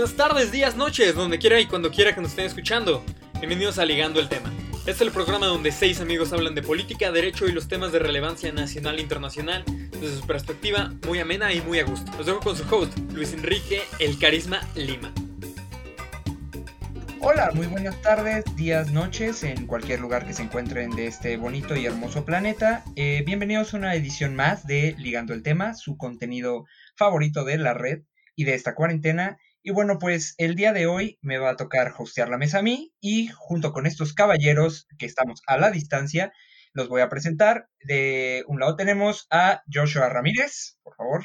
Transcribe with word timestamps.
Buenas 0.00 0.16
tardes, 0.16 0.50
días, 0.50 0.76
noches, 0.76 1.14
donde 1.14 1.38
quiera 1.38 1.60
y 1.60 1.66
cuando 1.66 1.90
quiera 1.90 2.14
que 2.14 2.22
nos 2.22 2.30
estén 2.30 2.46
escuchando. 2.46 3.04
Bienvenidos 3.34 3.78
a 3.78 3.84
Ligando 3.84 4.18
el 4.18 4.30
Tema. 4.30 4.50
Este 4.72 4.92
es 4.92 5.00
el 5.02 5.10
programa 5.10 5.44
donde 5.44 5.72
seis 5.72 6.00
amigos 6.00 6.32
hablan 6.32 6.54
de 6.54 6.62
política, 6.62 7.12
derecho 7.12 7.46
y 7.46 7.52
los 7.52 7.68
temas 7.68 7.92
de 7.92 7.98
relevancia 7.98 8.50
nacional 8.50 8.96
e 8.96 9.02
internacional 9.02 9.62
desde 9.66 10.16
su 10.16 10.26
perspectiva 10.26 10.90
muy 11.06 11.18
amena 11.18 11.52
y 11.52 11.60
muy 11.60 11.80
a 11.80 11.84
gusto. 11.84 12.10
Los 12.16 12.24
dejo 12.24 12.40
con 12.40 12.56
su 12.56 12.64
host, 12.74 12.96
Luis 13.12 13.34
Enrique 13.34 13.82
El 13.98 14.18
Carisma 14.18 14.66
Lima. 14.74 15.12
Hola, 17.20 17.50
muy 17.52 17.66
buenas 17.66 18.00
tardes, 18.00 18.46
días, 18.56 18.90
noches, 18.92 19.44
en 19.44 19.66
cualquier 19.66 20.00
lugar 20.00 20.26
que 20.26 20.32
se 20.32 20.42
encuentren 20.42 20.92
de 20.92 21.08
este 21.08 21.36
bonito 21.36 21.76
y 21.76 21.84
hermoso 21.84 22.24
planeta. 22.24 22.84
Eh, 22.96 23.22
bienvenidos 23.26 23.74
a 23.74 23.76
una 23.76 23.94
edición 23.94 24.34
más 24.34 24.66
de 24.66 24.94
Ligando 24.96 25.34
el 25.34 25.42
Tema, 25.42 25.74
su 25.74 25.98
contenido 25.98 26.64
favorito 26.96 27.44
de 27.44 27.58
la 27.58 27.74
red 27.74 28.00
y 28.34 28.44
de 28.44 28.54
esta 28.54 28.74
cuarentena. 28.74 29.36
Y 29.62 29.72
bueno, 29.72 29.98
pues 29.98 30.34
el 30.38 30.54
día 30.54 30.72
de 30.72 30.86
hoy 30.86 31.18
me 31.20 31.36
va 31.36 31.50
a 31.50 31.56
tocar 31.56 31.92
hostear 31.98 32.30
la 32.30 32.38
mesa 32.38 32.60
a 32.60 32.62
mí 32.62 32.94
y 32.98 33.28
junto 33.28 33.72
con 33.72 33.84
estos 33.84 34.14
caballeros 34.14 34.86
que 34.98 35.04
estamos 35.04 35.42
a 35.46 35.58
la 35.58 35.70
distancia, 35.70 36.32
los 36.72 36.88
voy 36.88 37.02
a 37.02 37.10
presentar. 37.10 37.68
De 37.84 38.42
un 38.46 38.58
lado 38.58 38.76
tenemos 38.76 39.26
a 39.30 39.62
Joshua 39.70 40.08
Ramírez, 40.08 40.78
por 40.82 40.96
favor. 40.96 41.24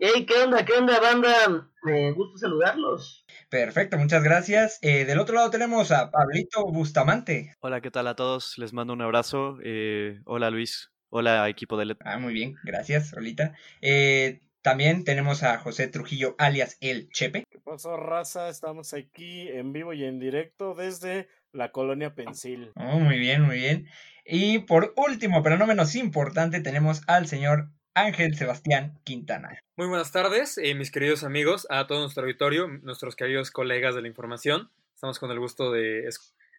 Hey, 0.00 0.24
¿qué 0.26 0.34
onda? 0.44 0.64
¿Qué 0.64 0.72
onda, 0.72 0.98
banda? 0.98 1.70
Me 1.82 2.12
gusta 2.12 2.38
saludarlos. 2.38 3.26
Perfecto, 3.50 3.98
muchas 3.98 4.24
gracias. 4.24 4.78
Eh, 4.80 5.04
del 5.04 5.18
otro 5.18 5.34
lado 5.34 5.50
tenemos 5.50 5.92
a 5.92 6.10
Pablito 6.10 6.64
Bustamante. 6.64 7.54
Hola, 7.60 7.82
¿qué 7.82 7.90
tal 7.90 8.06
a 8.08 8.16
todos? 8.16 8.56
Les 8.56 8.72
mando 8.72 8.94
un 8.94 9.02
abrazo. 9.02 9.58
Eh, 9.62 10.22
hola, 10.24 10.50
Luis. 10.50 10.90
Hola, 11.10 11.48
equipo 11.50 11.76
de 11.76 11.84
LED. 11.84 11.98
Ah, 12.00 12.18
muy 12.18 12.32
bien, 12.32 12.56
gracias, 12.64 13.12
Rolita. 13.12 13.54
Eh, 13.82 14.40
también 14.64 15.04
tenemos 15.04 15.42
a 15.42 15.58
José 15.58 15.88
Trujillo, 15.88 16.36
alias 16.38 16.78
El 16.80 17.10
Chepe. 17.10 17.44
¿Qué 17.50 17.60
pasó, 17.60 17.98
raza? 17.98 18.48
Estamos 18.48 18.94
aquí 18.94 19.46
en 19.48 19.74
vivo 19.74 19.92
y 19.92 20.04
en 20.04 20.18
directo 20.18 20.74
desde 20.74 21.28
la 21.52 21.70
colonia 21.70 22.14
Pensil. 22.14 22.72
Oh, 22.74 22.98
muy 22.98 23.18
bien, 23.18 23.42
muy 23.42 23.56
bien. 23.56 23.86
Y 24.24 24.60
por 24.60 24.94
último, 24.96 25.42
pero 25.42 25.58
no 25.58 25.66
menos 25.66 25.94
importante, 25.94 26.60
tenemos 26.60 27.02
al 27.06 27.26
señor 27.26 27.68
Ángel 27.92 28.36
Sebastián 28.36 28.98
Quintana. 29.04 29.50
Muy 29.76 29.86
buenas 29.86 30.12
tardes, 30.12 30.56
eh, 30.56 30.74
mis 30.74 30.90
queridos 30.90 31.24
amigos, 31.24 31.66
a 31.68 31.86
todo 31.86 32.00
nuestro 32.00 32.22
auditorio, 32.22 32.66
nuestros 32.66 33.16
queridos 33.16 33.50
colegas 33.50 33.94
de 33.94 34.00
la 34.00 34.08
información. 34.08 34.70
Estamos 34.94 35.18
con 35.18 35.30
el 35.30 35.40
gusto 35.40 35.72
de 35.72 36.08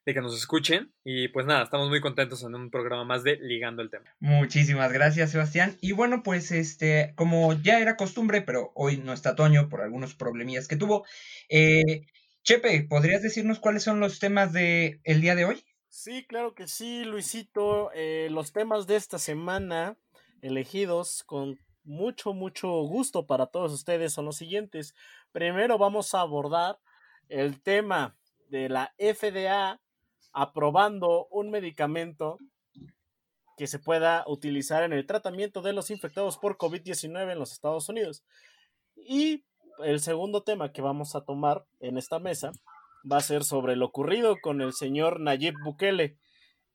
de 0.05 0.13
que 0.13 0.21
nos 0.21 0.37
escuchen. 0.37 0.93
Y 1.03 1.27
pues 1.29 1.45
nada, 1.45 1.63
estamos 1.63 1.89
muy 1.89 1.99
contentos 1.99 2.43
en 2.43 2.55
un 2.55 2.69
programa 2.69 3.03
más 3.03 3.23
de 3.23 3.37
Ligando 3.41 3.81
el 3.81 3.89
Tema. 3.89 4.05
Muchísimas 4.19 4.93
gracias, 4.93 5.31
Sebastián. 5.31 5.77
Y 5.81 5.91
bueno, 5.91 6.21
pues 6.23 6.51
este, 6.51 7.13
como 7.15 7.53
ya 7.53 7.79
era 7.79 7.97
costumbre, 7.97 8.41
pero 8.41 8.71
hoy 8.75 8.97
no 8.97 9.13
está 9.13 9.35
Toño 9.35 9.67
por 9.67 9.81
algunos 9.81 10.13
problemillas 10.13 10.67
que 10.67 10.75
tuvo. 10.75 11.05
Eh, 11.49 12.05
Chepe, 12.43 12.85
¿podrías 12.87 13.23
decirnos 13.23 13.59
cuáles 13.59 13.83
son 13.83 13.99
los 13.99 14.19
temas 14.19 14.53
del 14.53 15.01
el 15.03 15.21
día 15.21 15.35
de 15.35 15.45
hoy? 15.45 15.65
Sí, 15.89 16.25
claro 16.27 16.53
que 16.53 16.67
sí, 16.67 17.03
Luisito. 17.03 17.89
Eh, 17.93 18.27
los 18.29 18.53
temas 18.53 18.85
de 18.85 18.97
esta 18.97 19.17
semana 19.17 19.97
elegidos 20.41 21.23
con 21.23 21.59
mucho, 21.83 22.33
mucho 22.33 22.69
gusto 22.83 23.25
para 23.25 23.47
todos 23.47 23.73
ustedes 23.73 24.13
son 24.13 24.25
los 24.25 24.37
siguientes. 24.37 24.93
Primero 25.31 25.79
vamos 25.79 26.13
a 26.13 26.21
abordar 26.21 26.79
el 27.29 27.61
tema 27.61 28.15
de 28.49 28.69
la 28.69 28.93
FDA 28.99 29.81
aprobando 30.35 31.27
un 31.31 31.49
medicamento 31.49 32.37
que 33.57 33.67
se 33.67 33.79
pueda 33.79 34.25
utilizar 34.27 34.83
en 34.83 34.91
el 34.91 35.05
tratamiento 35.05 35.61
de 35.61 35.71
los 35.71 35.89
infectados 35.89 36.37
por 36.37 36.57
COVID-19 36.57 37.31
en 37.31 37.39
los 37.39 37.53
Estados 37.53 37.87
Unidos. 37.87 38.21
Y 38.97 39.45
el 39.83 40.01
segundo 40.01 40.43
tema 40.43 40.73
que 40.73 40.81
vamos 40.81 41.15
a 41.15 41.21
tomar 41.21 41.65
en 41.79 41.97
esta 41.97 42.19
mesa 42.19 42.51
va 43.09 43.17
a 43.17 43.21
ser 43.21 43.45
sobre 43.45 43.77
lo 43.77 43.85
ocurrido 43.85 44.35
con 44.41 44.61
el 44.61 44.73
señor 44.73 45.21
Nayib 45.21 45.55
Bukele 45.63 46.17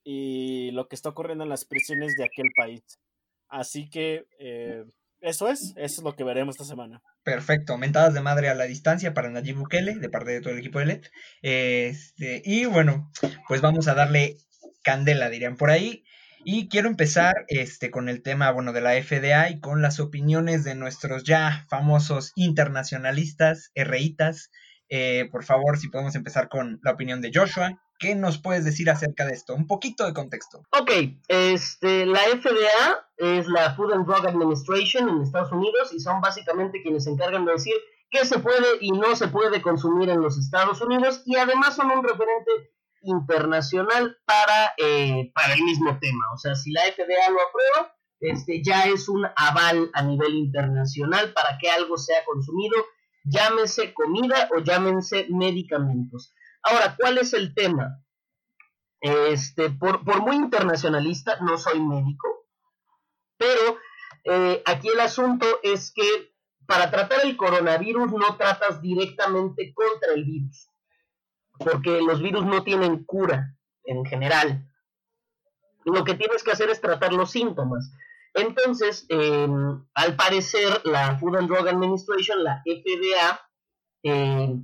y 0.05 0.71
lo 0.71 0.89
que 0.89 0.97
está 0.97 1.11
ocurriendo 1.11 1.45
en 1.45 1.51
las 1.51 1.67
prisiones 1.67 2.17
de 2.17 2.25
aquel 2.25 2.51
país. 2.57 2.83
Así 3.49 3.91
que 3.91 4.27
eh, 4.39 4.87
eso 5.21 5.49
es, 5.49 5.75
eso 5.77 6.01
es 6.01 6.03
lo 6.03 6.15
que 6.15 6.25
veremos 6.25 6.55
esta 6.55 6.65
semana. 6.65 7.03
Perfecto, 7.23 7.77
mentadas 7.77 8.15
de 8.15 8.21
madre 8.21 8.49
a 8.49 8.55
la 8.55 8.65
distancia 8.65 9.15
para 9.15 9.31
Nayib 9.31 9.57
Bukele, 9.57 9.97
de 9.97 10.09
parte 10.09 10.33
de 10.33 10.41
todo 10.41 10.53
el 10.53 10.61
equipo 10.61 10.79
de 10.79 10.87
LED. 10.87 11.07
Este, 11.43 12.43
y 12.45 12.65
bueno, 12.65 13.11
pues 13.49 13.61
vamos 13.61 13.89
a 13.89 13.95
darle 13.95 14.37
candela, 14.83 15.29
dirían 15.29 15.57
por 15.57 15.71
ahí. 15.71 16.05
Y 16.43 16.69
quiero 16.69 16.89
empezar 16.89 17.35
este, 17.49 17.91
con 17.91 18.09
el 18.09 18.23
tema 18.23 18.51
bueno, 18.51 18.73
de 18.73 18.81
la 18.81 18.93
FDA 18.93 19.51
y 19.51 19.61
con 19.61 19.83
las 19.83 20.01
opiniones 20.01 20.65
de 20.65 20.75
nuestros 20.75 21.25
ya 21.25 21.67
famosos 21.69 22.33
internacionalistas, 22.35 23.71
RItas. 23.75 24.51
Eh, 24.89 25.29
por 25.31 25.45
favor, 25.45 25.79
si 25.79 25.89
podemos 25.89 26.15
empezar 26.15 26.49
con 26.49 26.81
la 26.83 26.93
opinión 26.93 27.21
de 27.21 27.31
Joshua. 27.33 27.79
¿Qué 28.01 28.15
nos 28.15 28.39
puedes 28.39 28.65
decir 28.65 28.89
acerca 28.89 29.27
de 29.27 29.35
esto? 29.35 29.55
Un 29.55 29.67
poquito 29.67 30.07
de 30.07 30.15
contexto. 30.15 30.63
Ok, 30.73 30.91
este, 31.29 32.07
la 32.07 32.21
FDA 32.21 33.07
es 33.19 33.47
la 33.47 33.75
Food 33.75 33.93
and 33.93 34.07
Drug 34.07 34.27
Administration 34.27 35.07
en 35.11 35.21
Estados 35.21 35.53
Unidos 35.53 35.93
y 35.93 36.01
son 36.01 36.23
básicamente 36.23 36.81
quienes 36.83 37.05
se 37.05 37.11
encargan 37.11 37.45
de 37.45 37.53
decir 37.53 37.75
qué 38.11 38.25
se 38.25 38.39
puede 38.39 38.79
y 38.81 38.93
no 38.93 39.15
se 39.17 39.29
puede 39.29 39.61
consumir 39.61 40.09
en 40.09 40.23
los 40.23 40.39
Estados 40.39 40.81
Unidos 40.81 41.23
y 41.27 41.37
además 41.37 41.77
son 41.77 41.91
un 41.91 42.03
referente 42.03 42.73
internacional 43.03 44.17
para, 44.25 44.73
eh, 44.79 45.31
para 45.35 45.53
el 45.53 45.63
mismo 45.63 45.99
tema. 46.01 46.25
O 46.33 46.39
sea, 46.39 46.55
si 46.55 46.73
la 46.73 46.81
FDA 46.81 47.31
lo 47.31 47.39
aprueba, 47.43 47.95
este, 48.21 48.63
ya 48.65 48.85
es 48.85 49.11
un 49.11 49.27
aval 49.37 49.91
a 49.93 50.03
nivel 50.03 50.37
internacional 50.37 51.35
para 51.35 51.59
que 51.59 51.71
algo 51.71 51.99
sea 51.99 52.25
consumido, 52.25 52.77
llámese 53.25 53.93
comida 53.93 54.49
o 54.57 54.61
llámense 54.61 55.27
medicamentos. 55.29 56.33
Ahora, 56.63 56.97
¿cuál 56.99 57.19
es 57.19 57.33
el 57.33 57.55
tema? 57.55 58.03
Este, 59.01 59.71
por, 59.71 60.05
muy 60.21 60.37
internacionalista, 60.37 61.39
no 61.41 61.57
soy 61.57 61.81
médico, 61.81 62.47
pero 63.39 63.79
eh, 64.25 64.63
aquí 64.67 64.89
el 64.89 65.01
asunto 65.01 65.47
es 65.63 65.91
que 65.93 66.35
para 66.67 66.91
tratar 66.91 67.25
el 67.25 67.37
coronavirus 67.37 68.13
no 68.13 68.37
tratas 68.37 68.83
directamente 68.83 69.73
contra 69.73 70.13
el 70.13 70.25
virus, 70.25 70.69
porque 71.59 72.01
los 72.03 72.21
virus 72.21 72.45
no 72.45 72.63
tienen 72.63 73.05
cura 73.05 73.57
en 73.85 74.05
general. 74.05 74.67
Lo 75.85 76.05
que 76.05 76.15
tienes 76.15 76.45
que 76.45 76.53
hacer 76.53 76.69
es 76.69 76.81
tratar 76.81 77.15
los 77.15 77.31
síntomas. 77.31 77.91
Entonces, 78.35 79.07
em, 79.09 79.85
al 79.95 80.15
parecer, 80.15 80.83
la 80.85 81.19
Food 81.19 81.37
and 81.37 81.49
Drug 81.49 81.67
Administration, 81.67 82.45
la 82.45 82.63
FDA, 82.65 83.41
eh, 84.03 84.57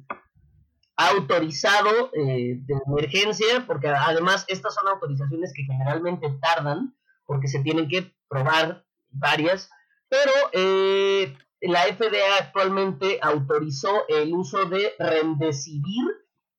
autorizado 0.97 2.11
eh, 2.15 2.59
de 2.61 2.75
emergencia, 2.87 3.65
porque 3.67 3.89
además 3.89 4.45
estas 4.49 4.75
son 4.75 4.89
autorizaciones 4.89 5.53
que 5.55 5.65
generalmente 5.65 6.27
tardan, 6.41 6.95
porque 7.27 7.49
se 7.49 7.61
tienen 7.61 7.89
que 7.89 8.13
probar 8.29 8.85
varias, 9.11 9.71
pero 10.09 10.33
eh, 10.53 11.37
la 11.61 11.83
FDA 11.85 12.39
actualmente 12.41 13.19
autorizó 13.23 14.07
el 14.09 14.33
uso 14.33 14.67
de 14.67 14.93
Remdesivir 14.99 16.05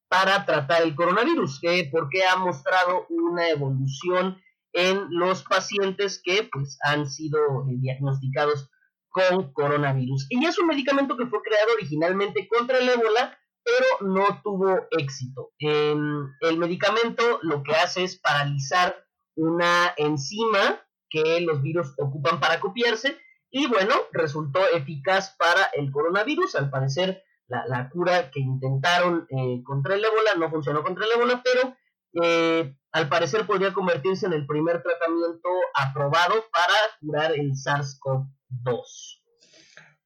para 0.08 0.46
tratar 0.46 0.84
el 0.84 0.96
coronavirus, 0.96 1.60
que 1.60 1.90
porque 1.92 2.26
ha 2.26 2.36
mostrado 2.38 3.06
una 3.10 3.50
evolución 3.50 4.38
en 4.74 5.08
los 5.10 5.44
pacientes 5.44 6.22
que 6.24 6.48
pues 6.52 6.78
han 6.84 7.10
sido 7.10 7.40
eh, 7.68 7.76
diagnosticados 7.78 8.70
con 9.10 9.52
coronavirus. 9.52 10.28
Y 10.30 10.46
es 10.46 10.60
un 10.60 10.68
medicamento 10.68 11.18
que 11.18 11.26
fue 11.26 11.42
creado 11.42 11.74
originalmente 11.74 12.48
contra 12.48 12.78
el 12.78 12.90
ébola, 12.90 13.38
pero 13.68 14.10
no 14.10 14.42
tuvo 14.44 14.88
éxito. 14.92 15.52
el 15.60 16.58
medicamento 16.58 17.40
lo 17.42 17.64
que 17.64 17.76
hace 17.76 18.06
es 18.06 18.18
paralizar 18.18 18.96
una 19.36 19.94
enzima 19.98 20.82
que 21.10 21.42
los 21.42 21.62
virus 21.62 21.94
ocupan 21.98 22.40
para 22.40 22.60
copiarse 22.60 23.18
y 23.50 23.68
bueno, 23.68 23.94
resultó 24.12 24.60
eficaz 24.74 25.36
para 25.38 25.66
el 25.74 25.92
coronavirus. 25.92 26.56
Al 26.56 26.70
parecer, 26.70 27.24
la, 27.48 27.90
cura 27.90 28.30
que 28.32 28.40
intentaron 28.40 29.26
eh, 29.30 29.64
contra 29.64 29.96
el 29.96 30.04
ébola 30.04 30.36
no 30.38 30.50
funcionó 30.50 30.84
contra 30.84 31.06
el 31.06 31.12
ébola, 31.14 31.42
pero 31.44 31.76
eh, 32.22 32.76
al 32.92 33.10
parecer 33.10 33.46
podría 33.46 33.74
convertirse 33.74 34.26
en 34.26 34.34
el 34.34 34.46
primer 34.46 34.84
tratamiento 34.84 35.50
aprobado 35.74 36.46
para 36.52 36.76
curar 37.00 37.32
el 37.34 37.52
SARS-CoV-2. 37.52 39.17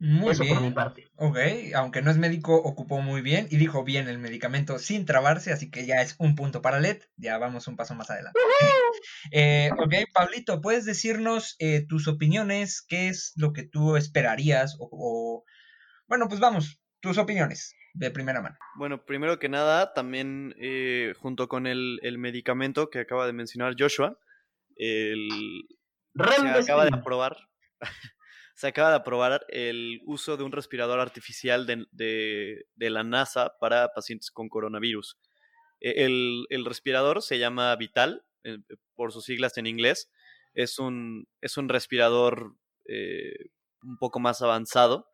Muy 0.03 0.35
bien. 0.39 0.55
por 0.55 0.63
mi 0.63 0.71
parte. 0.71 1.11
Ok, 1.15 1.37
aunque 1.75 2.01
no 2.01 2.09
es 2.09 2.17
médico, 2.17 2.55
ocupó 2.55 3.01
muy 3.01 3.21
bien 3.21 3.47
y 3.51 3.57
dijo 3.57 3.83
bien 3.83 4.07
el 4.07 4.17
medicamento 4.17 4.79
sin 4.79 5.05
trabarse, 5.05 5.53
así 5.53 5.69
que 5.69 5.85
ya 5.85 6.01
es 6.01 6.15
un 6.17 6.33
punto 6.33 6.63
para 6.63 6.79
LED. 6.79 7.03
Ya 7.17 7.37
vamos 7.37 7.67
un 7.67 7.75
paso 7.75 7.93
más 7.93 8.09
adelante. 8.09 8.39
eh, 9.31 9.69
ok, 9.77 9.93
Pablito, 10.11 10.59
¿puedes 10.59 10.85
decirnos 10.85 11.55
eh, 11.59 11.85
tus 11.87 12.07
opiniones? 12.07 12.81
¿Qué 12.81 13.09
es 13.09 13.33
lo 13.35 13.53
que 13.53 13.61
tú 13.61 13.95
esperarías? 13.95 14.75
O, 14.79 15.45
Bueno, 16.07 16.27
pues 16.27 16.39
vamos, 16.39 16.81
tus 16.99 17.19
opiniones 17.19 17.75
de 17.93 18.09
primera 18.09 18.41
mano. 18.41 18.57
Bueno, 18.77 19.05
primero 19.05 19.37
que 19.37 19.49
nada, 19.49 19.93
también 19.93 20.55
eh, 20.57 21.13
junto 21.19 21.47
con 21.47 21.67
el, 21.67 21.99
medicamento 22.17 22.89
que 22.89 23.01
acaba 23.01 23.27
de 23.27 23.33
mencionar 23.33 23.75
Joshua, 23.77 24.17
el, 24.77 25.29
se 26.15 26.47
acaba 26.47 26.85
de 26.85 26.91
aprobar 26.91 27.37
se 28.61 28.67
acaba 28.67 28.91
de 28.91 28.97
aprobar 28.97 29.43
el 29.49 30.03
uso 30.05 30.37
de 30.37 30.43
un 30.43 30.51
respirador 30.51 30.99
artificial 30.99 31.65
de, 31.65 32.65
la 32.77 33.03
NASA 33.03 33.55
para 33.59 33.87
pacientes 33.87 34.29
con 34.29 34.49
coronavirus. 34.49 35.17
E, 35.79 36.05
el, 36.05 36.63
respirador 36.63 37.23
se 37.23 37.39
llama 37.39 37.75
Vital, 37.75 38.23
eh, 38.43 38.59
por 38.93 39.13
sus 39.13 39.25
siglas 39.25 39.57
en 39.57 39.65
inglés. 39.65 40.11
Es 40.53 40.77
un, 40.77 41.27
es 41.41 41.57
un 41.57 41.69
respirador 41.69 42.55
eh, 42.85 43.33
un 43.81 43.97
poco 43.97 44.19
más 44.19 44.43
avanzado. 44.43 45.07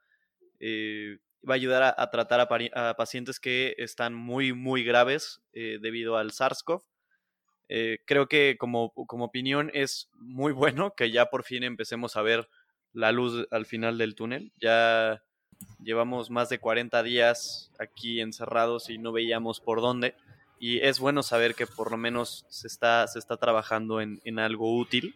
Eh, 0.59 1.19
va 1.49 1.53
a 1.53 1.55
ayudar 1.55 1.95
a, 1.97 2.09
tratar 2.11 2.41
a, 2.41 2.95
pacientes 2.97 3.39
que 3.39 3.75
están 3.77 4.13
muy, 4.13 4.51
muy 4.51 4.83
graves 4.83 5.39
debido 5.53 6.17
al 6.17 6.31
SARS-CoV. 6.31 6.83
creo 8.05 8.27
que 8.27 8.57
como, 8.59 8.91
como 8.91 9.23
opinión 9.23 9.71
es 9.73 10.09
muy 10.15 10.51
bueno 10.81 10.95
que 10.97 11.11
ya 11.11 11.27
por 11.27 11.45
fin 11.45 11.63
empecemos 11.63 12.17
a 12.17 12.21
ver 12.23 12.49
la 12.97 13.11
luz 13.11 13.47
al 13.51 13.67
final 13.67 13.99
del 13.99 14.15
túnel. 14.15 14.51
Ya 14.59 15.21
llevamos 15.83 16.31
más 16.31 16.49
de 16.49 16.57
40 16.57 17.03
días 17.03 17.71
aquí 17.77 18.21
encerrados 18.21 18.89
y 18.89 18.97
no 18.97 19.11
veíamos 19.11 19.59
por 19.61 19.81
dónde. 19.81 20.15
Y 20.59 20.79
es 20.79 20.97
bueno 20.99 21.21
saber 21.21 21.53
que 21.53 21.67
por 21.67 21.91
lo 21.91 21.97
menos 21.97 22.45
se 22.49 22.65
está, 22.65 23.05
se 23.07 23.19
está 23.19 23.37
trabajando 23.37 24.01
en, 24.01 24.39
algo 24.39 24.75
útil. 24.75 25.15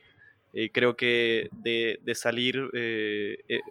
Eh, 0.54 0.70
creo 0.72 0.96
que 0.96 1.50
de, 1.54 2.00
salir 2.14 2.70
eh, 2.74 3.38
eh, 3.48 3.62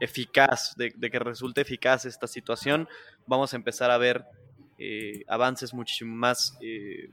eficaz, 0.00 0.76
de, 0.76 0.90
que 0.92 1.18
resulte 1.18 1.62
eficaz 1.62 2.04
esta 2.04 2.26
situación, 2.26 2.88
vamos 3.26 3.54
a 3.54 3.56
empezar 3.56 3.90
a 3.90 3.96
ver 3.98 4.22
avances 5.28 5.74
muchísimo 5.74 6.14
más 6.14 6.58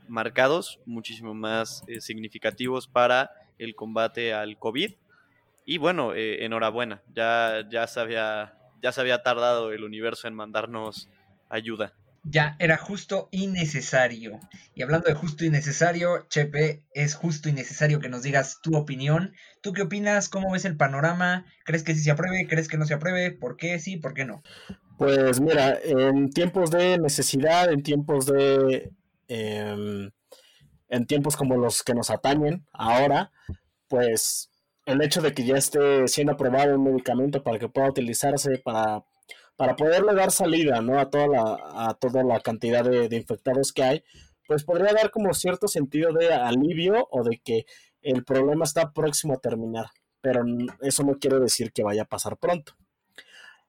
marcados, 0.08 0.80
muchísimo 0.86 1.34
más 1.34 1.84
significativos 2.00 2.88
para 2.88 3.30
el 3.58 3.76
combate 3.76 4.34
al 4.34 4.58
COVID 4.58 4.94
y 5.69 5.80
bueno, 5.80 6.16
eh, 6.16 6.46
enhorabuena, 6.46 7.04
ya, 7.14 7.68
ya, 7.69 7.86
se 7.88 8.00
había, 8.00 8.58
ya 8.81 8.94
se 8.94 9.02
había 9.02 9.22
tardado 9.22 9.74
el 9.74 9.84
universo 9.84 10.30
en 10.30 10.34
mandarnos 10.34 11.10
ayuda. 11.50 11.94
Ya 12.24 12.56
era 12.60 12.78
justo 12.78 13.28
y 13.31 13.48
necesario. 13.48 14.40
Y 14.75 14.81
hablando 14.81 15.10
de 15.10 15.14
justo 15.14 15.44
y 15.44 15.50
necesario, 15.50 16.25
Chepe, 16.30 16.86
es 16.94 17.16
justo 17.16 17.50
y 17.50 17.52
necesario 17.52 18.00
que 18.00 18.08
nos 18.08 18.24
digas 18.24 18.62
tu 18.64 18.78
opinión. 18.78 19.34
¿Tú 19.62 19.74
qué 19.74 19.81
opinas? 19.81 20.30
¿Cómo 20.30 20.54
ves 20.54 20.64
el 20.64 20.78
panorama? 20.78 21.46
¿Crees 21.66 21.84
que 21.84 21.94
sí 21.96 22.00
se 22.00 22.12
apruebe? 22.12 22.48
¿Crees 22.48 22.69
que 22.69 22.78
no 22.78 22.86
se 22.86 22.94
apruebe? 22.94 23.31
¿Por 23.31 23.58
qué 23.58 23.78
sí? 23.80 23.98
¿Por 23.98 24.14
qué 24.14 24.24
no? 24.24 24.44
Pues 24.98 25.42
mira, 25.42 25.78
en 25.84 26.30
tiempos 26.30 26.72
de 26.72 26.98
necesidad, 26.98 27.69
en 27.74 27.84
tiempos 27.84 28.25
de... 28.25 28.94
Em, 29.28 30.12
en 30.88 31.06
tiempos 31.06 31.36
como 31.36 31.58
los 31.58 31.84
que 31.84 31.94
nos 31.94 32.10
atañen 32.10 32.66
ahora, 32.72 33.31
pues 33.90 34.50
el 34.88 35.01
hecho 35.01 35.22
de 35.22 35.34
que 35.34 35.44
ya 35.44 35.57
esté 35.57 36.07
siendo 36.07 36.34
aprobado 36.34 36.74
un 36.74 36.84
medicamento 36.86 37.44
para 37.44 37.60
que 37.60 37.68
pueda 37.68 37.89
utilizarse 37.89 38.57
para, 38.60 39.04
para 39.57 39.75
poderle 39.75 40.16
dar 40.16 40.31
salida 40.31 40.81
¿no? 40.81 40.98
a, 40.98 41.10
toda 41.10 41.28
la, 41.28 41.60
a 41.89 41.94
toda 41.95 42.24
la 42.24 42.39
cantidad 42.39 42.86
de, 42.86 43.16
infectados 43.16 43.74
que 43.74 43.84
hay, 43.84 44.04
pues 44.48 44.63
podría 44.63 44.94
dar 44.94 45.12
como 45.12 45.34
cierto 45.34 45.68
sentido 45.68 46.13
de 46.13 46.34
alivio 46.34 47.06
o 47.12 47.24
de 47.24 47.38
que 47.44 47.66
el 48.01 48.24
problema 48.24 48.63
está 48.63 48.94
próximo 48.94 49.34
a 49.34 49.39
terminar, 49.39 49.88
pero 50.22 50.45
eso 50.80 51.04
no 51.04 51.19
quiere 51.19 51.40
decir 51.40 51.74
que 51.74 51.83
vaya 51.83 52.04
a 52.04 52.06
pasar 52.06 52.38
pronto. 52.38 52.74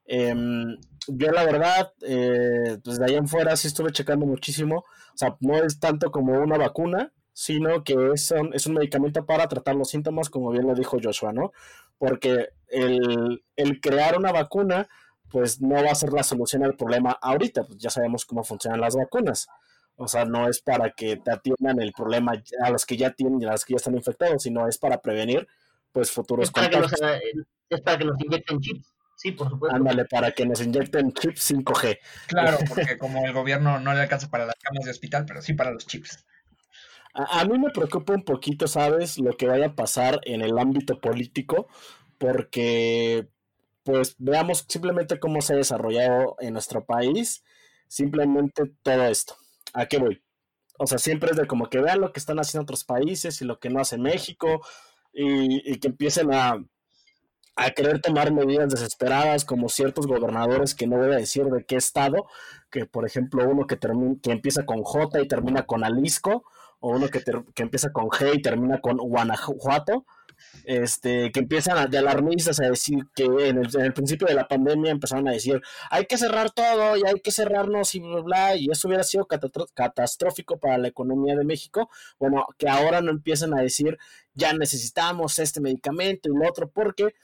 Em, 0.05 0.79
yo 1.09 1.33
la 1.33 1.45
verdad, 1.45 1.93
eh, 2.03 2.79
pues 2.85 3.01
de 3.01 3.05
ahí 3.05 3.17
en 3.17 3.27
fuera 3.27 3.57
sí 3.57 3.67
estuve 3.67 3.91
checando 3.91 4.25
muchísimo, 4.25 4.79
o 4.79 5.17
sea, 5.17 5.37
no 5.41 5.57
es 5.65 5.81
tanto 5.81 6.13
como 6.13 6.39
una 6.41 6.59
vacuna, 6.59 7.13
sino 7.39 7.85
que 7.85 7.95
es 8.15 8.33
un, 8.33 8.53
es 8.53 8.67
un 8.67 8.75
medicamento 8.75 9.25
para 9.25 9.47
tratar 9.47 9.77
los 9.77 9.91
síntomas, 9.91 10.29
como 10.29 10.51
bien 10.51 10.67
lo 10.67 10.75
dijo 10.75 10.99
Joshua, 11.01 11.33
¿no? 11.33 11.53
Porque 11.97 12.49
el, 12.67 13.45
crear 13.81 14.19
una 14.19 14.33
vacuna, 14.33 14.89
pues 15.31 15.61
no 15.61 15.77
va 15.77 15.93
a 15.93 15.95
ser 15.95 16.13
la 16.13 16.25
solución 16.25 16.65
al 16.65 16.75
problema 16.75 17.17
ahorita, 17.23 17.63
pues 17.63 17.79
ya 17.79 17.91
sabemos 17.91 18.25
cómo 18.25 18.43
funcionan 18.43 18.81
las 18.81 18.97
vacunas. 18.97 19.47
O 19.95 20.09
sea, 20.09 20.25
no 20.25 20.49
es 20.49 20.61
para 20.61 20.91
que 20.91 21.17
te 21.19 21.31
atiendan 21.31 21.81
el 21.81 21.93
problema 21.93 22.33
a 22.61 22.71
los 22.71 22.85
que 22.85 22.97
ya 22.97 23.13
tienen 23.13 23.41
y 23.41 23.45
a 23.45 23.53
los 23.53 23.65
que 23.65 23.75
ya 23.75 23.77
están 23.77 23.95
infectados, 23.95 24.43
sino 24.43 24.67
es 24.67 24.77
para 24.77 25.01
prevenir 25.01 25.47
pues 25.93 26.11
futuros 26.11 26.49
es 26.49 26.51
para, 26.51 26.69
que 26.69 26.81
nos, 26.81 26.93
es 26.93 27.81
para 27.83 27.99
que 27.99 28.05
nos 28.05 28.21
inyecten 28.21 28.61
chips. 28.61 28.93
Sí, 29.15 29.31
por 29.31 29.49
supuesto. 29.49 29.77
Ándale, 29.77 30.07
para 30.07 30.33
que 30.33 30.45
nos 30.45 30.61
inyecten 30.61 31.13
chips 31.13 31.53
5G. 31.53 31.99
Claro, 32.27 32.59
porque 32.69 32.99
como 32.99 33.25
el 33.25 33.33
gobierno 33.33 33.79
no 33.79 33.95
le 33.95 34.01
alcanza 34.01 34.29
para 34.29 34.45
las 34.45 34.57
camas 34.57 34.85
de 34.85 34.91
hospital, 34.91 35.25
pero 35.25 35.41
sí 35.41 35.55
para 35.55 35.71
los 35.71 35.87
chips. 35.87 36.25
A, 37.21 37.45
mí 37.47 37.59
me 37.59 37.71
preocupa 37.71 38.13
un 38.13 38.23
poquito, 38.23 38.69
¿sabes? 38.69 39.19
Lo 39.19 39.37
que 39.37 39.49
vaya 39.49 39.67
a 39.67 39.75
pasar 39.75 40.21
en 40.23 40.41
el 40.41 40.57
ámbito 40.57 41.01
político, 41.01 41.67
porque 42.17 43.29
pues 43.83 44.15
veamos 44.19 44.65
simplemente 44.69 45.19
cómo 45.19 45.43
se 45.43 45.55
ha 45.55 45.57
desarrollado 45.57 46.37
en 46.39 46.53
nuestro 46.53 46.85
país, 46.85 47.43
simplemente 47.89 48.71
todo 48.85 49.07
esto. 49.07 49.35
¿A 49.73 49.87
qué 49.87 49.99
voy? 49.99 50.23
O 50.79 50.87
sea, 50.87 50.99
siempre 50.99 51.31
es 51.33 51.37
de 51.37 51.49
como 51.49 51.69
que 51.69 51.81
vean 51.81 52.01
lo 52.01 52.13
que 52.13 52.21
están 52.21 52.39
haciendo 52.39 52.63
otros 52.63 52.85
países 52.85 53.43
y 53.43 53.45
lo 53.45 53.59
que 53.59 53.69
no 53.69 53.81
hace 53.81 53.99
México 53.99 54.65
y, 55.13 55.77
que 55.81 55.89
empiecen 55.89 56.33
a, 56.33 56.65
a 57.57 57.71
querer 57.73 58.01
tomar 58.01 58.33
medidas 58.33 58.71
desesperadas 58.71 59.45
como 59.45 59.69
ciertos 59.69 60.07
gobernadores 60.07 60.77
que 60.77 60.87
no 60.87 60.99
voy 60.99 61.13
a 61.13 61.17
decir 61.17 61.47
de 61.47 61.65
qué 61.65 61.75
estado, 61.75 62.29
que 62.71 62.87
por 62.87 63.05
ejemplo 63.05 63.43
uno 63.49 63.67
que, 63.67 63.77
que 64.23 64.31
empieza 64.31 64.65
con 64.65 64.85
J 64.85 65.21
y 65.21 65.27
termina 65.27 65.67
con 65.67 65.83
Alisco, 65.83 66.45
o 66.81 66.97
uno 66.97 67.09
que, 67.09 67.23
que 67.55 67.63
empieza 67.63 67.93
con 67.93 68.07
G 68.09 68.37
y 68.37 68.43
termina 68.43 68.81
con 68.81 68.97
Guanajuato, 68.97 70.07
este, 70.65 71.33
que 71.33 71.41
empiezan 71.41 71.91
de 71.91 71.99
alarmistas 71.99 72.61
a 72.61 72.69
decir 72.69 73.07
que 73.15 73.25
en 73.25 73.59
el, 73.59 73.93
principio 73.93 74.27
de 74.27 74.35
la 74.35 74.47
pandemia 74.47 74.91
empezaron 74.91 75.29
a 75.29 75.33
decir 75.33 75.61
hay 75.91 76.07
que 76.07 76.17
cerrar 76.19 76.51
todo 76.51 76.97
y 76.97 77.03
hay 77.07 77.21
que 77.21 77.33
cerrarnos 77.33 77.95
y 77.95 78.01
bla, 78.01 78.21
bla, 78.21 78.57
y 78.57 78.69
eso 78.71 78.89
hubiera 78.89 79.03
sido 79.03 79.27
catastrófico 79.27 80.59
para 80.59 80.79
la 80.79 80.89
economía 80.89 81.37
de 81.37 81.45
México. 81.45 81.91
Bueno, 82.19 82.47
que 82.57 82.69
ahora 82.69 83.01
no 83.01 83.11
empiezan 83.11 83.55
a 83.55 83.63
decir 83.63 83.99
ya 84.35 84.53
necesitamos 84.53 85.39
este 85.39 85.61
medicamento 85.61 86.29
y 86.29 86.37
lo 86.37 86.49
otro, 86.49 86.71
porque, 86.71 87.15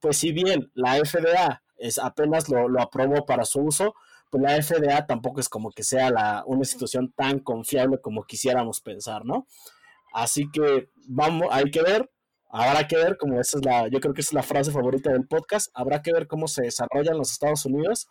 pues, 0.00 0.16
si 0.16 0.32
bien 0.32 0.70
la 0.74 0.94
FDA 0.96 1.62
es, 1.76 1.98
apenas 1.98 2.48
lo, 2.48 2.68
lo 2.68 2.80
aprobó 2.80 3.26
para 3.26 3.44
su 3.44 3.60
uso, 3.60 3.94
pues 4.32 4.42
la 4.42 4.62
FDA 4.62 5.06
tampoco 5.06 5.40
es 5.40 5.50
como 5.50 5.70
que 5.72 5.82
sea 5.82 6.10
la, 6.10 6.42
una 6.46 6.60
institución 6.60 7.12
tan 7.14 7.38
confiable 7.40 8.00
como 8.00 8.24
quisiéramos 8.24 8.80
pensar, 8.80 9.26
¿no? 9.26 9.46
Así 10.14 10.50
que 10.50 10.88
vamos, 11.06 11.48
hay 11.50 11.70
que 11.70 11.82
ver, 11.82 12.10
habrá 12.48 12.88
que 12.88 12.96
ver, 12.96 13.18
como 13.18 13.38
esa 13.38 13.58
es 13.58 13.64
la, 13.66 13.88
yo 13.88 14.00
creo 14.00 14.14
que 14.14 14.22
esa 14.22 14.30
es 14.30 14.32
la 14.32 14.42
frase 14.42 14.72
favorita 14.72 15.12
del 15.12 15.26
podcast, 15.26 15.70
habrá 15.74 16.00
que 16.00 16.14
ver 16.14 16.28
cómo 16.28 16.48
se 16.48 16.62
desarrolla 16.62 17.10
en 17.12 17.18
los 17.18 17.30
Estados 17.30 17.66
Unidos 17.66 18.08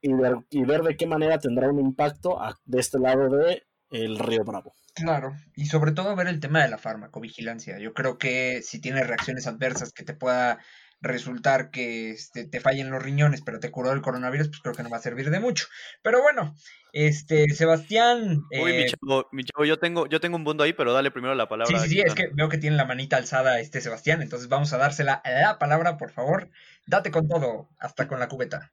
y 0.00 0.12
ver, 0.12 0.38
y 0.50 0.64
ver 0.64 0.82
de 0.82 0.96
qué 0.96 1.06
manera 1.06 1.38
tendrá 1.38 1.70
un 1.70 1.78
impacto 1.78 2.36
de 2.64 2.80
este 2.80 2.98
lado 2.98 3.28
de 3.28 3.62
el 3.90 4.18
Río 4.18 4.42
Bravo. 4.42 4.74
Claro, 4.92 5.36
y 5.54 5.66
sobre 5.66 5.92
todo 5.92 6.16
ver 6.16 6.26
el 6.26 6.40
tema 6.40 6.64
de 6.64 6.68
la 6.68 6.78
farmacovigilancia. 6.78 7.78
Yo 7.78 7.94
creo 7.94 8.18
que 8.18 8.60
si 8.62 8.80
tiene 8.80 9.04
reacciones 9.04 9.46
adversas 9.46 9.92
que 9.92 10.02
te 10.02 10.14
pueda 10.14 10.58
resultar 11.00 11.70
que 11.70 12.10
este, 12.10 12.46
te 12.46 12.60
fallen 12.60 12.90
los 12.90 13.02
riñones, 13.02 13.42
pero 13.42 13.60
te 13.60 13.70
curó 13.70 13.92
el 13.92 14.00
coronavirus, 14.00 14.48
pues 14.48 14.60
creo 14.60 14.74
que 14.74 14.82
no 14.82 14.90
va 14.90 14.96
a 14.96 15.02
servir 15.02 15.30
de 15.30 15.40
mucho. 15.40 15.66
Pero 16.02 16.22
bueno, 16.22 16.54
este, 16.92 17.48
Sebastián. 17.50 18.42
Uy, 18.50 18.72
mi, 18.72 18.82
eh, 18.82 18.86
chavo, 18.86 19.28
mi 19.32 19.44
chavo, 19.44 19.64
yo 19.64 19.78
tengo, 19.78 20.06
yo 20.06 20.20
tengo 20.20 20.36
un 20.36 20.42
mundo 20.42 20.64
ahí, 20.64 20.72
pero 20.72 20.92
dale 20.92 21.10
primero 21.10 21.34
la 21.34 21.48
palabra. 21.48 21.78
Sí, 21.78 21.88
sí, 21.88 21.94
sí, 21.96 22.02
es 22.04 22.14
que 22.14 22.28
veo 22.32 22.48
que 22.48 22.58
tiene 22.58 22.76
la 22.76 22.84
manita 22.84 23.16
alzada 23.16 23.60
este 23.60 23.80
Sebastián, 23.80 24.22
entonces 24.22 24.48
vamos 24.48 24.72
a 24.72 24.78
dársela 24.78 25.22
la 25.24 25.58
palabra, 25.58 25.96
por 25.98 26.10
favor. 26.10 26.50
Date 26.86 27.10
con 27.10 27.28
todo, 27.28 27.68
hasta 27.78 28.08
con 28.08 28.18
la 28.18 28.28
cubeta. 28.28 28.72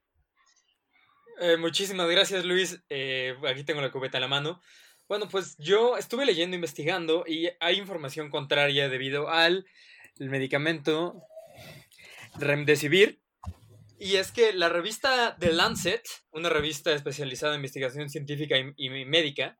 Eh, 1.39 1.57
muchísimas 1.57 2.07
gracias, 2.07 2.45
Luis. 2.45 2.81
Eh, 2.89 3.35
aquí 3.49 3.63
tengo 3.63 3.81
la 3.81 3.91
cubeta 3.91 4.19
a 4.19 4.21
la 4.21 4.27
mano. 4.27 4.61
Bueno, 5.07 5.27
pues 5.27 5.57
yo 5.57 5.97
estuve 5.97 6.25
leyendo, 6.25 6.55
investigando 6.55 7.25
y 7.27 7.49
hay 7.59 7.77
información 7.77 8.29
contraria 8.29 8.87
debido 8.87 9.29
al 9.29 9.65
medicamento 10.19 11.23
Remdesivir. 12.39 13.21
Y 13.99 14.15
es 14.15 14.31
que 14.31 14.53
la 14.53 14.67
revista 14.69 15.37
The 15.39 15.53
Lancet, 15.53 16.01
una 16.31 16.49
revista 16.49 16.91
especializada 16.91 17.53
en 17.53 17.59
investigación 17.59 18.09
científica 18.09 18.55
y, 18.57 18.89
médica, 19.05 19.59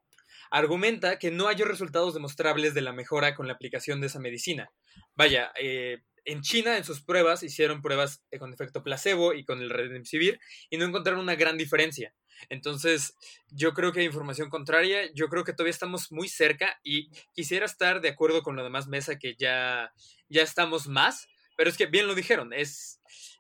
argumenta 0.49 1.19
que 1.19 1.29
no 1.29 1.47
hay 1.47 1.57
resultados 1.57 2.13
demostrables 2.13 2.73
de 2.73 2.81
la 2.81 2.91
mejora 2.91 3.35
con 3.35 3.47
la 3.47 3.53
aplicación 3.53 4.01
de 4.01 4.07
esa 4.07 4.19
medicina. 4.19 4.71
Vaya, 5.15 5.51
eh, 5.59 5.99
en 6.25 6.41
China 6.41 6.77
en 6.77 6.83
sus 6.83 7.01
pruebas 7.01 7.43
hicieron 7.43 7.81
pruebas 7.81 8.23
eh, 8.31 8.39
con 8.39 8.53
efecto 8.53 8.83
placebo 8.83 9.33
y 9.33 9.43
con 9.45 9.61
el 9.61 9.69
Remdesivir 9.69 10.39
y 10.69 10.77
no 10.77 10.85
encontraron 10.85 11.21
una 11.21 11.35
gran 11.35 11.57
diferencia. 11.57 12.13
Entonces, 12.49 13.15
yo 13.49 13.73
creo 13.73 13.91
que 13.91 13.99
hay 13.99 14.05
información 14.07 14.49
contraria, 14.49 15.11
yo 15.13 15.27
creo 15.29 15.43
que 15.43 15.53
todavía 15.53 15.71
estamos 15.71 16.11
muy 16.11 16.27
cerca 16.27 16.79
y 16.83 17.11
quisiera 17.33 17.65
estar 17.65 18.01
de 18.01 18.09
acuerdo 18.09 18.41
con 18.41 18.55
lo 18.55 18.63
demás 18.63 18.87
mesa 18.87 19.19
que 19.19 19.35
ya, 19.37 19.93
ya 20.29 20.41
estamos 20.41 20.87
más, 20.87 21.27
pero 21.61 21.69
es 21.69 21.77
que 21.77 21.85
bien 21.85 22.07
lo 22.07 22.15
dijeron, 22.15 22.53
es 22.53 22.99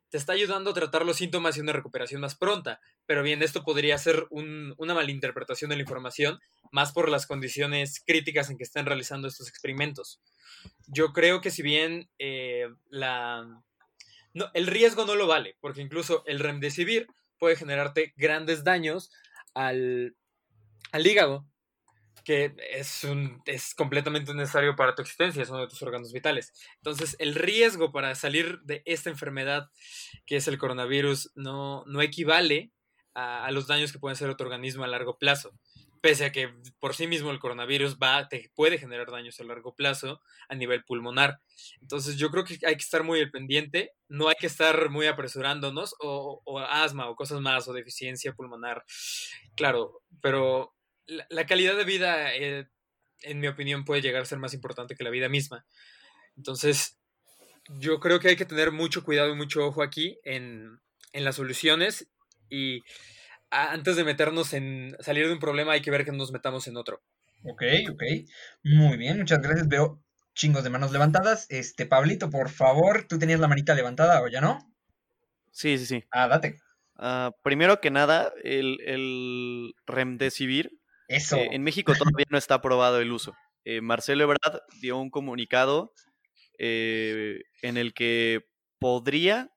te 0.09 0.17
está 0.19 0.33
ayudando 0.33 0.69
a 0.69 0.73
tratar 0.75 1.07
los 1.07 1.17
síntomas 1.17 1.57
y 1.57 1.59
una 1.59 1.73
recuperación 1.73 2.21
más 2.21 2.35
pronta. 2.35 2.79
Pero 3.07 3.23
bien, 3.23 3.41
esto 3.41 3.63
podría 3.63 3.97
ser 3.97 4.27
una 4.29 4.93
malinterpretación 4.93 5.71
de 5.71 5.77
la 5.77 5.81
información, 5.81 6.39
más 6.71 6.91
por 6.91 7.09
las 7.09 7.25
condiciones 7.25 7.99
críticas 8.05 8.51
en 8.51 8.59
que 8.59 8.63
están 8.63 8.85
realizando 8.85 9.27
estos 9.27 9.49
experimentos. 9.49 10.21
Yo 10.85 11.13
creo 11.13 11.41
que 11.41 11.49
si 11.49 11.63
bien 11.63 12.11
eh, 12.19 12.69
la, 12.91 13.63
no, 14.35 14.51
el 14.53 14.67
riesgo 14.67 15.07
no 15.07 15.15
lo 15.15 15.25
vale, 15.25 15.57
porque 15.59 15.81
incluso 15.81 16.21
el 16.27 16.41
remdesivir 16.41 17.07
puede 17.39 17.55
generarte 17.55 18.13
grandes 18.17 18.63
daños 18.63 19.09
al, 19.55 20.15
al 20.91 21.07
hígado, 21.07 21.47
que 22.23 22.53
es, 22.71 23.03
un, 23.03 23.41
es 23.45 23.73
completamente 23.73 24.33
necesario 24.33 24.75
para 24.75 24.95
tu 24.95 25.01
existencia, 25.01 25.43
es 25.43 25.49
uno 25.49 25.61
de 25.61 25.67
tus 25.67 25.81
órganos 25.81 26.11
vitales. 26.13 26.53
Entonces, 26.77 27.15
el 27.19 27.35
riesgo 27.35 27.91
para 27.91 28.15
salir 28.15 28.59
de 28.61 28.81
esta 28.85 29.09
enfermedad, 29.09 29.69
que 30.25 30.37
es 30.37 30.47
el 30.47 30.57
coronavirus, 30.57 31.31
no, 31.35 31.83
no 31.85 32.01
equivale 32.01 32.71
a, 33.13 33.45
a 33.45 33.51
los 33.51 33.67
daños 33.67 33.91
que 33.91 33.99
puede 33.99 34.13
hacer 34.13 34.35
tu 34.35 34.43
organismo 34.43 34.83
a 34.83 34.87
largo 34.87 35.17
plazo 35.17 35.53
pese 36.01 36.25
a 36.25 36.31
que 36.31 36.53
por 36.79 36.95
sí 36.95 37.07
mismo 37.07 37.31
el 37.31 37.39
coronavirus 37.39 37.97
va, 37.97 38.27
te 38.27 38.51
puede 38.55 38.79
generar 38.79 39.11
daños 39.11 39.39
a 39.39 39.43
largo 39.43 39.75
plazo 39.75 40.19
a 40.49 40.55
nivel 40.55 40.83
pulmonar. 40.83 41.39
Entonces 41.79 42.17
yo 42.17 42.31
creo 42.31 42.43
que 42.43 42.57
hay 42.65 42.75
que 42.75 42.83
estar 42.83 43.03
muy 43.03 43.21
al 43.21 43.29
pendiente, 43.29 43.93
no 44.09 44.27
hay 44.27 44.35
que 44.39 44.47
estar 44.47 44.89
muy 44.89 45.05
apresurándonos 45.05 45.95
o, 45.99 46.41
asma 46.59 47.07
o 47.07 47.15
cosas 47.15 47.39
más 47.39 47.67
o 47.67 47.73
deficiencia 47.73 48.33
pulmonar, 48.33 48.83
claro, 49.55 50.01
pero 50.21 50.73
la, 51.29 51.45
calidad 51.45 51.75
de 51.75 51.83
vida, 51.83 52.35
eh, 52.35 52.67
en 53.21 53.39
mi 53.39 53.47
opinión, 53.47 53.85
puede 53.85 54.01
llegar 54.01 54.21
a 54.21 54.25
ser 54.25 54.39
más 54.39 54.53
importante 54.53 54.95
que 54.95 55.03
la 55.03 55.09
vida 55.09 55.29
misma. 55.29 55.65
Entonces 56.37 56.97
yo 57.79 57.99
creo 57.99 58.19
que 58.19 58.29
hay 58.29 58.35
que 58.35 58.45
tener 58.45 58.71
mucho 58.71 59.03
cuidado 59.03 59.31
y 59.31 59.35
mucho 59.35 59.65
ojo 59.65 59.83
aquí 59.83 60.17
en, 60.23 60.79
en 61.13 61.23
las 61.23 61.35
soluciones 61.35 62.07
y 62.49 62.81
antes 63.49 63.95
de 63.95 64.03
meternos 64.03 64.53
en 64.53 64.95
salir 64.99 65.27
de 65.27 65.33
un 65.33 65.39
problema 65.39 65.73
hay 65.73 65.81
que 65.81 65.91
ver 65.91 66.05
que 66.05 66.11
nos 66.11 66.31
metamos 66.31 66.67
en 66.67 66.77
otro. 66.77 67.01
Ok, 67.43 67.63
ok. 67.91 68.03
Muy 68.63 68.97
bien, 68.97 69.19
muchas 69.19 69.41
gracias. 69.41 69.67
Veo 69.67 70.01
chingos 70.33 70.63
de 70.63 70.69
manos 70.69 70.91
levantadas. 70.91 71.47
Este, 71.49 71.85
Pablito, 71.85 72.29
por 72.29 72.49
favor, 72.49 73.05
¿tú 73.07 73.19
tenías 73.19 73.39
la 73.39 73.47
manita 73.47 73.73
levantada 73.73 74.21
o 74.21 74.27
ya 74.27 74.41
no? 74.41 74.71
Sí, 75.51 75.77
sí, 75.77 75.85
sí. 75.85 76.03
Ah, 76.11 76.27
date. 76.27 76.59
Ah, 76.95 77.31
primero 77.43 77.81
que 77.81 77.91
nada, 77.91 78.31
el, 78.43 78.79
el 78.85 79.73
Remdesivir. 79.85 80.71
Eso. 81.11 81.37
Eh, 81.37 81.49
en 81.51 81.63
México 81.63 81.93
todavía 81.93 82.25
no 82.29 82.37
está 82.37 82.55
aprobado 82.55 82.99
el 82.99 83.11
uso. 83.11 83.35
Eh, 83.65 83.81
Marcelo 83.81 84.23
Ebrard 84.23 84.61
dio 84.81 84.97
un 84.97 85.09
comunicado 85.09 85.93
eh, 86.57 87.43
en 87.61 87.77
el 87.77 87.93
que 87.93 88.47
podría 88.79 89.51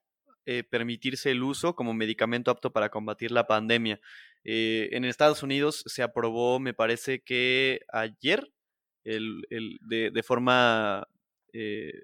eh, 0.47 0.63
permitirse 0.63 1.31
el 1.31 1.41
uso 1.41 1.75
como 1.75 1.95
medicamento 1.95 2.51
apto 2.51 2.71
para 2.71 2.89
combatir 2.89 3.31
la 3.31 3.47
pandemia. 3.47 3.99
Eh, 4.43 4.89
en 4.91 5.03
Estados 5.03 5.41
Unidos 5.41 5.83
se 5.87 6.03
aprobó, 6.03 6.59
me 6.59 6.75
parece 6.75 7.23
que 7.23 7.79
ayer, 7.91 8.47
el, 9.03 9.41
de, 9.81 10.23
forma... 10.23 11.07
Eh, 11.51 12.03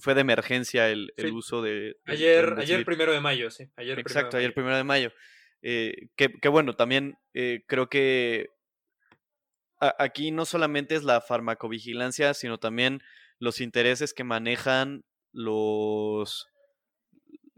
fue 0.00 0.14
de 0.14 0.20
emergencia 0.20 0.90
el, 0.90 1.10
uso 1.32 1.62
de... 1.62 1.96
ayer, 2.04 2.54
ayer 2.58 2.84
primero 2.84 3.12
de 3.14 3.20
mayo, 3.22 3.50
sí. 3.50 3.70
Ayer 3.76 3.98
Exacto, 3.98 4.36
ayer 4.36 4.52
primero 4.52 4.76
de 4.76 4.84
mayo. 4.84 5.10
Que, 5.62 6.48
bueno, 6.48 6.74
también 6.74 7.18
creo 7.66 7.88
que 7.88 8.48
aquí 9.80 10.30
no 10.30 10.44
solamente 10.44 10.94
es 10.94 11.04
la 11.04 11.20
farmacovigilancia, 11.20 12.34
sino 12.34 12.58
también 12.58 13.00
los 13.38 13.60
intereses 13.60 14.14
que 14.14 14.24
manejan 14.24 15.04
los 15.32 16.48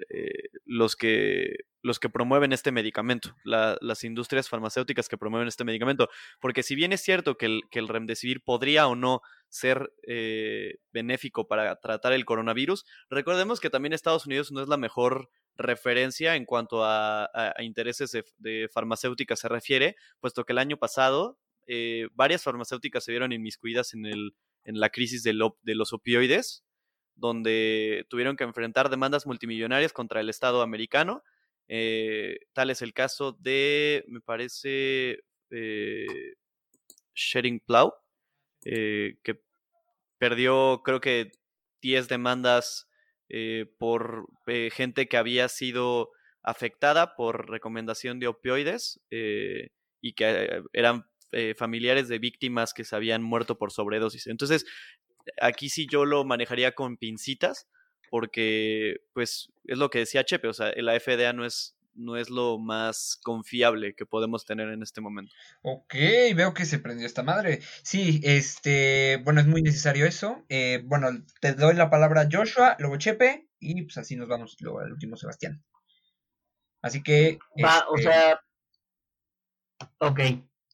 eh, 0.08 0.48
los, 0.64 0.96
que, 0.96 1.56
los 1.82 1.98
que 1.98 2.08
promueven 2.08 2.52
este 2.52 2.72
medicamento, 2.72 3.34
las 3.44 4.04
industrias 4.04 4.48
farmacéuticas 4.48 5.08
que 5.08 5.18
promueven 5.18 5.48
este 5.48 5.64
medicamento. 5.64 6.08
Porque 6.40 6.62
si 6.62 6.74
bien 6.74 6.92
es 6.92 7.02
cierto 7.02 7.36
que 7.36 7.46
el, 7.46 7.62
que 7.70 7.80
el 7.80 7.88
remdesivir 7.88 8.42
podría 8.42 8.86
o 8.86 8.94
no 8.94 9.20
ser 9.48 9.92
eh, 10.06 10.76
benéfico 10.92 11.48
para 11.48 11.76
tratar 11.76 12.12
el 12.12 12.24
coronavirus, 12.24 12.84
recordemos 13.08 13.60
que 13.60 13.70
también 13.70 13.92
Estados 13.92 14.26
Unidos 14.26 14.52
no 14.52 14.62
es 14.62 14.68
la 14.68 14.76
mejor 14.76 15.28
referencia 15.60 16.36
en 16.36 16.44
cuanto 16.44 16.84
a, 16.84 17.30
intereses 17.60 18.16
de, 18.38 18.68
farmacéuticas 18.72 19.38
se 19.38 19.48
refiere, 19.48 19.96
puesto 20.20 20.44
que 20.44 20.52
el 20.52 20.58
año 20.58 20.76
pasado 20.76 21.38
eh, 21.66 22.08
varias 22.14 22.42
farmacéuticas 22.42 23.04
se 23.04 23.12
vieron 23.12 23.32
inmiscuidas 23.32 23.94
en, 23.94 24.06
el, 24.06 24.34
en 24.64 24.80
la 24.80 24.90
crisis 24.90 25.22
de, 25.22 25.32
de 25.62 25.74
los 25.74 25.92
opioides, 25.92 26.64
donde 27.14 28.06
tuvieron 28.08 28.36
que 28.36 28.44
enfrentar 28.44 28.88
demandas 28.88 29.26
multimillonarias 29.26 29.92
contra 29.92 30.20
el 30.20 30.28
Estado 30.28 30.62
americano. 30.62 31.22
Eh, 31.68 32.40
tal 32.52 32.70
es 32.70 32.82
el 32.82 32.92
caso 32.92 33.32
de, 33.32 34.04
me 34.08 34.20
parece, 34.20 35.20
eh, 35.50 36.34
Shedding 37.14 37.60
Plow, 37.60 37.92
eh, 38.64 39.18
que 39.22 39.40
perdió 40.18 40.82
creo 40.84 41.00
que 41.00 41.32
10 41.82 42.08
demandas 42.08 42.88
por 43.78 44.26
gente 44.72 45.08
que 45.08 45.16
había 45.16 45.48
sido 45.48 46.10
afectada 46.42 47.16
por 47.16 47.50
recomendación 47.50 48.18
de 48.18 48.26
opioides 48.28 49.00
y 49.10 50.12
que 50.14 50.62
eran 50.72 51.06
familiares 51.56 52.08
de 52.08 52.18
víctimas 52.18 52.74
que 52.74 52.84
se 52.84 52.96
habían 52.96 53.22
muerto 53.22 53.56
por 53.58 53.70
sobredosis. 53.72 54.26
Entonces, 54.26 54.64
aquí 55.40 55.68
sí 55.68 55.86
yo 55.88 56.04
lo 56.04 56.24
manejaría 56.24 56.72
con 56.72 56.96
pincitas, 56.96 57.68
porque 58.10 58.96
pues 59.12 59.52
es 59.64 59.78
lo 59.78 59.90
que 59.90 60.00
decía 60.00 60.24
Chepe, 60.24 60.48
o 60.48 60.52
sea, 60.52 60.72
la 60.76 60.98
FDA 60.98 61.32
no 61.32 61.44
es, 61.44 61.76
no 61.94 62.16
es 62.16 62.30
lo 62.30 62.58
más 62.58 63.18
confiable 63.22 63.94
que 63.94 64.06
podemos 64.06 64.44
tener 64.44 64.68
en 64.68 64.82
este 64.82 65.00
momento. 65.00 65.32
Ok, 65.62 65.94
veo 66.34 66.54
que 66.54 66.64
se 66.64 66.78
prendió 66.78 67.06
esta 67.06 67.22
madre. 67.22 67.60
Sí, 67.82 68.20
este, 68.24 69.20
bueno, 69.24 69.40
es 69.40 69.46
muy 69.46 69.62
necesario 69.62 70.06
eso. 70.06 70.44
Eh, 70.48 70.82
bueno, 70.86 71.08
te 71.40 71.54
doy 71.54 71.74
la 71.74 71.90
palabra 71.90 72.22
a 72.22 72.28
Joshua, 72.30 72.76
luego 72.78 72.96
Chepe, 72.96 73.48
y 73.58 73.82
pues 73.82 73.98
así 73.98 74.16
nos 74.16 74.28
vamos 74.28 74.56
luego 74.60 74.80
al 74.80 74.92
último 74.92 75.16
Sebastián. 75.16 75.62
Así 76.82 77.02
que... 77.02 77.38
Va, 77.62 77.86
o 77.88 77.96
este 77.96 78.10
sea... 78.10 78.40
Ok, 79.98 80.20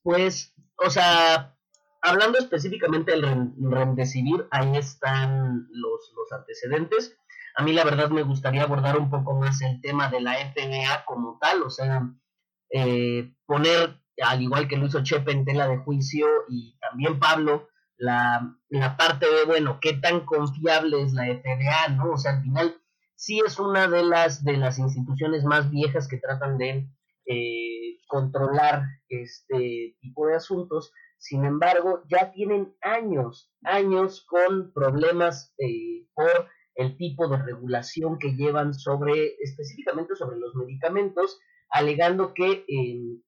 pues, 0.03 0.53
o 0.85 0.91
sea, 0.91 1.57
hablando 2.03 2.39
específicamente 2.39 3.13
del 3.13 3.53
Remdesivir, 3.59 4.47
ahí 4.51 4.77
están 4.77 5.69
los, 5.71 6.13
los 6.15 6.33
antecedentes. 6.33 7.17
A 7.57 7.63
mí 7.63 7.73
la 7.73 7.85
verdad 7.85 8.11
me 8.11 8.23
gustaría 8.23 8.63
abordar 8.63 8.99
un 8.99 9.09
poco 9.09 9.35
más 9.35 9.63
el 9.63 9.81
tema 9.81 10.09
de 10.09 10.21
la 10.21 10.35
FDA 10.35 11.05
como 11.07 11.39
tal, 11.41 11.63
o 11.63 11.71
sea, 11.71 12.03
eh, 12.71 13.33
poner, 13.47 13.99
al 14.23 14.43
igual 14.43 14.69
que 14.69 14.77
lo 14.77 14.87
hizo 14.87 15.03
Chepe 15.03 15.33
en 15.33 15.47
tela 15.47 15.67
de 15.67 15.79
juicio 15.79 16.27
y 16.49 16.79
también 16.81 17.19
Pablo, 17.19 17.69
la, 17.97 18.55
la, 18.69 18.97
parte 18.99 19.25
de, 19.27 19.45
bueno, 19.47 19.79
qué 19.81 19.95
tan 19.95 20.27
confiable 20.27 21.03
es 21.03 21.15
la 21.15 21.25
FDA, 21.25 21.89
¿no? 21.97 22.13
O 22.13 22.19
sea, 22.19 22.33
al 22.33 22.43
final 22.43 22.77
sí 23.15 23.41
es 23.45 23.59
una 23.59 23.89
de 23.89 24.03
las, 24.03 24.45
de 24.45 24.59
las 24.59 24.79
instituciones 24.79 25.45
más 25.45 25.71
viejas 25.71 26.09
que 26.09 26.19
tratan 26.19 26.59
de 26.59 26.91
eh, 27.25 27.99
controlar 28.07 28.83
este 29.09 29.97
tipo 30.01 30.27
de 30.27 30.37
asuntos, 30.37 30.93
sin 31.19 31.45
embargo, 31.47 32.03
ya 32.09 32.33
tienen 32.33 32.77
años, 32.83 33.51
años 33.65 34.25
con 34.27 34.73
problemas 34.75 35.55
eh, 35.59 36.07
por 36.15 36.49
el 36.77 36.97
tipo 36.97 37.29
de 37.29 37.39
regulación 37.43 38.19
que 38.19 38.35
llevan 38.35 38.75
sobre, 38.75 39.35
específicamente 39.41 40.15
sobre 40.15 40.39
los 40.39 40.55
medicamentos, 40.55 41.41
alegando 41.71 42.35
que 42.35 42.65
em, 42.69 43.21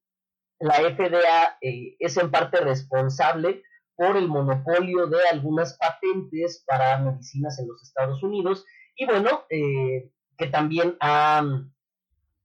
la 0.61 0.75
FDA 0.75 1.59
eh, 1.61 1.97
es 1.99 2.17
en 2.17 2.31
parte 2.31 2.61
responsable 2.61 3.63
por 3.97 4.17
el 4.17 4.29
monopolio 4.29 5.07
de 5.07 5.19
algunas 5.33 5.77
patentes 5.79 6.63
para 6.67 6.99
medicinas 6.99 7.59
en 7.59 7.69
los 7.69 7.83
Estados 7.83 8.23
Unidos 8.23 8.65
y 8.97 9.07
bueno, 9.07 9.45
eh, 9.51 10.11
que 10.37 10.47
también 10.49 10.97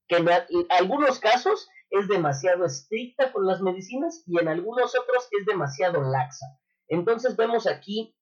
que 0.08 0.16
en 0.18 0.28
algunos 0.70 1.20
casos 1.20 1.70
es 1.90 2.08
demasiado 2.08 2.66
estricta 2.66 3.32
con 3.32 3.46
las 3.46 3.62
medicinas 3.62 4.24
y 4.26 4.40
en 4.40 4.48
algunos 4.48 4.96
otros 5.00 5.28
es 5.40 5.46
demasiado 5.46 6.02
laxa. 6.02 6.46
Entonces 6.88 7.36
vemos 7.36 7.68
aquí 7.68 8.16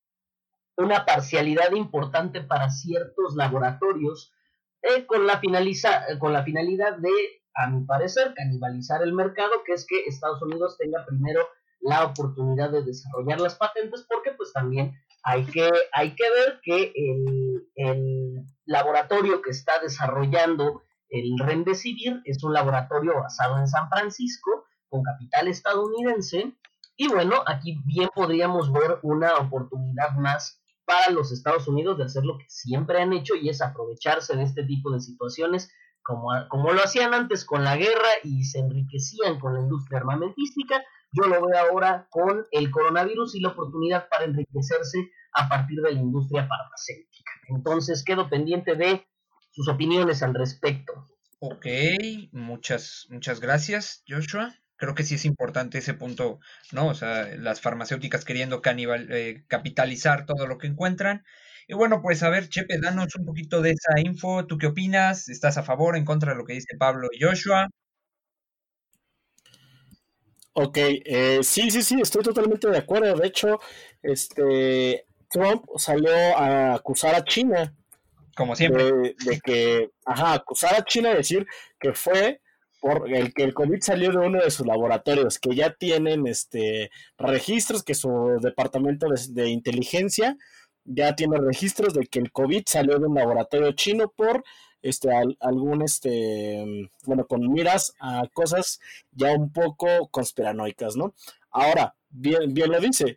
una 0.78 1.06
parcialidad 1.06 1.72
importante 1.74 2.42
para 2.42 2.70
ciertos 2.70 3.36
laboratorios 3.36 4.34
eh, 4.82 5.06
con, 5.06 5.28
la 5.28 5.40
finaliza, 5.40 6.18
con 6.20 6.34
la 6.34 6.44
finalidad 6.44 6.98
de, 6.98 7.12
a 7.56 7.68
mi 7.70 7.86
parecer, 7.86 8.34
canibalizar 8.36 9.04
el 9.04 9.14
mercado, 9.14 9.52
que 9.66 9.74
es 9.74 9.86
que 9.86 10.06
Estados 10.06 10.42
Unidos 10.42 10.78
tenga 10.78 11.06
primero 11.06 11.48
la 11.82 12.06
oportunidad 12.06 12.72
de 12.72 12.84
desarrollar 12.84 13.40
las 13.40 13.56
patentes, 13.56 14.06
porque 14.10 14.32
pues 14.32 14.54
también 14.54 14.94
hay 15.24 15.46
que, 15.46 15.70
hay 15.94 16.16
que 16.16 16.30
ver 16.30 16.60
que 16.64 16.94
el, 16.96 17.68
el 17.76 18.46
laboratorio 18.66 19.42
que 19.42 19.52
está 19.52 19.80
desarrollando 19.80 20.84
el 21.10 21.38
Remdesivir 21.38 22.22
es 22.26 22.44
un 22.44 22.54
laboratorio 22.54 23.14
basado 23.16 23.58
en 23.58 23.68
San 23.68 23.90
Francisco, 23.90 24.66
con 24.90 25.04
capital 25.04 25.48
estadounidense, 25.48 26.56
y 26.96 27.08
bueno, 27.08 27.44
aquí 27.48 27.78
bien 27.86 28.10
podríamos 28.14 28.72
ver 28.72 29.00
una 29.02 29.36
oportunidad 29.38 30.12
más 30.12 30.61
para 30.92 31.12
los 31.12 31.32
Estados 31.32 31.68
Unidos 31.68 31.98
de 31.98 32.04
hacer 32.04 32.26
lo 32.26 32.38
que 32.38 32.46
siempre 32.50 33.02
han 33.02 33.14
hecho 33.14 33.36
y 33.36 33.48
es 33.48 33.62
aprovecharse 33.62 34.36
de 34.36 34.44
este 34.44 34.64
tipo 34.64 34.92
de 34.92 35.00
situaciones 35.00 35.72
como, 36.04 36.30
como 36.50 36.74
lo 36.74 36.84
hacían 36.84 37.14
antes 37.14 37.46
con 37.46 37.64
la 37.64 37.78
guerra 37.78 38.10
y 38.24 38.44
se 38.44 38.60
enriquecían 38.60 39.40
con 39.40 39.54
la 39.54 39.62
industria 39.62 40.00
armamentística, 40.00 40.84
yo 41.14 41.28
lo 41.28 41.46
veo 41.46 41.58
ahora 41.58 42.08
con 42.10 42.46
el 42.52 42.72
coronavirus 42.72 43.36
y 43.36 43.40
la 43.40 43.50
oportunidad 43.50 44.10
para 44.10 44.26
enriquecerse 44.26 45.12
a 45.34 45.48
partir 45.48 45.80
de 45.82 45.94
la 45.94 46.00
industria 46.00 46.48
farmacéutica. 46.48 47.32
Entonces 47.48 48.04
quedo 48.04 48.30
pendiente 48.30 48.76
de 48.76 49.06
sus 49.52 49.70
opiniones 49.70 50.24
al 50.24 50.34
respecto. 50.34 51.08
Ok, 51.40 51.66
muchas, 52.34 53.08
muchas 53.10 53.40
gracias, 53.40 54.04
Joshua. 54.08 54.54
Creo 54.82 54.96
que 54.96 55.04
sí 55.04 55.14
es 55.14 55.26
importante 55.26 55.78
ese 55.78 55.94
punto, 55.94 56.40
¿no? 56.72 56.88
O 56.88 56.96
sea, 56.96 57.28
las 57.38 57.62
farmacéuticas 57.62 58.26
queriendo 58.26 58.64
canibal, 58.64 59.10
eh, 59.12 59.44
capitalizar 59.48 60.26
todo 60.26 60.48
lo 60.48 60.58
que 60.58 60.66
encuentran. 60.66 61.24
Y 61.68 61.76
bueno, 61.76 62.02
pues 62.02 62.24
a 62.24 62.30
ver, 62.30 62.50
Chepe, 62.50 62.80
danos 62.80 63.16
un 63.16 63.28
poquito 63.28 63.62
de 63.62 63.74
esa 63.74 64.00
info. 64.00 64.48
¿Tú 64.48 64.58
qué 64.58 64.66
opinas? 64.66 65.30
¿Estás 65.30 65.60
a 65.60 65.64
favor, 65.64 65.96
en 65.96 66.04
contra 66.04 66.32
de 66.32 66.40
lo 66.40 66.46
que 66.46 66.54
dice 66.54 66.76
Pablo 66.80 67.10
y 67.12 67.24
Joshua? 67.24 67.70
Ok, 70.54 70.78
eh, 70.80 71.42
sí, 71.44 71.70
sí, 71.70 71.84
sí, 71.84 72.02
estoy 72.02 72.24
totalmente 72.24 72.68
de 72.68 72.80
acuerdo. 72.80 73.16
De 73.16 73.28
hecho, 73.28 73.60
este 74.02 75.06
Trump 75.30 75.64
salió 75.78 76.12
a 76.36 76.74
acusar 76.74 77.14
a 77.14 77.24
China. 77.24 77.72
Como 78.36 78.56
siempre. 78.56 78.86
De, 78.86 79.40
que, 79.44 79.92
ajá, 80.08 80.34
acusar 80.34 80.74
a 80.74 80.84
China 80.84 81.14
decir 81.14 81.46
que 81.80 81.94
fue 81.94 82.41
por 82.82 83.14
el 83.14 83.34
que 83.34 83.44
el 83.44 83.54
COVID 83.54 83.80
salió 83.80 84.12
de 84.12 84.18
uno 84.18 84.42
de 84.44 84.50
sus 84.50 84.66
laboratorios, 84.66 85.40
que 85.40 85.56
ya 85.56 85.74
tienen 85.74 86.26
este 86.28 86.90
registros, 87.18 87.84
que 87.84 87.94
su 87.94 88.40
departamento 88.42 89.08
de 89.30 89.50
inteligencia 89.50 90.36
ya 90.84 91.16
tiene 91.16 91.38
registros 91.38 91.94
de 91.94 92.08
que 92.08 92.20
el 92.20 92.32
COVID 92.32 92.64
salió 92.66 92.98
de 92.98 93.06
un 93.06 93.16
laboratorio 93.16 93.72
chino 93.74 94.12
por 94.12 94.44
este 94.82 95.10
algún 95.40 95.84
este 95.84 96.90
bueno 97.06 97.28
con 97.28 97.52
miras 97.52 97.94
a 98.00 98.24
cosas 98.34 98.80
ya 99.12 99.32
un 99.32 99.52
poco 99.54 100.08
conspiranoicas 100.10 100.96
no 100.96 101.14
ahora 101.52 101.96
bien 102.10 102.52
bien 102.52 102.72
lo 102.72 102.80
dice 102.80 103.16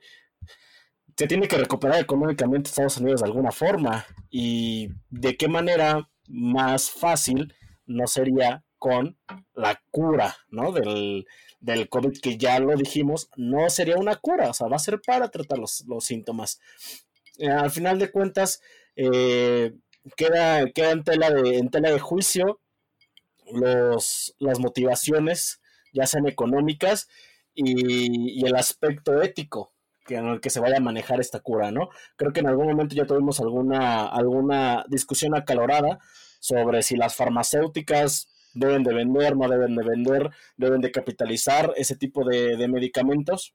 se 1.16 1.26
tiene 1.26 1.48
que 1.48 1.56
recuperar 1.56 2.00
económicamente 2.00 2.68
Estados 2.68 2.98
Unidos 2.98 3.22
de 3.22 3.28
alguna 3.28 3.50
forma 3.50 4.04
y 4.28 4.90
de 5.08 5.38
qué 5.38 5.48
manera 5.48 6.10
más 6.28 6.90
fácil 6.90 7.54
no 7.86 8.06
sería 8.06 8.62
con 8.84 9.16
la 9.54 9.80
cura 9.90 10.36
no 10.50 10.70
del, 10.70 11.26
del 11.60 11.88
COVID 11.88 12.20
que 12.20 12.36
ya 12.36 12.58
lo 12.58 12.76
dijimos 12.76 13.30
no 13.36 13.70
sería 13.70 13.96
una 13.96 14.16
cura 14.16 14.50
o 14.50 14.54
sea 14.54 14.68
va 14.68 14.76
a 14.76 14.78
ser 14.78 15.00
para 15.00 15.30
tratar 15.30 15.56
los, 15.58 15.84
los 15.88 16.04
síntomas 16.04 16.60
eh, 17.38 17.48
al 17.48 17.70
final 17.70 17.98
de 17.98 18.10
cuentas, 18.10 18.60
eh, 18.96 19.74
queda, 20.16 20.70
queda 20.70 20.90
en, 20.92 21.04
tela 21.04 21.30
de, 21.30 21.58
en 21.58 21.70
tela 21.70 21.90
de 21.90 21.98
juicio 21.98 22.60
los, 23.52 24.34
las 24.38 24.60
motivaciones, 24.60 25.60
ya 25.92 26.06
sean 26.06 26.26
económicas, 26.26 27.08
y, 27.54 28.44
el 28.44 28.56
aspecto 28.56 29.22
ético 29.22 29.72
en 30.08 30.26
el 30.26 30.40
que 30.40 30.50
se 30.50 30.60
vaya 30.60 30.76
a 30.78 30.80
manejar 30.80 31.20
esta 31.20 31.40
cura, 31.40 31.70
¿no? 31.70 31.88
Creo 32.16 32.32
que 32.32 32.40
en 32.40 32.48
algún 32.48 32.66
momento 32.66 32.94
ya 32.94 33.06
tuvimos 33.06 33.40
alguna, 33.40 34.06
alguna 34.06 34.84
discusión 34.88 35.34
acalorada 35.34 35.98
sobre 36.40 36.82
si 36.82 36.96
las 36.96 37.16
farmacéuticas 37.16 38.28
deben 38.54 38.82
de 38.82 38.94
vender, 38.94 39.36
no 39.36 39.48
deben 39.48 39.76
de 39.76 39.84
vender, 39.84 40.30
deben 40.56 40.80
de 40.80 40.90
capitalizar 40.90 41.72
ese 41.76 41.96
tipo 41.96 42.24
de, 42.24 42.56
de 42.56 42.68
medicamentos. 42.68 43.54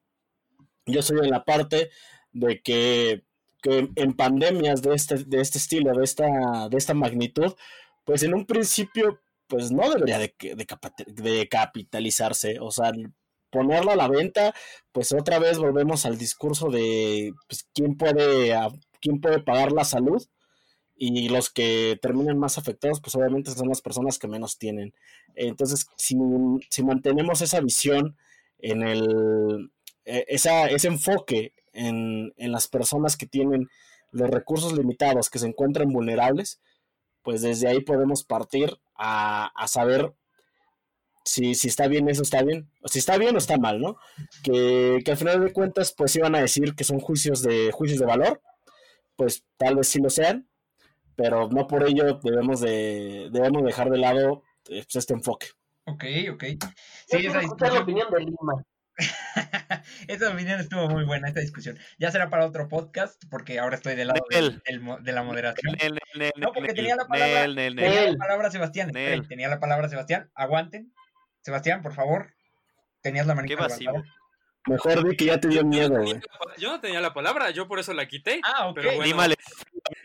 Yo 0.85 1.01
soy 1.01 1.19
en 1.19 1.29
la 1.29 1.43
parte 1.45 1.89
de 2.31 2.61
que 2.61 3.23
que 3.61 3.89
en 3.95 4.13
pandemias 4.13 4.81
de 4.81 4.93
este, 4.95 5.23
de 5.25 5.41
este 5.41 5.57
estilo, 5.57 5.93
de 5.93 6.03
esta, 6.03 6.69
de 6.69 6.77
esta 6.77 6.93
magnitud, 6.93 7.53
pues 8.05 8.23
en 8.23 8.33
un 8.33 8.45
principio, 8.45 9.21
pues 9.47 9.71
no 9.71 9.89
debería 9.89 10.19
de, 10.19 10.35
de, 11.07 11.47
capitalizarse, 11.49 12.57
o 12.59 12.71
sea, 12.71 12.91
ponerlo 13.49 13.91
a 13.91 13.95
la 13.95 14.07
venta, 14.07 14.53
pues 14.91 15.11
otra 15.11 15.39
vez 15.39 15.57
volvemos 15.57 16.05
al 16.05 16.17
discurso 16.17 16.69
de 16.69 17.33
pues, 17.47 17.67
quién 17.73 17.97
puede, 17.97 18.55
quién 19.01 19.19
puede 19.19 19.39
pagar 19.39 19.71
la 19.71 19.83
salud 19.83 20.25
y 21.01 21.29
los 21.29 21.49
que 21.49 21.97
terminan 22.01 22.37
más 22.37 22.57
afectados, 22.57 22.99
pues 22.99 23.15
obviamente 23.15 23.51
son 23.51 23.69
las 23.69 23.81
personas 23.81 24.19
que 24.19 24.27
menos 24.27 24.57
tienen. 24.57 24.93
Entonces, 25.33 25.87
si, 25.95 26.17
si 26.69 26.83
mantenemos 26.83 27.41
esa 27.41 27.61
visión 27.61 28.17
en 28.59 28.83
el, 28.83 29.71
e, 30.03 30.25
esa, 30.27 30.67
ese 30.67 30.89
enfoque 30.89 31.53
en, 31.71 32.33
las 32.37 32.67
personas 32.67 33.15
que 33.15 33.25
tienen 33.25 33.69
los 34.11 34.29
recursos 34.29 34.73
limitados, 34.73 35.29
que 35.29 35.39
se 35.39 35.47
encuentran 35.47 35.93
vulnerables, 35.93 36.59
pues 37.21 37.41
desde 37.41 37.69
ahí 37.69 37.79
podemos 37.79 38.25
partir 38.25 38.77
a, 38.95 39.51
saber 39.67 40.13
si, 41.23 41.55
si, 41.55 41.69
está 41.69 41.87
bien 41.87 42.09
eso 42.09 42.23
está 42.23 42.43
bien, 42.43 42.69
o 42.81 42.89
si 42.89 42.99
está 42.99 43.17
bien 43.17 43.35
o 43.35 43.37
está 43.37 43.57
mal, 43.57 43.79
¿no? 43.79 43.95
Que, 44.43 44.99
que, 45.05 45.11
al 45.11 45.17
final 45.17 45.41
de 45.41 45.53
cuentas, 45.53 45.93
pues 45.95 46.13
iban 46.17 46.35
a 46.35 46.41
decir 46.41 46.75
que 46.75 46.83
son 46.83 46.99
juicios 46.99 47.41
de, 47.41 47.71
juicios 47.71 47.99
de 47.99 48.05
valor, 48.05 48.41
pues 49.15 49.45
tal 49.57 49.77
vez 49.77 49.87
sí 49.87 49.99
lo 50.01 50.09
sean, 50.09 50.48
pero 51.19 51.49
no 51.49 51.67
por 51.67 51.83
ello 51.83 52.21
debemos 52.23 52.61
de, 52.61 53.27
debemos 53.29 53.65
dejar 53.65 53.89
de 53.89 53.97
lado 53.97 54.43
eh, 54.69 54.83
pues, 54.83 54.95
este 54.95 55.13
enfoque. 55.13 55.47
Ok, 55.83 56.05
ok. 56.31 56.43
Sí, 57.07 57.25
esa 57.25 57.41
la 57.41 57.81
opinión 57.81 58.07
de 58.09 58.19
Lima. 58.21 58.63
Esa 60.07 60.29
opinión 60.29 60.59
estuvo 60.59 60.89
muy 60.89 61.05
buena, 61.05 61.29
esta 61.29 61.39
discusión. 61.39 61.77
Ya 61.97 62.11
será 62.11 62.29
para 62.29 62.45
otro 62.45 62.67
podcast, 62.67 63.23
porque 63.29 63.59
ahora 63.59 63.77
estoy 63.77 63.95
del 63.95 64.09
lado 64.09 64.19
de, 64.29 65.11
la 65.11 65.23
moderación. 65.23 65.77
no, 66.35 66.51
porque 66.53 66.73
tenía 66.73 66.95
la 66.97 67.05
palabra, 67.05 67.53
tenía 67.53 68.11
la 68.11 68.17
palabra 68.17 68.51
Sebastián. 68.51 68.91
tenía 68.91 69.47
la 69.47 69.59
palabra 69.59 69.89
Sebastián. 69.89 70.29
Aguanten. 70.35 70.93
Sebastián, 71.41 71.81
por 71.81 71.93
favor. 71.93 72.33
Tenías 73.01 73.25
la 73.27 73.35
manita 73.35 73.67
Mejor 74.67 75.07
di 75.07 75.15
que 75.15 75.25
ya 75.25 75.39
te 75.39 75.47
dio 75.47 75.63
miedo, 75.63 75.95
Yo 76.57 76.69
no 76.69 76.79
tenía 76.81 77.01
la 77.01 77.13
palabra, 77.13 77.49
yo 77.51 77.67
por 77.67 77.79
eso 77.79 77.93
la 77.93 78.07
quité. 78.07 78.41
Ah, 78.43 78.67
ok. 78.67 78.75
Pero 78.75 78.95
bueno. 78.97 79.35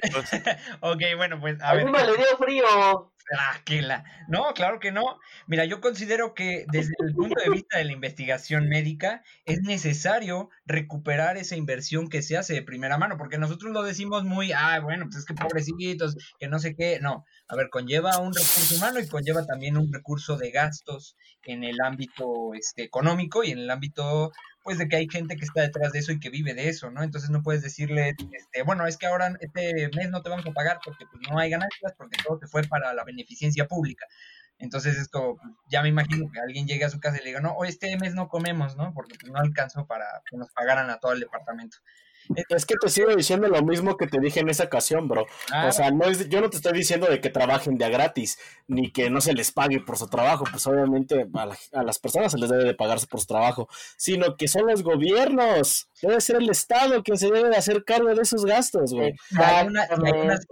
ok, 0.80 1.02
bueno, 1.16 1.40
pues 1.40 1.60
a, 1.60 1.74
ver. 1.74 1.90
me 1.90 2.04
le 2.04 2.16
dio 2.16 2.36
frío. 2.38 3.10
Ah, 3.32 3.58
la... 3.66 4.04
No, 4.28 4.52
claro 4.54 4.78
que 4.80 4.92
no. 4.92 5.18
Mira, 5.46 5.64
yo 5.64 5.80
considero 5.80 6.34
que 6.34 6.66
desde 6.70 6.92
el 6.98 7.14
punto 7.14 7.40
de 7.42 7.50
vista 7.50 7.78
de 7.78 7.84
la 7.84 7.92
investigación 7.92 8.68
médica 8.68 9.22
es 9.46 9.62
necesario 9.62 10.50
recuperar 10.66 11.38
esa 11.38 11.56
inversión 11.56 12.08
que 12.08 12.20
se 12.20 12.36
hace 12.36 12.52
de 12.52 12.62
primera 12.62 12.98
mano, 12.98 13.16
porque 13.16 13.38
nosotros 13.38 13.72
lo 13.72 13.82
decimos 13.82 14.24
muy, 14.24 14.52
ah, 14.52 14.78
bueno, 14.80 15.06
pues 15.06 15.16
es 15.16 15.24
que 15.24 15.34
pobrecitos, 15.34 16.16
que 16.38 16.48
no 16.48 16.58
sé 16.58 16.74
qué. 16.76 16.98
No, 17.00 17.24
a 17.48 17.56
ver, 17.56 17.70
conlleva 17.70 18.18
un 18.18 18.34
recurso 18.34 18.76
humano 18.76 19.00
y 19.00 19.08
conlleva 19.08 19.46
también 19.46 19.78
un 19.78 19.92
recurso 19.92 20.36
de 20.36 20.50
gastos 20.50 21.16
en 21.44 21.64
el 21.64 21.80
ámbito 21.80 22.52
este, 22.54 22.82
económico 22.82 23.42
y 23.42 23.52
en 23.52 23.58
el 23.58 23.70
ámbito 23.70 24.32
pues 24.64 24.78
de 24.78 24.88
que 24.88 24.96
hay 24.96 25.08
gente 25.08 25.36
que 25.36 25.44
está 25.44 25.60
detrás 25.60 25.92
de 25.92 25.98
eso 25.98 26.10
y 26.10 26.18
que 26.18 26.30
vive 26.30 26.54
de 26.54 26.70
eso, 26.70 26.90
¿no? 26.90 27.02
Entonces 27.02 27.28
no 27.28 27.42
puedes 27.42 27.62
decirle, 27.62 28.16
este, 28.32 28.62
bueno, 28.62 28.86
es 28.86 28.96
que 28.96 29.06
ahora 29.06 29.36
este 29.40 29.90
mes 29.94 30.10
no 30.10 30.22
te 30.22 30.30
vamos 30.30 30.46
a 30.46 30.52
pagar 30.52 30.80
porque 30.82 31.04
pues, 31.10 31.22
no 31.30 31.38
hay 31.38 31.50
ganancias, 31.50 31.92
porque 31.98 32.16
todo 32.26 32.38
te 32.38 32.46
fue 32.46 32.62
para 32.62 32.94
la 32.94 33.04
beneficencia 33.04 33.66
pública. 33.68 34.06
Entonces 34.58 34.96
es 34.96 35.08
como, 35.08 35.36
pues, 35.36 35.52
ya 35.68 35.82
me 35.82 35.90
imagino 35.90 36.30
que 36.32 36.40
alguien 36.40 36.66
llegue 36.66 36.84
a 36.84 36.90
su 36.90 36.98
casa 36.98 37.18
y 37.18 37.20
le 37.20 37.26
diga, 37.26 37.40
no, 37.40 37.62
este 37.64 37.94
mes 37.98 38.14
no 38.14 38.28
comemos, 38.28 38.74
¿no? 38.74 38.94
Porque 38.94 39.16
pues, 39.20 39.30
no 39.30 39.38
alcanzó 39.38 39.86
para 39.86 40.06
que 40.30 40.38
nos 40.38 40.50
pagaran 40.52 40.88
a 40.88 40.98
todo 40.98 41.12
el 41.12 41.20
departamento. 41.20 41.76
Es 42.48 42.66
que 42.66 42.74
te 42.80 42.88
sigo 42.88 43.14
diciendo 43.14 43.48
lo 43.48 43.62
mismo 43.62 43.96
que 43.96 44.06
te 44.06 44.20
dije 44.20 44.40
en 44.40 44.48
esa 44.48 44.64
ocasión, 44.64 45.08
bro. 45.08 45.26
o 45.66 45.72
sea, 45.72 45.90
no 45.90 46.06
es, 46.06 46.28
yo 46.28 46.40
no 46.40 46.50
te 46.50 46.56
estoy 46.56 46.72
diciendo 46.72 47.06
de 47.06 47.20
que 47.20 47.30
trabajen 47.30 47.76
de 47.76 47.84
a 47.84 47.88
gratis, 47.88 48.38
ni 48.66 48.90
que 48.90 49.10
no 49.10 49.20
se 49.20 49.34
les 49.34 49.52
pague 49.52 49.80
por 49.80 49.98
su 49.98 50.08
trabajo, 50.08 50.44
pues 50.50 50.66
obviamente 50.66 51.26
a, 51.72 51.82
las 51.82 51.98
personas 51.98 52.32
se 52.32 52.38
les 52.38 52.50
debe 52.50 52.64
de 52.64 52.74
pagarse 52.74 53.06
por 53.06 53.20
su 53.20 53.26
trabajo, 53.26 53.68
sino 53.96 54.36
que 54.36 54.48
son 54.48 54.66
los 54.66 54.82
gobiernos, 54.82 55.88
debe 56.02 56.20
ser 56.20 56.36
el 56.36 56.50
Estado 56.50 57.02
quien 57.02 57.18
se 57.18 57.30
debe 57.30 57.48
de 57.50 57.56
hacer 57.56 57.84
cargo 57.84 58.14
de 58.14 58.22
esos 58.22 58.44
gastos, 58.44 58.92
güey. 58.92 59.14
Hay, 59.36 59.68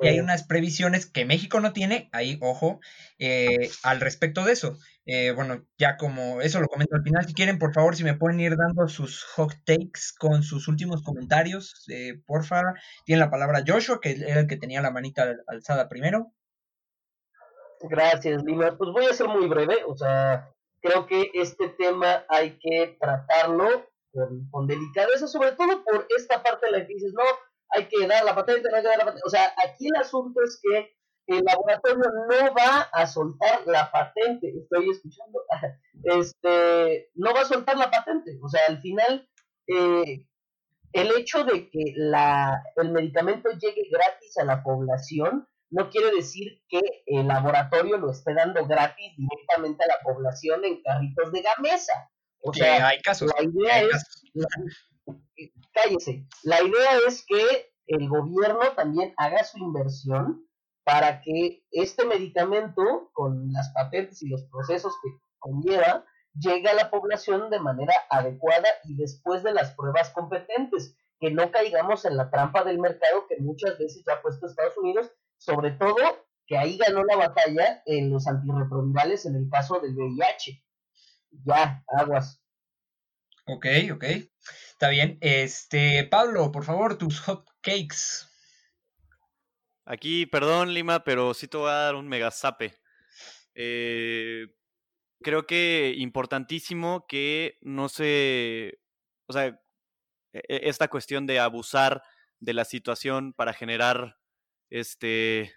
y 0.03 0.09
hay 0.09 0.21
unas 0.21 0.45
previsiones 0.45 1.07
que 1.07 1.25
México 1.25 1.61
no 1.61 1.73
tiene, 1.73 2.09
ahí, 2.13 2.39
ojo, 2.41 2.81
eh, 3.19 3.71
al 3.83 4.01
respecto 4.01 4.45
de 4.45 4.53
eso. 4.53 4.79
Eh, 5.05 5.33
bueno, 5.33 5.67
ya 5.79 5.97
como 5.97 6.41
eso 6.41 6.61
lo 6.61 6.69
comento 6.69 6.95
al 6.95 7.03
final, 7.03 7.27
si 7.27 7.35
quieren, 7.35 7.59
por 7.59 7.75
favor, 7.75 7.97
si 7.97 8.05
me 8.05 8.15
pueden 8.15 8.39
ir 8.39 8.57
dando 8.57 8.87
sus 8.87 9.25
hot 9.25 9.53
takes 9.65 10.13
con 10.17 10.45
sus 10.45 10.69
últimos 10.69 11.03
comentarios, 11.03 11.85
eh, 11.89 12.21
porfa. 12.25 12.61
Tiene 13.05 13.21
la 13.21 13.31
palabra 13.31 13.65
Joshua, 13.67 14.01
que 14.01 14.13
era 14.13 14.41
el 14.41 14.47
que 14.47 14.57
tenía 14.57 14.81
la 14.81 14.93
manita 14.93 15.35
alzada 15.49 15.89
primero. 15.89 16.33
Gracias, 17.81 18.45
Lima. 18.45 18.77
Pues 18.79 18.91
voy 18.93 19.07
a 19.07 19.13
ser 19.13 19.27
muy 19.27 19.49
breve, 19.49 19.79
o 19.87 19.97
sea, 19.97 20.49
creo 20.81 21.07
que 21.07 21.31
este 21.35 21.69
tema 21.71 22.25
hay 22.29 22.59
que 22.61 22.97
tratarlo 23.01 23.89
con, 24.51 24.67
delicadeza, 24.67 25.27
sobre 25.27 25.53
todo 25.53 25.83
por 25.85 26.07
esta 26.17 26.43
parte 26.43 26.67
de 26.67 26.73
la 26.73 26.87
que 26.87 26.95
dices, 26.95 27.13
no, 27.13 27.25
hay 27.71 27.87
que 27.87 28.07
dar 28.07 28.25
la 28.25 28.35
patente, 28.35 28.69
no 28.71 28.77
hay 28.77 28.83
que 28.83 28.89
dar 28.89 28.99
la 28.99 29.05
patente. 29.07 29.27
O 29.27 29.31
sea, 29.31 29.53
aquí 29.67 29.89
el 29.89 29.97
asunto 29.97 30.43
es 30.43 30.61
que 30.63 30.95
el 31.27 31.45
laboratorio 31.45 32.05
no 32.31 32.55
va 32.55 32.89
a 32.93 33.07
soltar 33.07 33.67
la 33.67 33.91
patente, 33.91 34.53
estoy 34.57 34.91
escuchando, 34.91 35.45
este, 36.05 37.11
no 37.15 37.33
va 37.33 37.41
a 37.43 37.47
soltar 37.47 37.77
la 37.77 37.91
patente, 37.91 38.39
o 38.43 38.49
sea, 38.49 38.63
al 38.69 38.81
final, 38.81 39.29
eh, 39.67 40.27
el 40.93 41.11
hecho 41.17 41.45
de 41.45 41.71
que 41.71 41.95
la, 41.97 42.63
el 42.77 42.91
medicamento 42.91 43.51
llegue 43.51 43.89
gratis 43.91 44.37
a 44.39 44.45
la 44.45 44.63
población 44.63 45.47
no 45.73 45.89
quiere 45.89 46.15
decir 46.15 46.63
que 46.69 46.81
el 47.07 47.27
laboratorio 47.27 47.97
lo 47.97 48.11
esté 48.11 48.35
dando 48.35 48.67
gratis 48.67 49.13
directamente 49.17 49.83
a 49.85 49.89
la 49.89 49.99
población 50.05 50.65
en 50.67 50.83
carritos 50.83 51.33
de 51.33 51.43
gamesa. 51.43 52.11
O 52.43 52.53
sea, 52.53 52.89
hay 52.89 53.01
casos. 53.01 53.33
La 53.39 53.45
idea 53.45 53.83
es, 53.83 54.23
cállese, 55.73 56.27
la 56.43 56.63
idea 56.63 56.99
es 57.07 57.25
que 57.27 57.73
el 57.87 58.07
gobierno 58.07 58.61
también 58.77 59.15
haga 59.17 59.43
su 59.45 59.59
inversión 59.59 60.47
para 60.85 61.21
que 61.23 61.65
este 61.71 62.05
medicamento, 62.05 63.11
con 63.13 63.53
las 63.53 63.71
patentes 63.73 64.23
y 64.23 64.29
los 64.29 64.43
procesos 64.45 64.95
que 65.03 65.11
conlleva, 65.39 66.05
llegue 66.35 66.69
a 66.69 66.75
la 66.75 66.91
población 66.91 67.51
de 67.51 67.61
manera 67.61 67.95
adecuada 68.11 68.69
y 68.85 68.97
después 68.97 69.43
de 69.43 69.53
las 69.53 69.75
pruebas 69.75 70.11
competentes, 70.11 70.97
que 71.21 71.31
no 71.31 71.51
caigamos 71.53 72.05
en 72.05 72.17
la 72.17 72.31
trampa 72.31 72.65
del 72.65 72.81
mercado 72.81 73.27
que 73.29 73.37
muchas 73.39 73.79
veces 73.79 74.03
ya 74.05 74.15
ha 74.15 74.23
puesto 74.23 74.47
Estados 74.47 74.77
Unidos, 74.77 75.13
sobre 75.39 75.71
todo 75.73 75.97
que 76.47 76.59
ahí 76.59 76.77
ganó 76.77 77.05
la 77.05 77.17
batalla 77.17 77.83
en 77.87 78.11
los 78.11 78.27
antirretrovirales 78.27 79.27
en 79.27 79.37
el 79.37 79.49
caso 79.49 79.79
del 79.79 79.95
VIH. 79.97 80.65
Ya, 81.45 81.85
aguas. 81.87 82.43
Ok, 83.47 83.67
ok. 83.93 84.05
Está 84.71 84.89
bien. 84.89 85.19
Este, 85.21 86.05
Pablo, 86.11 86.51
por 86.51 86.65
favor, 86.65 86.99
tus 86.99 87.21
hot 87.21 87.49
cakes. 87.61 88.32
Aquí, 89.85 90.27
perdón, 90.27 90.75
Lima, 90.75 91.05
pero 91.05 91.35
sí 91.35 91.49
te 91.49 91.57
voy 91.57 91.71
a 91.71 91.75
dar 91.75 91.95
un 91.97 92.09
mega 92.09 92.31
zape. 92.31 92.75
Eh, 93.55 94.47
creo 95.23 95.47
que 95.47 95.95
importantísimo 95.99 97.07
que 97.07 97.59
no 97.63 97.89
se. 97.89 98.81
O 99.27 99.33
sea, 99.33 99.47
e, 99.47 100.43
e, 100.49 100.69
esta 100.69 100.89
cuestión 100.89 101.27
de 101.27 101.41
abusar 101.41 102.03
de 102.41 102.55
la 102.55 102.65
situación 102.65 103.33
para 103.33 103.53
generar 103.53 104.19
este 104.71 105.55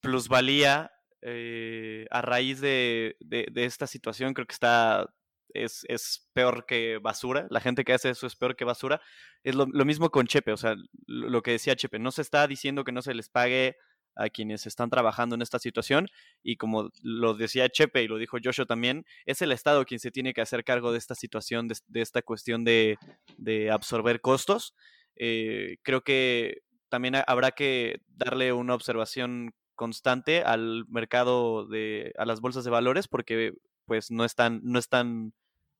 plusvalía 0.00 0.92
eh, 1.22 2.06
a 2.10 2.20
raíz 2.20 2.60
de, 2.60 3.16
de, 3.20 3.64
esta 3.64 3.86
situación 3.86 4.34
creo 4.34 4.46
que 4.46 4.52
está 4.52 5.13
es, 5.54 5.84
es, 5.88 6.28
peor 6.32 6.66
que 6.66 6.98
basura. 6.98 7.46
La 7.50 7.60
gente 7.60 7.84
que 7.84 7.92
hace 7.92 8.10
eso 8.10 8.26
es 8.26 8.36
peor 8.36 8.56
que 8.56 8.64
basura. 8.64 9.00
Es 9.42 9.54
lo, 9.54 9.66
mismo 9.66 10.10
con 10.10 10.26
Chepe, 10.26 10.52
o 10.52 10.56
sea, 10.56 10.76
lo, 11.06 11.42
que 11.42 11.52
decía 11.52 11.76
Chepe, 11.76 11.98
no 11.98 12.10
se 12.10 12.22
está 12.22 12.46
diciendo 12.46 12.84
que 12.84 12.92
no 12.92 13.02
se 13.02 13.14
les 13.14 13.28
pague 13.28 13.76
a 14.16 14.28
quienes 14.28 14.66
están 14.66 14.90
trabajando 14.90 15.34
en 15.34 15.42
esta 15.42 15.58
situación 15.58 16.06
y 16.42 16.56
como 16.56 16.90
lo 17.02 17.34
decía 17.34 17.68
Chepe 17.68 18.04
y 18.04 18.08
lo 18.08 18.16
dijo 18.16 18.38
Joshua 18.42 18.64
también, 18.64 19.04
es 19.26 19.42
el 19.42 19.50
Estado 19.50 19.84
quien 19.84 19.98
se 19.98 20.12
tiene 20.12 20.34
que 20.34 20.40
hacer 20.40 20.62
cargo 20.62 20.92
de 20.92 20.98
esta 20.98 21.16
situación, 21.16 21.66
de, 21.66 21.76
de 21.88 22.00
esta 22.00 22.22
cuestión 22.22 22.64
de, 22.64 22.96
de 23.38 23.70
absorber 23.72 24.20
costos. 24.20 24.74
Eh, 25.16 25.78
creo 25.82 26.02
que 26.02 26.62
también 26.88 27.16
habrá 27.26 27.50
que 27.52 28.00
darle 28.08 28.52
una 28.52 28.74
observación 28.74 29.52
constante 29.74 30.42
al 30.42 30.84
mercado 30.88 31.66
de 31.66 32.12
a 32.18 32.24
las 32.24 32.40
bolsas 32.40 32.64
de 32.64 32.70
valores 32.70 33.08
porque 33.08 33.54
pues 33.86 34.10
no 34.10 34.24
están 34.24 34.60
no 34.62 34.78
están 34.78 35.32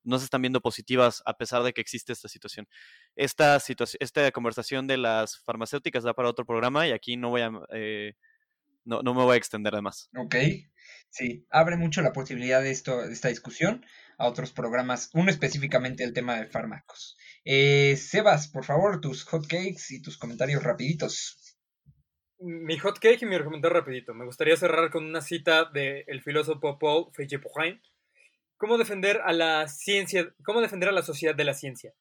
no 0.05 0.19
se 0.19 0.25
están 0.25 0.43
viendo 0.43 0.61
positivas 0.61 1.23
a 1.27 1.37
pesar 1.37 1.63
de 1.63 1.73
que 1.73 1.81
existe 1.81 2.13
esta 2.13 2.29
situación. 2.29 2.69
Esta, 3.17 3.59
situación, 3.61 3.99
esta 4.01 4.31
conversación 4.33 4.87
de 4.87 4.99
las 4.99 5.39
farmacéuticas 5.45 6.05
da 6.05 6.15
para 6.15 6.29
otro 6.29 6.45
programa 6.45 6.87
y 6.87 6.93
aquí 6.93 7.17
no 7.17 7.31
voy 7.31 7.43
a, 7.43 7.51
eh, 7.73 8.15
no, 8.85 9.03
no, 9.03 9.15
me 9.15 9.25
voy 9.25 9.35
a 9.35 9.39
extender 9.39 9.75
además. 9.75 10.09
Ok, 10.17 10.37
sí, 11.11 11.47
abre 11.51 11.77
mucho 11.77 12.03
la 12.03 12.13
posibilidad 12.13 12.63
de, 12.63 12.71
esto, 12.71 13.07
de 13.07 13.13
esta 13.13 13.29
discusión 13.29 13.85
a 14.19 14.29
otros 14.29 14.53
programas, 14.53 15.11
uno 15.15 15.31
específicamente 15.31 16.05
el 16.05 16.13
tema 16.13 16.37
de 16.37 16.47
fármacos. 16.47 17.17
Eh, 17.45 17.97
Sebas, 17.97 18.49
por 18.49 18.65
favor, 18.65 19.01
tus 19.01 19.25
hotcakes 19.25 19.91
y 19.91 20.03
tus 20.03 20.19
comentarios 20.19 20.63
rapiditos 20.63 21.41
mi 22.45 22.79
hot 22.79 22.99
cake 22.99 23.23
y 23.23 23.27
mi 23.27 23.43
comentario 23.43 23.79
rapidito. 23.79 24.15
Me 24.15 24.25
gustaría 24.25 24.57
cerrar 24.57 24.91
con 24.91 25.05
una 25.05 25.21
cita 25.21 25.65
del 25.73 26.23
filósofo 26.23 26.79
Paul 26.79 27.07
Feydepoheim. 27.15 27.81
¿Cómo 28.65 28.79
defender 28.79 29.21
a 29.27 29.35
la 29.35 29.69
ciencia, 29.69 30.35
cómo 30.43 30.63
defender 30.63 30.89
a 30.89 30.93
la 30.93 31.03
sociedad 31.03 31.35
de 31.35 31.45
la 31.45 31.53
ciencia? 31.53 31.93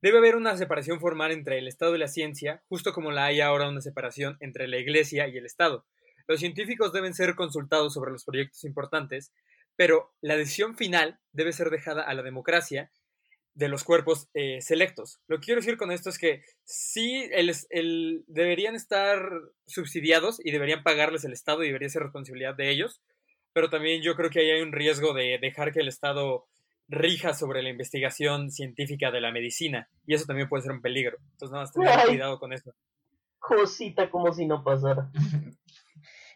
Debe 0.00 0.18
haber 0.18 0.36
una 0.36 0.56
separación 0.56 1.00
formal 1.00 1.32
entre 1.32 1.58
el 1.58 1.66
Estado 1.66 1.96
y 1.96 1.98
la 1.98 2.06
ciencia, 2.06 2.62
justo 2.68 2.92
como 2.92 3.10
la 3.10 3.24
hay 3.24 3.40
ahora 3.40 3.68
una 3.68 3.80
separación 3.80 4.36
entre 4.38 4.68
la 4.68 4.78
Iglesia 4.78 5.26
y 5.26 5.36
el 5.36 5.46
Estado. 5.46 5.84
Los 6.28 6.38
científicos 6.38 6.92
deben 6.92 7.12
ser 7.12 7.34
consultados 7.34 7.94
sobre 7.94 8.12
los 8.12 8.24
proyectos 8.24 8.62
importantes, 8.62 9.32
pero 9.74 10.14
la 10.20 10.36
decisión 10.36 10.76
final 10.76 11.18
debe 11.32 11.52
ser 11.52 11.70
dejada 11.70 12.04
a 12.04 12.14
la 12.14 12.22
democracia 12.22 12.92
de 13.54 13.66
los 13.66 13.82
cuerpos 13.82 14.28
eh, 14.32 14.60
selectos. 14.60 15.18
Lo 15.26 15.40
que 15.40 15.46
quiero 15.46 15.60
decir 15.60 15.76
con 15.76 15.90
esto 15.90 16.08
es 16.08 16.18
que 16.18 16.44
sí 16.62 17.28
el, 17.32 18.24
deberían 18.28 18.76
estar 18.76 19.28
subsidiados 19.66 20.38
y 20.44 20.52
deberían 20.52 20.84
pagarles 20.84 21.24
el 21.24 21.32
Estado 21.32 21.64
y 21.64 21.66
debería 21.66 21.88
ser 21.88 22.04
responsabilidad 22.04 22.54
de 22.54 22.70
ellos, 22.70 23.02
pero 23.52 23.70
también 23.70 24.02
yo 24.02 24.14
creo 24.14 24.30
que 24.30 24.40
ahí 24.40 24.50
hay 24.50 24.62
un 24.62 24.72
riesgo 24.72 25.14
de 25.14 25.38
dejar 25.40 25.72
que 25.72 25.80
el 25.80 25.88
Estado 25.88 26.46
rija 26.88 27.32
sobre 27.32 27.62
la 27.62 27.70
investigación 27.70 28.50
científica 28.50 29.10
de 29.10 29.20
la 29.20 29.32
medicina 29.32 29.88
y 30.06 30.14
eso 30.14 30.26
también 30.26 30.48
puede 30.48 30.62
ser 30.62 30.72
un 30.72 30.82
peligro. 30.82 31.18
Entonces 31.32 31.52
nada 31.52 31.64
más 31.64 31.72
tener 31.72 32.06
cuidado 32.06 32.38
con 32.38 32.52
eso. 32.52 32.72
Cosita 33.38 34.10
como 34.10 34.32
si 34.32 34.46
no 34.46 34.62
pasara. 34.62 35.10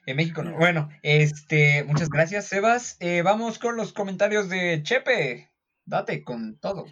En 0.09 0.15
México 0.15 0.41
no. 0.41 0.57
Bueno, 0.57 0.89
este, 1.03 1.83
muchas 1.83 2.09
gracias, 2.09 2.47
Sebas. 2.47 2.97
Eh, 3.01 3.23
vamos 3.23 3.59
con 3.59 3.77
los 3.77 3.93
comentarios 3.93 4.49
de 4.49 4.81
Chepe. 4.85 5.51
Date 5.85 6.23
con 6.23 6.61
todo 6.61 6.85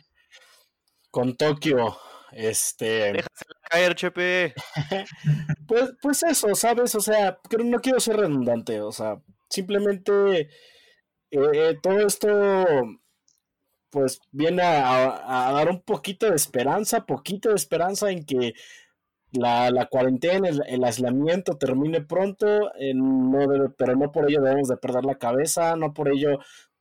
con 1.14 1.36
Tokio. 1.36 1.96
Este. 2.32 3.12
Déjasela 3.12 3.60
caer, 3.70 3.94
Chepe. 3.94 4.54
pues, 5.68 5.92
pues 6.02 6.22
eso, 6.24 6.52
¿sabes? 6.56 6.92
O 6.96 7.00
sea, 7.00 7.38
no 7.64 7.78
quiero 7.80 8.00
ser 8.00 8.16
redundante. 8.16 8.80
O 8.80 8.90
sea, 8.90 9.22
simplemente 9.54 10.48
eh, 11.30 11.78
todo 11.82 12.06
esto 12.06 12.28
pues 13.90 14.20
viene 14.32 14.62
a, 14.62 15.52
dar 15.52 15.70
un 15.70 15.80
poquito 15.82 16.28
de 16.28 16.34
esperanza, 16.34 17.06
poquito 17.06 17.50
de 17.50 17.54
esperanza 17.54 18.10
en 18.10 18.24
que 18.24 18.54
la, 19.30 19.88
cuarentena, 19.90 20.48
el, 20.48 20.84
aislamiento 20.84 21.56
termine 21.58 22.00
pronto, 22.00 22.72
no 22.94 23.74
pero 23.76 23.96
no 23.96 24.10
por 24.10 24.28
ello 24.28 24.42
debemos 24.42 24.68
de 24.68 24.76
perder 24.76 25.04
la 25.04 25.16
cabeza, 25.16 25.76
no 25.76 25.94
por 25.94 26.08
ello 26.08 26.38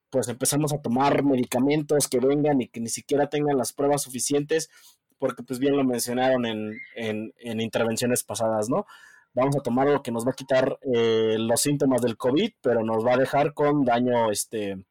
pues 0.09 0.27
empezamos 0.27 0.73
a 0.73 0.81
tomar 0.81 1.23
medicamentos 1.23 2.07
que 2.07 2.19
vengan 2.19 2.61
y 2.61 2.67
que 2.67 2.79
ni 2.79 2.89
siquiera 2.89 3.29
tengan 3.29 3.57
las 3.57 3.73
pruebas 3.73 4.03
suficientes, 4.03 4.69
porque 5.17 5.41
pues 5.41 5.59
bien 5.59 5.75
lo 5.75 5.83
mencionaron 5.83 6.45
en, 6.45 6.79
en, 6.95 7.61
intervenciones 7.61 8.23
pasadas, 8.23 8.69
¿no? 8.69 8.85
Vamos 9.33 9.55
a 9.55 9.61
tomar 9.61 9.87
lo 9.87 10.03
que 10.03 10.11
nos 10.11 10.25
va 10.25 10.31
a 10.31 10.35
quitar 10.35 10.77
eh, 10.93 11.37
los 11.39 11.61
síntomas 11.61 12.01
del 12.01 12.17
COVID, 12.17 12.51
pero 12.61 12.83
nos 12.83 13.05
va 13.05 13.13
a 13.13 13.17
dejar 13.17 13.53
con 13.53 13.83
daño, 13.83 14.31
este, 14.31 14.83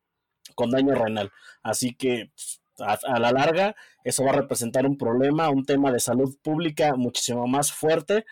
con 0.54 0.70
daño 0.70 0.94
renal. 0.94 1.30
Así 1.62 1.94
que 1.94 2.30
pues, 2.34 2.60
a, 2.80 3.18
la 3.18 3.32
larga 3.32 3.76
eso 4.04 4.24
va 4.24 4.30
a 4.30 4.36
representar 4.36 4.86
un 4.86 4.98
problema, 4.98 5.50
un 5.50 5.64
tema 5.64 5.92
de 5.92 6.00
salud 6.00 6.36
pública 6.42 6.94
muchísimo 6.96 7.46
más 7.46 7.72
fuerte. 7.72 8.24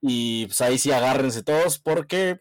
Y 0.00 0.46
pues 0.46 0.60
ahí 0.60 0.78
sí 0.78 0.92
agárrense 0.92 1.42
todos 1.42 1.78
porque 1.78 2.40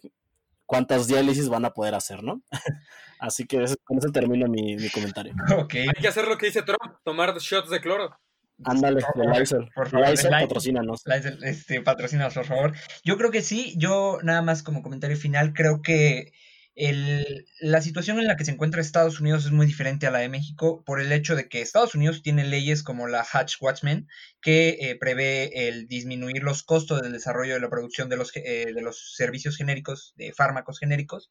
cuántas 0.66 1.08
diálisis 1.08 1.50
van 1.50 1.66
a 1.66 1.74
poder 1.74 1.96
hacer, 1.96 2.24
¿no? 2.24 2.42
Así 3.20 3.46
que 3.46 3.58
con 3.84 3.98
eso 3.98 4.12
termino 4.14 4.48
mi, 4.48 4.78
comentario. 4.92 5.34
Okay. 5.64 5.82
Hay 5.82 6.02
que 6.02 6.08
hacer 6.08 6.28
lo 6.28 6.38
que 6.38 6.46
dice 6.46 6.62
Trump, 6.62 7.00
tomar 7.04 7.38
shots 7.38 7.70
de 7.70 7.82
cloro. 7.82 8.18
Ándale, 8.66 9.02
de 9.16 9.40
Lysol. 9.40 9.70
Por 9.74 9.90
favor, 9.90 10.10
Lysol, 10.10 10.32
patrocínanos. 10.32 11.04
este, 11.44 11.82
patrocínanos, 11.82 12.34
por 12.34 12.46
favor. 12.46 12.74
Yo 13.04 13.18
creo 13.18 13.32
que 13.32 13.42
sí, 13.42 13.74
yo 13.78 14.20
nada 14.24 14.42
más 14.42 14.64
como 14.64 14.82
comentario 14.82 15.18
final, 15.18 15.54
creo 15.54 15.82
que 15.82 16.34
el, 16.80 17.46
la 17.60 17.82
situación 17.82 18.20
en 18.20 18.28
la 18.28 18.38
que 18.38 18.46
se 18.46 18.52
encuentra 18.52 18.80
Estados 18.80 19.20
Unidos 19.20 19.46
es 19.46 19.52
muy 19.52 19.66
diferente 19.66 20.08
a 20.08 20.12
la 20.12 20.20
de 20.20 20.30
México 20.30 20.82
por 20.86 21.02
el 21.02 21.12
hecho 21.12 21.36
de 21.36 21.50
que 21.50 21.62
Estados 21.62 21.94
Unidos 21.94 22.22
tiene 22.22 22.46
leyes 22.46 22.84
como 22.84 23.08
la 23.08 23.26
Hatch-Watchman 23.26 24.08
que 24.42 24.78
eh, 24.80 24.96
prevé 24.98 25.68
el 25.68 25.88
disminuir 25.88 26.42
los 26.42 26.64
costos 26.64 27.02
del 27.02 27.12
desarrollo 27.12 27.56
de 27.56 27.60
la 27.60 27.70
producción 27.70 28.08
de 28.08 28.16
los, 28.16 28.32
eh, 28.36 28.72
de 28.74 28.82
los 28.82 29.14
servicios 29.14 29.58
genéricos, 29.58 30.14
de 30.16 30.32
fármacos 30.32 30.80
genéricos, 30.80 31.30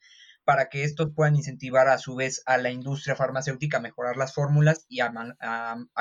para 0.49 0.71
que 0.71 0.83
estos 0.83 1.13
puedan 1.15 1.37
incentivar 1.37 1.89
a 1.89 1.99
su 1.99 2.15
vez 2.15 2.43
a 2.47 2.57
la 2.57 2.71
industria 2.71 3.15
farmacéutica 3.15 3.77
a 3.77 3.81
mejorar 3.83 4.17
las 4.17 4.33
fórmulas 4.33 4.87
y 4.89 5.01
a, 5.01 5.13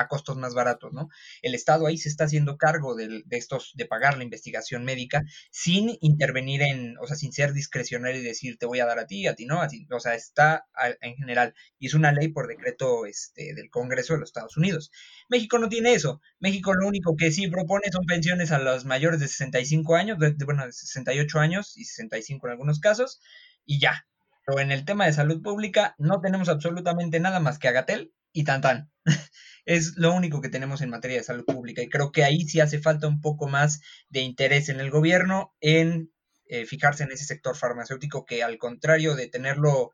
costos 0.08 0.38
más 0.38 0.54
baratos, 0.54 0.90
¿no? 0.94 1.10
El 1.42 1.54
Estado 1.54 1.86
ahí 1.86 1.98
se 1.98 2.08
está 2.08 2.24
haciendo 2.24 2.56
cargo 2.56 2.94
de, 2.94 3.24
estos, 3.28 3.72
de 3.74 3.84
pagar 3.84 4.16
la 4.16 4.24
investigación 4.24 4.86
médica 4.86 5.22
sin 5.50 5.98
intervenir 6.00 6.62
en, 6.62 6.96
o 6.96 7.06
sea, 7.06 7.14
sin 7.14 7.30
ser 7.34 7.52
discrecionario 7.52 8.22
y 8.22 8.24
decir 8.24 8.56
te 8.56 8.64
voy 8.64 8.80
a 8.80 8.86
dar 8.86 8.98
a 8.98 9.06
ti, 9.06 9.26
a 9.26 9.34
ti 9.34 9.44
no, 9.44 9.60
o 9.60 10.00
sea, 10.00 10.14
está 10.14 10.64
en 11.02 11.16
general 11.16 11.52
y 11.78 11.88
es 11.88 11.92
una 11.92 12.12
ley 12.12 12.28
por 12.28 12.48
decreto 12.48 13.04
este, 13.04 13.52
del 13.52 13.68
Congreso 13.68 14.14
de 14.14 14.20
los 14.20 14.30
Estados 14.30 14.56
Unidos. 14.56 14.90
México 15.28 15.58
no 15.58 15.68
tiene 15.68 15.92
eso. 15.92 16.22
México 16.38 16.72
lo 16.72 16.88
único 16.88 17.16
que 17.16 17.32
sí 17.32 17.48
propone 17.48 17.92
son 17.92 18.06
pensiones 18.06 18.50
a 18.50 18.58
los 18.58 18.86
mayores 18.86 19.20
de 19.20 19.28
65 19.28 19.94
años, 19.94 20.18
de, 20.18 20.34
bueno, 20.46 20.64
de 20.64 20.72
68 20.72 21.38
años 21.38 21.76
y 21.76 21.84
65 21.84 22.46
en 22.46 22.52
algunos 22.52 22.80
casos, 22.80 23.20
y 23.66 23.78
ya, 23.78 24.06
pero 24.48 24.60
en 24.60 24.72
el 24.72 24.86
tema 24.86 25.04
de 25.04 25.12
salud 25.12 25.42
pública 25.42 25.94
no 25.98 26.22
tenemos 26.22 26.48
absolutamente 26.48 27.20
nada 27.20 27.38
más 27.38 27.58
que 27.58 27.68
Agatel 27.68 28.14
y 28.32 28.44
Tantan. 28.44 28.90
es 29.66 29.98
lo 29.98 30.14
único 30.14 30.40
que 30.40 30.48
tenemos 30.48 30.80
en 30.80 30.88
materia 30.88 31.18
de 31.18 31.22
salud 31.22 31.44
pública 31.44 31.82
y 31.82 31.90
creo 31.90 32.12
que 32.12 32.24
ahí 32.24 32.40
sí 32.48 32.58
hace 32.58 32.78
falta 32.78 33.08
un 33.08 33.20
poco 33.20 33.46
más 33.46 33.82
de 34.08 34.20
interés 34.20 34.70
en 34.70 34.80
el 34.80 34.90
gobierno 34.90 35.54
en 35.60 36.10
eh, 36.46 36.64
fijarse 36.64 37.04
en 37.04 37.12
ese 37.12 37.26
sector 37.26 37.56
farmacéutico 37.56 38.24
que 38.24 38.42
al 38.42 38.56
contrario 38.56 39.16
de 39.16 39.28
tenerlo, 39.28 39.92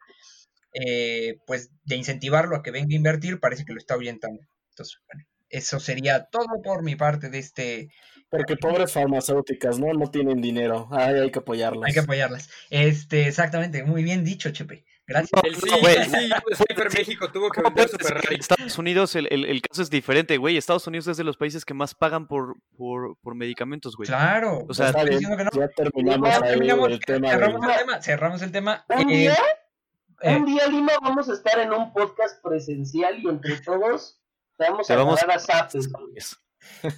eh, 0.73 1.38
pues 1.49 1.73
de 1.83 1.97
incentivarlo 1.97 2.55
a 2.55 2.62
que 2.62 2.71
venga 2.71 2.93
a 2.93 2.97
invertir, 2.97 3.40
parece 3.40 3.64
que 3.64 3.73
lo 3.73 3.81
está 3.81 3.97
orientando. 3.97 4.40
Entonces, 4.71 5.01
bueno, 5.12 5.27
eso 5.49 5.81
sería 5.81 6.27
todo 6.27 6.62
por 6.62 6.85
mi 6.85 6.95
parte 6.95 7.29
de 7.29 7.38
este 7.40 7.88
Porque 8.37 8.57
pobres 8.57 8.92
farmacéuticas, 8.92 9.79
¿no? 9.79 9.92
No 9.92 10.11
tienen 10.11 10.40
dinero. 10.40 10.88
Ay, 10.90 11.14
hay 11.20 11.31
que 11.31 11.38
apoyarlas. 11.38 11.87
Hay 11.87 11.92
que 11.94 12.01
apoyarlas. 12.01 12.49
Este, 12.70 13.29
exactamente, 13.29 13.83
muy 13.85 14.03
bien 14.03 14.25
dicho, 14.25 14.51
Chepe. 14.51 14.85
Gracias. 15.07 15.38
El 15.44 15.55
sí, 15.57 15.68
güey. 15.83 15.97
sí, 16.05 16.31
Cyber 16.57 16.88
México 16.94 17.31
tuvo 17.31 17.51
que 17.51 17.61
vender 17.61 17.88
su 17.90 17.99
Ferrari. 17.99 18.37
Estados 18.37 18.79
Unidos, 18.79 19.14
el, 19.16 19.29
el- 19.31 19.44
el 19.44 19.61
caso 19.61 19.83
es 19.83 19.90
diferente, 19.90 20.38
güey. 20.38 20.57
Estados 20.57 20.87
Unidos 20.87 21.07
es 21.09 21.18
de 21.18 21.25
los 21.25 21.37
países 21.37 21.64
que 21.66 21.75
más 21.75 21.94
pagan 21.94 22.27
por, 22.27 22.57
por, 22.77 23.18
por 23.20 23.35
medicamentos, 23.35 23.97
güey. 23.97 24.07
Claro. 24.09 24.64
O 24.66 24.73
sea, 24.73 24.87
Está 24.88 25.05
bien, 25.05 25.18
diciendo 25.18 25.37
que 25.37 25.44
no. 25.44 25.51
ya 25.53 25.68
terminamos 25.68 26.29
Ya 26.31 26.37
ahí 26.37 26.42
terminamos, 26.53 26.90
el 26.90 27.01
tema. 27.01 27.29
cerramos 27.29 27.62
el 27.68 27.77
tema, 27.77 28.03
cerramos 28.03 28.42
el 28.42 28.53
tema. 28.53 28.85
Un 28.88 29.11
Eh, 29.11 29.16
día, 29.16 29.37
eh, 30.23 30.37
un 30.37 30.47
día, 30.47 30.66
Lima, 30.68 30.92
vamos 31.03 31.29
a 31.29 31.35
estar 31.35 31.59
en 31.59 31.70
un 31.75 31.92
podcast 31.92 32.42
presencial 32.42 33.18
y 33.23 33.29
entre 33.29 33.61
todos 33.61 34.23
vamos 34.59 34.87
Te 34.87 34.94
a 34.94 34.97
vamos- 34.97 35.20
a 35.23 35.38
zapes. 35.38 35.90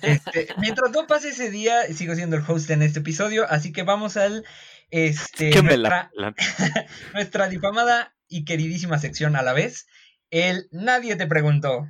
Este, 0.02 0.48
mientras 0.58 0.90
no 0.90 1.06
pase 1.06 1.30
ese 1.30 1.50
día, 1.50 1.84
sigo 1.94 2.14
siendo 2.14 2.36
el 2.36 2.44
host 2.46 2.70
en 2.70 2.82
este 2.82 3.00
episodio, 3.00 3.46
así 3.48 3.72
que 3.72 3.82
vamos 3.82 4.16
al 4.16 4.44
este 4.90 5.50
la 5.78 6.10
nuestra, 7.14 7.48
difamada 7.48 8.14
y 8.28 8.44
queridísima 8.44 8.98
sección 8.98 9.36
a 9.36 9.42
la 9.42 9.52
vez. 9.52 9.86
El 10.30 10.68
Nadie 10.72 11.16
te 11.16 11.26
preguntó. 11.26 11.88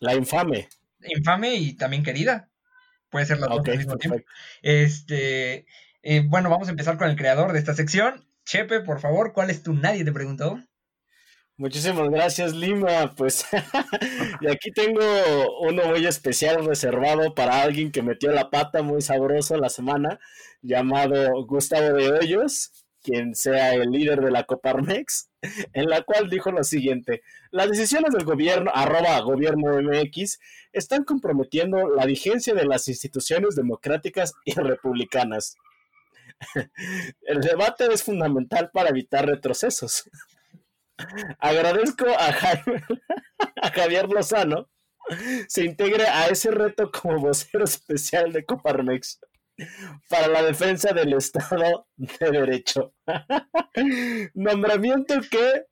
La 0.00 0.14
infame. 0.14 0.68
Infame 1.02 1.54
y 1.54 1.74
también 1.74 2.02
querida. 2.02 2.50
Puede 3.10 3.26
ser 3.26 3.38
las 3.38 3.48
dos 3.48 3.60
Ok, 3.60 3.68
al 3.68 3.78
mismo 3.78 3.96
tiempo. 3.96 4.16
perfecto. 4.16 4.32
Este, 4.62 5.66
eh, 6.02 6.22
bueno, 6.26 6.50
vamos 6.50 6.68
a 6.68 6.72
empezar 6.72 6.98
con 6.98 7.08
el 7.08 7.16
creador 7.16 7.52
de 7.52 7.58
esta 7.58 7.74
sección. 7.74 8.26
Chepe, 8.44 8.80
por 8.80 9.00
favor, 9.00 9.32
¿cuál 9.32 9.50
es 9.50 9.62
tu 9.62 9.74
Nadie 9.74 10.04
te 10.04 10.12
preguntó? 10.12 10.60
Muchísimas 11.58 12.10
gracias, 12.10 12.54
Lima. 12.54 13.14
Pues, 13.16 13.46
y 14.42 14.46
aquí 14.46 14.70
tengo 14.72 15.00
uno 15.60 15.86
muy 15.86 16.04
especial 16.06 16.66
reservado 16.66 17.34
para 17.34 17.62
alguien 17.62 17.90
que 17.90 18.02
metió 18.02 18.30
la 18.30 18.50
pata 18.50 18.82
muy 18.82 19.00
sabroso 19.00 19.56
la 19.56 19.70
semana, 19.70 20.20
llamado 20.60 21.46
Gustavo 21.46 21.96
de 21.96 22.12
Hoyos, 22.12 22.72
quien 23.02 23.34
sea 23.34 23.72
el 23.72 23.90
líder 23.90 24.20
de 24.20 24.30
la 24.30 24.44
Coparmex, 24.44 25.30
en 25.72 25.88
la 25.88 26.02
cual 26.02 26.28
dijo 26.28 26.52
lo 26.52 26.62
siguiente: 26.62 27.22
Las 27.50 27.70
decisiones 27.70 28.12
del 28.12 28.24
gobierno, 28.24 28.70
arroba 28.74 29.18
gobierno 29.20 29.80
MX, 29.80 30.38
están 30.72 31.04
comprometiendo 31.04 31.88
la 31.88 32.04
vigencia 32.04 32.52
de 32.52 32.66
las 32.66 32.86
instituciones 32.88 33.56
democráticas 33.56 34.34
y 34.44 34.52
republicanas. 34.52 35.56
El 37.22 37.40
debate 37.40 37.86
es 37.90 38.02
fundamental 38.02 38.70
para 38.74 38.90
evitar 38.90 39.24
retrocesos. 39.24 40.10
Agradezco 41.38 42.06
a, 42.08 42.32
Jaime- 42.32 42.82
a 43.62 43.70
Javier 43.70 44.08
Lozano 44.08 44.68
se 45.46 45.64
integre 45.64 46.06
a 46.06 46.26
ese 46.26 46.50
reto 46.50 46.90
como 46.90 47.20
vocero 47.20 47.64
especial 47.64 48.32
de 48.32 48.44
Coparmex 48.44 49.20
para 50.08 50.28
la 50.28 50.42
defensa 50.42 50.92
del 50.92 51.12
Estado 51.14 51.86
de 51.96 52.30
Derecho. 52.30 52.92
Nombramiento 54.34 55.14
que 55.30 55.64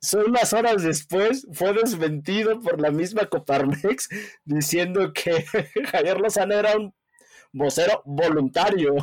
son 0.00 0.30
unas 0.30 0.52
horas 0.52 0.82
después 0.82 1.46
fue 1.52 1.72
desmentido 1.72 2.60
por 2.60 2.80
la 2.80 2.90
misma 2.90 3.26
Coparmex 3.26 4.08
diciendo 4.44 5.12
que 5.12 5.44
Javier 5.90 6.20
Lozano 6.20 6.54
era 6.54 6.76
un 6.76 6.94
vocero 7.52 8.02
voluntario. 8.04 8.94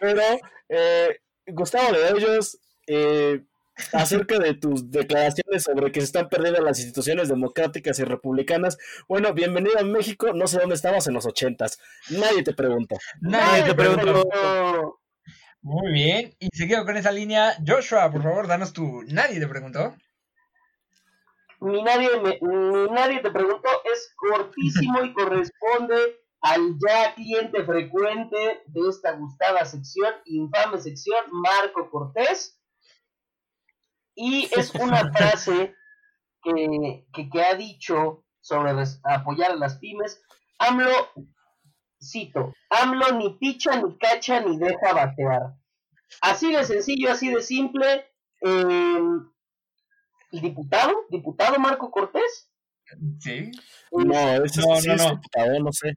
Pero 0.00 0.22
eh, 0.68 1.20
Gustavo 1.46 1.92
de 1.92 2.12
Hoyos, 2.12 2.58
eh, 2.88 3.44
acerca 3.92 4.38
de 4.40 4.54
tus 4.54 4.90
declaraciones 4.90 5.62
sobre 5.62 5.92
que 5.92 6.00
se 6.00 6.06
están 6.06 6.28
perdiendo 6.28 6.60
las 6.62 6.78
instituciones 6.78 7.28
democráticas 7.28 7.98
y 8.00 8.04
republicanas, 8.04 8.76
bueno, 9.08 9.32
bienvenido 9.34 9.78
a 9.78 9.84
México, 9.84 10.32
no 10.34 10.46
sé 10.48 10.58
dónde 10.58 10.74
estabas 10.74 11.06
en 11.06 11.14
los 11.14 11.26
ochentas, 11.26 11.78
nadie 12.10 12.42
te 12.42 12.54
pregunta. 12.54 12.96
Nadie 13.20 13.62
te 13.64 13.74
preguntó. 13.74 15.00
Muy 15.60 15.92
bien. 15.92 16.34
Y 16.38 16.48
seguido 16.56 16.84
con 16.84 16.96
esa 16.96 17.12
línea, 17.12 17.54
Joshua, 17.66 18.10
por 18.10 18.22
favor, 18.22 18.46
danos 18.46 18.72
tu 18.72 19.02
Nadie 19.04 19.38
te 19.40 19.46
preguntó. 19.46 19.94
Mi 21.60 21.82
nadie, 21.82 22.08
me- 22.20 22.38
mi 22.40 22.90
nadie 22.90 23.20
te 23.20 23.30
preguntó, 23.32 23.68
es 23.92 24.14
cortísimo 24.16 25.02
y 25.02 25.12
corresponde 25.12 25.96
al 26.40 26.76
ya 26.86 27.14
cliente 27.16 27.64
frecuente 27.64 28.62
de 28.66 28.88
esta 28.88 29.12
gustada 29.12 29.64
sección, 29.64 30.14
infame 30.26 30.78
sección, 30.80 31.18
Marco 31.32 31.90
Cortés. 31.90 32.57
Y 34.20 34.48
es 34.56 34.74
una 34.74 35.12
frase 35.12 35.74
que, 36.42 37.04
que, 37.12 37.30
que 37.30 37.42
ha 37.44 37.54
dicho 37.54 38.24
sobre 38.40 38.72
res- 38.72 39.00
apoyar 39.04 39.52
a 39.52 39.56
las 39.56 39.78
pymes. 39.78 40.20
AMLO, 40.58 40.90
cito, 42.00 42.52
AMLO 42.70 43.12
ni 43.12 43.38
picha, 43.38 43.80
ni 43.80 43.96
cacha, 43.96 44.40
ni 44.40 44.58
deja 44.58 44.92
batear. 44.92 45.54
Así 46.20 46.50
de 46.52 46.64
sencillo, 46.64 47.12
así 47.12 47.32
de 47.32 47.42
simple. 47.42 48.06
eh, 48.42 48.98
el 50.32 50.40
diputado, 50.42 50.92
diputado 51.10 51.58
Marco 51.58 51.90
Cortés. 51.90 52.50
Sí. 53.20 53.50
No, 53.92 54.44
ese 54.44 54.60
No, 54.62 54.76
sí 54.76 54.88
no, 54.88 54.94
es 54.94 55.02
no. 55.04 55.10
diputado, 55.10 55.60
no 55.60 55.72
sé. 55.72 55.94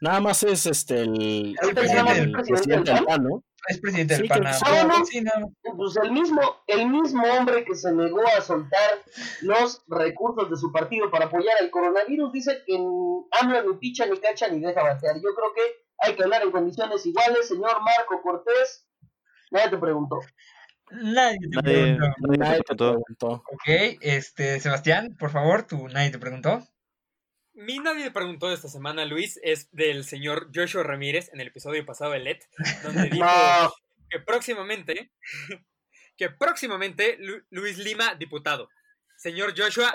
Nada 0.00 0.20
más 0.20 0.42
es 0.42 0.66
este 0.66 1.02
el, 1.02 1.56
El 1.62 1.74
presidente 1.74 2.12
el 2.12 2.32
del- 2.32 2.42
presidente 2.44 2.92
del 2.94 3.04
PAN, 3.04 3.22
¿no? 3.24 3.44
Es 3.68 3.78
presidente 3.80 4.14
Sí, 4.16 4.20
del 4.22 4.28
PAN. 4.28 4.40
que. 4.42 4.48
Ah, 4.64 4.84
no. 4.84 5.04
Sí, 5.04 5.20
no. 5.20 5.30
Pues 5.76 5.96
el 6.02 6.10
mismo, 6.12 6.40
el 6.66 6.88
mismo 6.88 7.22
hombre 7.24 7.64
que 7.64 7.74
se 7.74 7.92
negó 7.92 8.22
a 8.26 8.40
soltar 8.40 8.98
los 9.42 9.82
recursos 9.88 10.48
de 10.50 10.56
su 10.56 10.72
partido 10.72 11.10
para 11.10 11.26
apoyar 11.26 11.54
al 11.60 11.70
coronavirus 11.70 12.32
dice 12.32 12.62
que 12.66 12.74
AMLO 12.76 13.62
ni 13.72 13.76
picha, 13.78 14.06
ni 14.06 14.18
cacha, 14.18 14.48
ni 14.48 14.60
deja 14.60 14.82
batear. 14.82 15.16
Yo 15.16 15.34
creo 15.34 15.52
que 15.54 15.62
hay 15.98 16.14
que 16.16 16.22
hablar 16.22 16.42
en 16.42 16.50
condiciones 16.50 17.04
iguales, 17.04 17.48
señor 17.48 17.76
Marco 17.82 18.22
Cortés. 18.22 18.86
Nadie 19.50 19.68
te 19.68 19.76
preguntó. 19.78 20.20
Nadie 20.92 21.38
te 21.40 21.48
Nadie, 21.62 21.96
preguntó. 21.98 22.32
nadie 22.38 22.62
te 22.62 22.74
preguntó. 22.74 23.30
Ok, 23.52 23.98
este, 24.00 24.58
Sebastián, 24.60 25.14
por 25.18 25.30
favor, 25.30 25.64
tu 25.64 25.86
Nadie 25.88 26.10
te 26.10 26.18
preguntó. 26.18 26.66
Mi 27.60 27.78
nadie 27.78 28.04
me 28.04 28.10
preguntó 28.10 28.50
esta 28.50 28.68
semana, 28.68 29.04
Luis, 29.04 29.38
es 29.42 29.68
del 29.72 30.04
señor 30.04 30.50
Joshua 30.54 30.82
Ramírez 30.82 31.30
en 31.34 31.40
el 31.40 31.48
episodio 31.48 31.84
pasado 31.84 32.12
de 32.12 32.20
LED, 32.20 32.38
donde 32.82 33.02
dijo 33.10 33.24
No, 33.24 33.72
que 34.08 34.18
próximamente, 34.20 35.10
que 36.16 36.30
próximamente 36.30 37.16
Lu- 37.20 37.44
Luis 37.50 37.76
Lima, 37.78 38.14
diputado. 38.14 38.68
Señor 39.18 39.52
Joshua, 39.54 39.92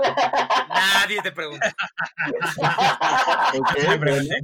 nadie 0.69 1.19
te 1.23 1.31
preguntó. 1.31 1.65
Ok, 3.57 3.77
Me 3.77 3.85
bueno, 3.85 3.99
pregunté. 3.99 4.35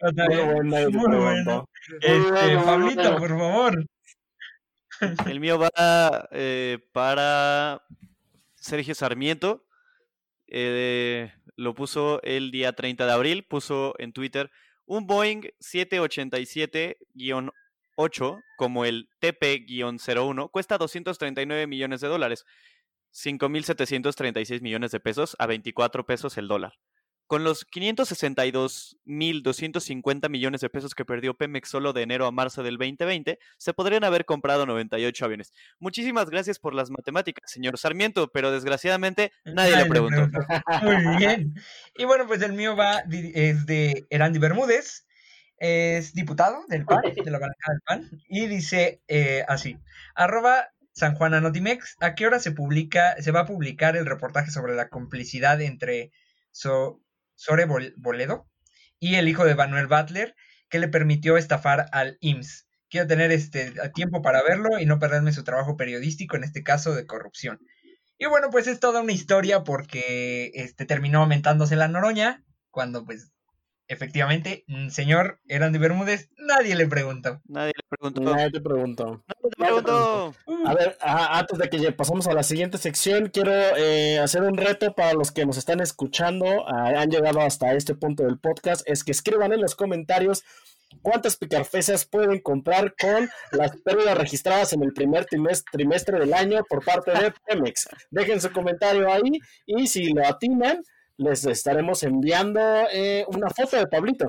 Otra 0.00 0.26
muy 0.26 1.16
bueno, 1.16 1.68
te 2.00 2.08
Muy. 2.08 2.16
Este, 2.16 2.30
bueno, 2.30 2.64
Pablito, 2.64 3.02
bueno. 3.02 3.18
por 3.18 3.28
favor. 3.28 3.84
El 5.26 5.40
mío 5.40 5.58
va 5.58 6.28
eh, 6.32 6.78
para 6.92 7.82
Sergio 8.54 8.94
Sarmiento. 8.94 9.66
Eh, 10.46 11.30
lo 11.60 11.74
puso 11.74 12.22
el 12.22 12.50
día 12.50 12.72
30 12.72 13.04
de 13.04 13.12
abril. 13.12 13.44
Puso 13.44 13.94
en 13.98 14.14
Twitter 14.14 14.50
un 14.86 15.06
Boeing 15.06 15.42
787-8 15.60 18.42
como 18.56 18.86
el 18.86 19.10
TP-01 19.20 20.50
cuesta 20.50 20.78
239 20.78 21.66
millones 21.66 22.00
de 22.00 22.08
dólares. 22.08 22.46
5.736 23.12 24.62
millones 24.62 24.90
de 24.90 25.00
pesos 25.00 25.36
a 25.38 25.46
24 25.46 26.06
pesos 26.06 26.38
el 26.38 26.48
dólar. 26.48 26.78
Con 27.30 27.44
los 27.44 27.64
562.250 27.64 30.28
millones 30.28 30.60
de 30.62 30.68
pesos 30.68 30.96
que 30.96 31.04
perdió 31.04 31.34
Pemex 31.34 31.68
solo 31.68 31.92
de 31.92 32.02
enero 32.02 32.26
a 32.26 32.32
marzo 32.32 32.64
del 32.64 32.76
2020, 32.76 33.38
se 33.56 33.72
podrían 33.72 34.02
haber 34.02 34.24
comprado 34.24 34.66
98 34.66 35.26
aviones. 35.26 35.52
Muchísimas 35.78 36.28
gracias 36.28 36.58
por 36.58 36.74
las 36.74 36.90
matemáticas, 36.90 37.48
señor 37.48 37.78
Sarmiento, 37.78 38.32
pero 38.32 38.50
desgraciadamente 38.50 39.30
nadie 39.44 39.76
le 39.76 39.86
preguntó. 39.86 40.18
Muy 40.82 41.18
bien. 41.18 41.54
Y 41.94 42.04
bueno, 42.04 42.26
pues 42.26 42.42
el 42.42 42.52
mío 42.52 42.74
va, 42.74 43.04
es 43.08 43.64
de 43.64 44.08
Erandi 44.10 44.40
Bermúdez. 44.40 45.06
Es 45.56 46.12
diputado 46.14 46.64
del 46.66 46.84
PAN, 46.84 47.02
de 47.14 47.30
la 47.30 47.38
bancada 47.38 47.54
del 47.68 47.80
PAN. 47.86 48.10
Y 48.28 48.48
dice 48.48 49.02
eh, 49.06 49.44
así: 49.46 49.78
arroba 50.16 50.70
San 50.90 51.14
Juan 51.14 51.34
Anotimex, 51.34 51.94
¿a 52.00 52.16
qué 52.16 52.26
hora 52.26 52.40
se 52.40 52.50
publica, 52.50 53.14
se 53.22 53.30
va 53.30 53.42
a 53.42 53.46
publicar 53.46 53.96
el 53.96 54.06
reportaje 54.06 54.50
sobre 54.50 54.74
la 54.74 54.88
complicidad 54.88 55.60
entre 55.60 56.10
So- 56.50 57.00
Sore 57.40 57.64
Bol- 57.64 57.94
Boledo 57.96 58.46
y 58.98 59.14
el 59.14 59.26
hijo 59.26 59.46
de 59.46 59.54
Manuel 59.54 59.86
Butler 59.86 60.34
que 60.68 60.78
le 60.78 60.88
permitió 60.88 61.38
estafar 61.38 61.86
al 61.92 62.18
IMSS? 62.20 62.66
Quiero 62.90 63.06
tener 63.06 63.32
este 63.32 63.72
tiempo 63.94 64.20
para 64.20 64.42
verlo 64.42 64.78
y 64.78 64.84
no 64.84 64.98
perderme 64.98 65.32
su 65.32 65.42
trabajo 65.42 65.74
periodístico, 65.78 66.36
en 66.36 66.44
este 66.44 66.62
caso 66.62 66.94
de 66.94 67.06
corrupción. 67.06 67.58
Y 68.18 68.26
bueno, 68.26 68.50
pues 68.50 68.66
es 68.66 68.78
toda 68.78 69.00
una 69.00 69.12
historia 69.12 69.64
porque 69.64 70.50
este 70.52 70.84
terminó 70.84 71.20
aumentándose 71.20 71.76
la 71.76 71.88
noroña 71.88 72.44
cuando 72.70 73.06
pues 73.06 73.32
efectivamente, 73.90 74.64
mm, 74.68 74.88
señor 74.88 75.40
Erandi 75.48 75.78
Bermúdez, 75.78 76.30
nadie 76.38 76.76
le 76.76 76.86
preguntó. 76.86 77.40
Nadie 77.46 77.72
le 77.76 77.82
preguntó. 77.88 78.20
Nadie 78.20 78.50
te 78.52 78.60
preguntó. 78.60 79.24
A 80.64 80.74
ver, 80.74 80.96
antes 81.00 81.58
de 81.58 81.68
que 81.68 81.92
pasemos 81.92 82.28
a 82.28 82.32
la 82.32 82.44
siguiente 82.44 82.78
sección, 82.78 83.30
quiero 83.30 83.52
eh, 83.76 84.18
hacer 84.20 84.42
un 84.42 84.56
reto 84.56 84.94
para 84.94 85.12
los 85.14 85.32
que 85.32 85.44
nos 85.44 85.56
están 85.58 85.80
escuchando, 85.80 86.66
han 86.68 87.10
llegado 87.10 87.40
hasta 87.40 87.74
este 87.74 87.94
punto 87.94 88.22
del 88.22 88.38
podcast, 88.38 88.82
es 88.86 89.02
que 89.02 89.10
escriban 89.10 89.52
en 89.52 89.60
los 89.60 89.74
comentarios 89.74 90.44
cuántas 91.02 91.36
picarfesas 91.36 92.04
pueden 92.04 92.40
comprar 92.40 92.94
con 92.96 93.28
las 93.52 93.76
pérdidas 93.78 94.18
registradas 94.18 94.72
en 94.72 94.82
el 94.82 94.92
primer 94.92 95.26
trimestre 95.26 96.18
del 96.18 96.32
año 96.32 96.62
por 96.68 96.84
parte 96.84 97.10
de 97.10 97.32
Pemex. 97.46 97.88
Dejen 98.10 98.40
su 98.40 98.52
comentario 98.52 99.10
ahí 99.10 99.40
y 99.66 99.86
si 99.88 100.12
lo 100.12 100.26
atinan, 100.26 100.82
les 101.20 101.44
estaremos 101.44 102.02
enviando 102.02 102.60
eh, 102.92 103.24
una 103.28 103.50
foto 103.50 103.76
de 103.76 103.86
Pablito. 103.86 104.28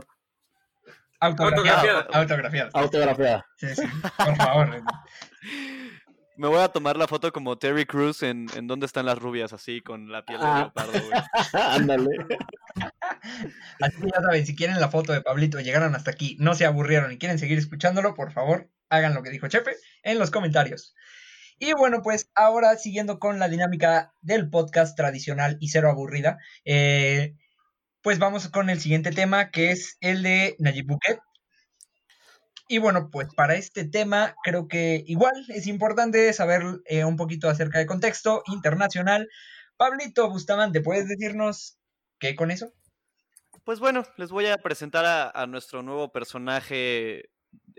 Autografiada. 1.21 2.07
Autografiada. 2.11 2.69
Autografiada. 2.73 3.45
Sí, 3.55 3.67
sí, 3.75 3.83
por 4.17 4.35
favor. 4.35 4.83
Me 6.35 6.47
voy 6.47 6.59
a 6.59 6.67
tomar 6.67 6.97
la 6.97 7.07
foto 7.07 7.31
como 7.31 7.57
Terry 7.57 7.85
Cruz 7.85 8.23
en, 8.23 8.47
en 8.55 8.67
¿Dónde 8.67 8.87
están 8.87 9.05
las 9.05 9.19
rubias? 9.19 9.53
Así, 9.53 9.79
con 9.81 10.11
la 10.11 10.25
piel 10.25 10.39
de 10.39 10.45
ah. 10.45 10.57
leopardo, 10.57 10.91
güey. 10.91 11.21
Ándale. 11.53 12.09
Así 13.79 13.97
ya 14.01 14.21
saben, 14.21 14.45
si 14.45 14.55
quieren 14.55 14.81
la 14.81 14.89
foto 14.89 15.13
de 15.13 15.21
Pablito 15.21 15.59
llegaron 15.59 15.95
hasta 15.95 16.11
aquí, 16.11 16.35
no 16.39 16.55
se 16.55 16.65
aburrieron 16.65 17.11
y 17.11 17.17
quieren 17.17 17.39
seguir 17.39 17.57
escuchándolo, 17.57 18.15
por 18.15 18.31
favor, 18.33 18.69
hagan 18.89 19.13
lo 19.13 19.23
que 19.23 19.29
dijo 19.29 19.47
Chepe 19.47 19.75
en 20.03 20.19
los 20.19 20.31
comentarios. 20.31 20.93
Y 21.63 21.73
bueno, 21.73 22.01
pues 22.01 22.31
ahora 22.33 22.75
siguiendo 22.75 23.19
con 23.19 23.37
la 23.37 23.47
dinámica 23.47 24.15
del 24.21 24.49
podcast 24.49 24.97
tradicional 24.97 25.57
y 25.59 25.67
cero 25.67 25.91
aburrida, 25.91 26.39
eh, 26.65 27.35
pues 28.01 28.17
vamos 28.17 28.49
con 28.49 28.71
el 28.71 28.79
siguiente 28.79 29.11
tema 29.11 29.51
que 29.51 29.69
es 29.69 29.95
el 30.01 30.23
de 30.23 30.55
Nayib 30.57 30.87
Bukele. 30.87 31.19
Y 32.67 32.79
bueno, 32.79 33.11
pues 33.11 33.27
para 33.35 33.53
este 33.53 33.87
tema 33.87 34.33
creo 34.43 34.67
que 34.67 35.03
igual 35.05 35.35
es 35.49 35.67
importante 35.67 36.33
saber 36.33 36.63
eh, 36.85 37.05
un 37.05 37.15
poquito 37.15 37.47
acerca 37.47 37.77
del 37.77 37.87
contexto 37.87 38.41
internacional. 38.47 39.29
Pablito 39.77 40.31
Bustamante, 40.31 40.81
¿puedes 40.81 41.07
decirnos 41.07 41.77
qué 42.17 42.35
con 42.35 42.49
eso? 42.49 42.73
Pues 43.65 43.79
bueno, 43.79 44.03
les 44.17 44.31
voy 44.31 44.47
a 44.47 44.57
presentar 44.57 45.31
a, 45.35 45.45
nuestro 45.45 45.83
nuevo 45.83 46.11
personaje 46.11 47.29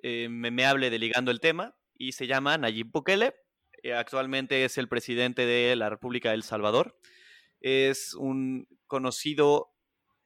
eh, 0.04 0.28
memeable 0.28 0.88
de 0.88 1.00
Ligando 1.00 1.32
el 1.32 1.40
Tema 1.40 1.74
y 1.98 2.12
se 2.12 2.28
llama 2.28 2.56
Nayib 2.58 2.92
Bukele. 2.92 3.41
Eh, 3.82 3.94
actualmente 3.94 4.64
es 4.64 4.78
el 4.78 4.88
presidente 4.88 5.44
de 5.46 5.74
la 5.76 5.90
República 5.90 6.30
de 6.30 6.36
El 6.36 6.42
Salvador. 6.42 6.96
Es 7.60 8.14
un 8.14 8.68
conocido 8.86 9.72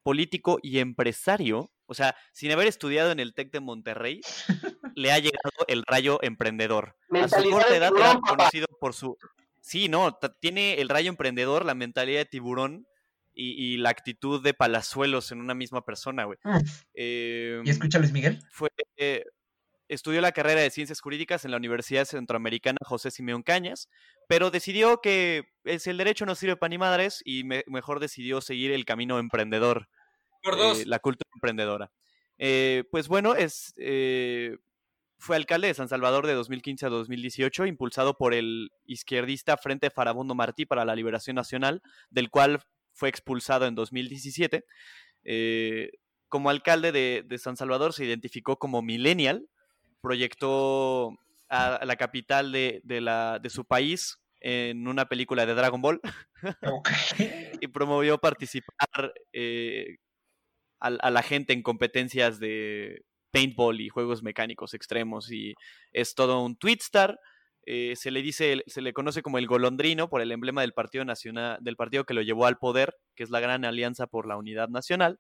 político 0.03 0.59
y 0.63 0.79
empresario, 0.79 1.73
o 1.87 1.95
sea, 1.95 2.17
sin 2.33 2.53
haber 2.53 2.69
estudiado 2.69 3.11
en 3.11 3.21
el 3.21 3.35
TEC 3.35 3.51
de 3.51 3.61
Monterrey, 3.61 4.21
le 4.95 5.13
ha 5.13 5.19
llegado 5.19 5.65
el 5.69 5.83
rayo 5.87 6.23
emprendedor. 6.23 6.97
A 7.11 7.29
su 7.29 7.51
corta 7.51 7.77
edad 7.77 7.93
era 7.97 8.21
conocido 8.21 8.67
por 8.81 8.95
su... 8.95 9.17
Sí, 9.61 9.89
no, 9.89 10.17
tiene 10.39 10.81
el 10.81 10.89
rayo 10.89 11.09
emprendedor, 11.09 11.65
la 11.65 11.75
mentalidad 11.75 12.21
de 12.21 12.27
tiburón 12.27 12.87
y, 13.39 13.77
la 13.79 13.91
actitud 13.91 14.43
de 14.43 14.55
palazuelos 14.55 15.31
en 15.31 15.41
una 15.41 15.55
misma 15.55 15.85
persona, 15.85 16.25
güey. 16.25 16.39
Eh, 16.95 17.61
¿Y 17.65 17.69
escucha 17.69 17.99
Luis 17.99 18.13
Miguel? 18.13 18.39
Fue, 18.51 18.71
eh, 18.97 19.25
estudió 19.89 20.21
la 20.21 20.33
carrera 20.33 20.61
de 20.61 20.71
Ciencias 20.71 21.01
Jurídicas 21.01 21.45
en 21.45 21.51
la 21.51 21.57
Universidad 21.57 22.05
Centroamericana 22.05 22.79
José 22.85 23.11
Simeón 23.11 23.43
Cañas, 23.43 23.89
pero 24.29 24.51
decidió 24.51 25.01
que 25.01 25.49
el 25.65 25.97
derecho 25.97 26.27
no 26.27 26.35
sirve 26.35 26.57
para 26.57 26.71
ni 26.71 26.79
madres 26.79 27.23
y 27.25 27.45
mejor 27.45 28.01
decidió 28.01 28.41
seguir 28.41 28.73
el 28.73 28.85
camino 28.85 29.19
emprendedor. 29.19 29.89
Por 30.43 30.57
dos. 30.57 30.81
Eh, 30.81 30.87
la 30.87 30.99
cultura 30.99 31.29
emprendedora. 31.35 31.91
Eh, 32.39 32.85
pues 32.91 33.09
bueno, 33.09 33.35
es, 33.35 33.75
eh, 33.77 34.59
fue 35.19 35.37
alcalde 35.37 35.69
de 35.69 35.75
San 35.75 35.89
Salvador 35.89 36.27
de 36.27 36.35
2015 36.35 36.87
a 36.87 36.89
2018, 36.91 37.67
impulsado 37.67 38.17
por 38.17 38.35
el 38.35 38.71
izquierdista 38.85 39.57
Frente 39.57 39.91
Farabundo 39.91 40.35
Martí 40.35 40.67
para 40.67 40.85
la 40.85 40.95
Liberación 40.95 41.37
Nacional, 41.37 41.83
del 42.11 42.31
cual 42.31 42.61
fue 42.93 43.09
expulsado 43.09 43.67
en 43.67 43.75
2017. 43.75 44.65
como 46.29 46.51
alcalde 46.51 46.93
de, 46.93 47.39
San 47.39 47.57
Salvador 47.57 47.93
se 47.93 48.05
identificó 48.05 48.59
como 48.59 48.83
millennial, 48.83 49.49
proyectó 50.07 51.19
a, 51.49 51.85
la 51.85 51.97
capital 51.97 52.53
de, 52.53 52.81
la, 53.01 53.41
de 53.41 53.51
su 53.51 53.65
país 53.65 54.21
en 54.41 54.87
una 54.87 55.07
película 55.07 55.45
de 55.47 55.55
Dragon 55.55 55.83
Ball 55.83 56.01
y 57.61 57.67
promovió 57.67 58.19
participar 58.19 59.13
eh, 59.33 59.97
a, 60.79 61.11
la 61.11 61.23
gente 61.25 61.55
en 61.55 61.65
competencias 61.65 62.39
de 62.39 63.03
paintball 63.33 63.81
y 63.81 63.89
juegos 63.89 64.23
mecánicos 64.23 64.75
extremos 64.75 65.33
y 65.33 65.55
es 65.93 66.15
todo 66.15 66.45
un 66.45 66.57
twitstar. 66.57 67.19
Eh, 67.67 67.95
se 67.97 68.13
le 68.13 68.23
dice, 68.23 68.63
se 68.69 68.83
le 68.83 68.93
conoce 68.93 69.23
como 69.23 69.39
el 69.39 69.49
golondrino 69.49 70.09
por 70.09 70.21
el 70.21 70.31
emblema 70.31 70.61
del 70.61 70.73
Partido 70.73 71.05
Nacional, 71.05 71.59
del 71.61 71.75
partido 71.75 72.05
que 72.05 72.15
lo 72.15 72.23
llevó 72.23 72.47
al 72.47 72.59
poder, 72.59 72.95
que 73.17 73.25
es 73.25 73.31
la 73.31 73.41
Gran 73.41 73.65
Alianza 73.65 74.07
por 74.07 74.29
la 74.29 74.37
Unidad 74.37 74.69
Nacional, 74.69 75.19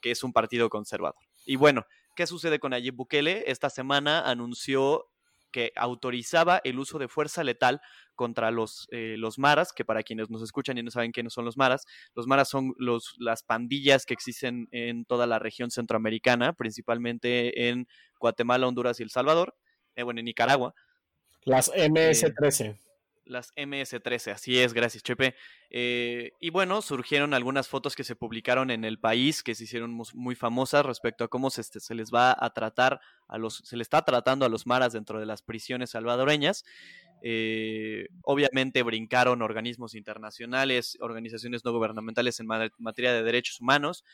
que 0.00 0.10
es 0.10 0.24
un 0.24 0.32
partido 0.32 0.70
conservador. 0.70 1.20
Y 1.44 1.56
bueno, 1.56 1.84
¿qué 2.14 2.26
sucede 2.26 2.58
con 2.58 2.70
Nayib 2.70 2.94
Bukele? 2.94 3.44
Esta 3.46 3.70
semana 3.70 4.28
anunció 4.28 5.08
que 5.52 5.70
autorizaba 5.76 6.60
el 6.64 6.78
uso 6.78 6.98
de 6.98 7.08
fuerza 7.08 7.44
letal 7.44 7.80
contra 8.14 8.50
los, 8.50 8.88
eh, 8.90 9.16
los 9.18 9.38
maras, 9.38 9.72
que 9.72 9.84
para 9.84 10.02
quienes 10.02 10.30
nos 10.30 10.42
escuchan 10.42 10.78
y 10.78 10.82
no 10.82 10.90
saben 10.90 11.12
quiénes 11.12 11.34
son 11.34 11.44
los 11.44 11.56
maras, 11.56 11.84
los 12.14 12.26
maras 12.26 12.48
son 12.48 12.74
los, 12.78 13.14
las 13.18 13.42
pandillas 13.42 14.06
que 14.06 14.14
existen 14.14 14.68
en 14.72 15.04
toda 15.04 15.26
la 15.26 15.38
región 15.38 15.70
centroamericana, 15.70 16.54
principalmente 16.54 17.68
en 17.68 17.86
Guatemala, 18.18 18.66
Honduras 18.66 18.98
y 18.98 19.02
El 19.02 19.10
Salvador, 19.10 19.54
eh, 19.94 20.02
bueno, 20.02 20.20
en 20.20 20.24
Nicaragua. 20.24 20.74
Las 21.44 21.70
MS-13. 21.72 22.78
Las 23.32 23.52
MS-13, 23.56 24.32
así 24.32 24.58
es, 24.58 24.74
gracias 24.74 25.02
Chepe. 25.02 25.34
Eh, 25.70 26.34
y 26.38 26.50
bueno, 26.50 26.82
surgieron 26.82 27.34
algunas 27.34 27.66
fotos 27.66 27.96
que 27.96 28.04
se 28.04 28.14
publicaron 28.14 28.70
en 28.70 28.84
el 28.84 28.98
país 28.98 29.42
que 29.42 29.54
se 29.54 29.64
hicieron 29.64 29.98
muy 30.14 30.34
famosas 30.34 30.84
respecto 30.84 31.24
a 31.24 31.28
cómo 31.28 31.50
se, 31.50 31.62
este, 31.62 31.80
se 31.80 31.94
les 31.94 32.12
va 32.12 32.36
a 32.38 32.50
tratar 32.52 33.00
a 33.28 33.38
los, 33.38 33.62
se 33.64 33.76
le 33.76 33.82
está 33.82 34.04
tratando 34.04 34.44
a 34.44 34.48
los 34.48 34.66
maras 34.66 34.92
dentro 34.92 35.18
de 35.18 35.26
las 35.26 35.42
prisiones 35.42 35.90
salvadoreñas. 35.90 36.64
Eh, 37.22 38.08
obviamente 38.22 38.82
brincaron 38.82 39.42
organismos 39.42 39.94
internacionales, 39.94 40.98
organizaciones 41.00 41.64
no 41.64 41.72
gubernamentales 41.72 42.38
en 42.40 42.46
materia 42.78 43.12
de 43.12 43.22
derechos 43.22 43.60
humanos, 43.60 44.04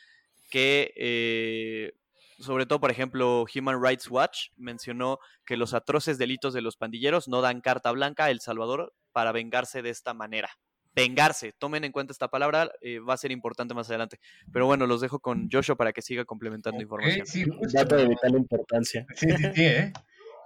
que 0.49 0.93
eh, 0.95 1.93
sobre 2.39 2.65
todo, 2.65 2.79
por 2.79 2.91
ejemplo, 2.91 3.45
Human 3.53 3.83
Rights 3.83 4.09
Watch 4.09 4.47
mencionó 4.55 5.19
que 5.45 5.57
los 5.57 5.73
atroces 5.73 6.17
delitos 6.17 6.53
de 6.53 6.61
los 6.61 6.77
pandilleros 6.77 7.27
no 7.27 7.41
dan 7.41 7.61
carta 7.61 7.91
blanca 7.91 8.25
a 8.25 8.31
El 8.31 8.39
Salvador 8.39 8.93
para 9.11 9.31
vengarse 9.31 9.81
de 9.81 9.89
esta 9.89 10.13
manera. 10.13 10.49
Vengarse, 10.95 11.53
tomen 11.57 11.83
en 11.83 11.91
cuenta 11.91 12.13
esta 12.13 12.29
palabra, 12.29 12.71
eh, 12.81 12.99
va 12.99 13.13
a 13.13 13.17
ser 13.17 13.31
importante 13.31 13.73
más 13.73 13.89
adelante. 13.89 14.19
Pero 14.51 14.65
bueno, 14.65 14.87
los 14.87 15.01
dejo 15.01 15.19
con 15.19 15.49
Joshua 15.51 15.75
para 15.75 15.93
que 15.93 16.01
siga 16.01 16.25
complementando 16.25 16.81
información. 16.81 17.25
Sí, 17.27 17.45
Dato 17.73 17.95
de 17.95 18.07
vital 18.07 18.35
importancia. 18.35 19.05
Sí, 19.15 19.27
sí, 19.29 19.43
sí, 19.53 19.65
¿eh? 19.65 19.93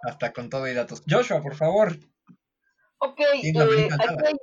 Hasta 0.04 0.34
con 0.34 0.50
todo 0.50 0.68
y 0.68 0.74
datos. 0.74 1.02
Joshua, 1.10 1.42
por 1.42 1.56
favor. 1.56 1.98
Ok, 2.98 3.20
eh, 3.20 3.54
aquí 3.92 4.38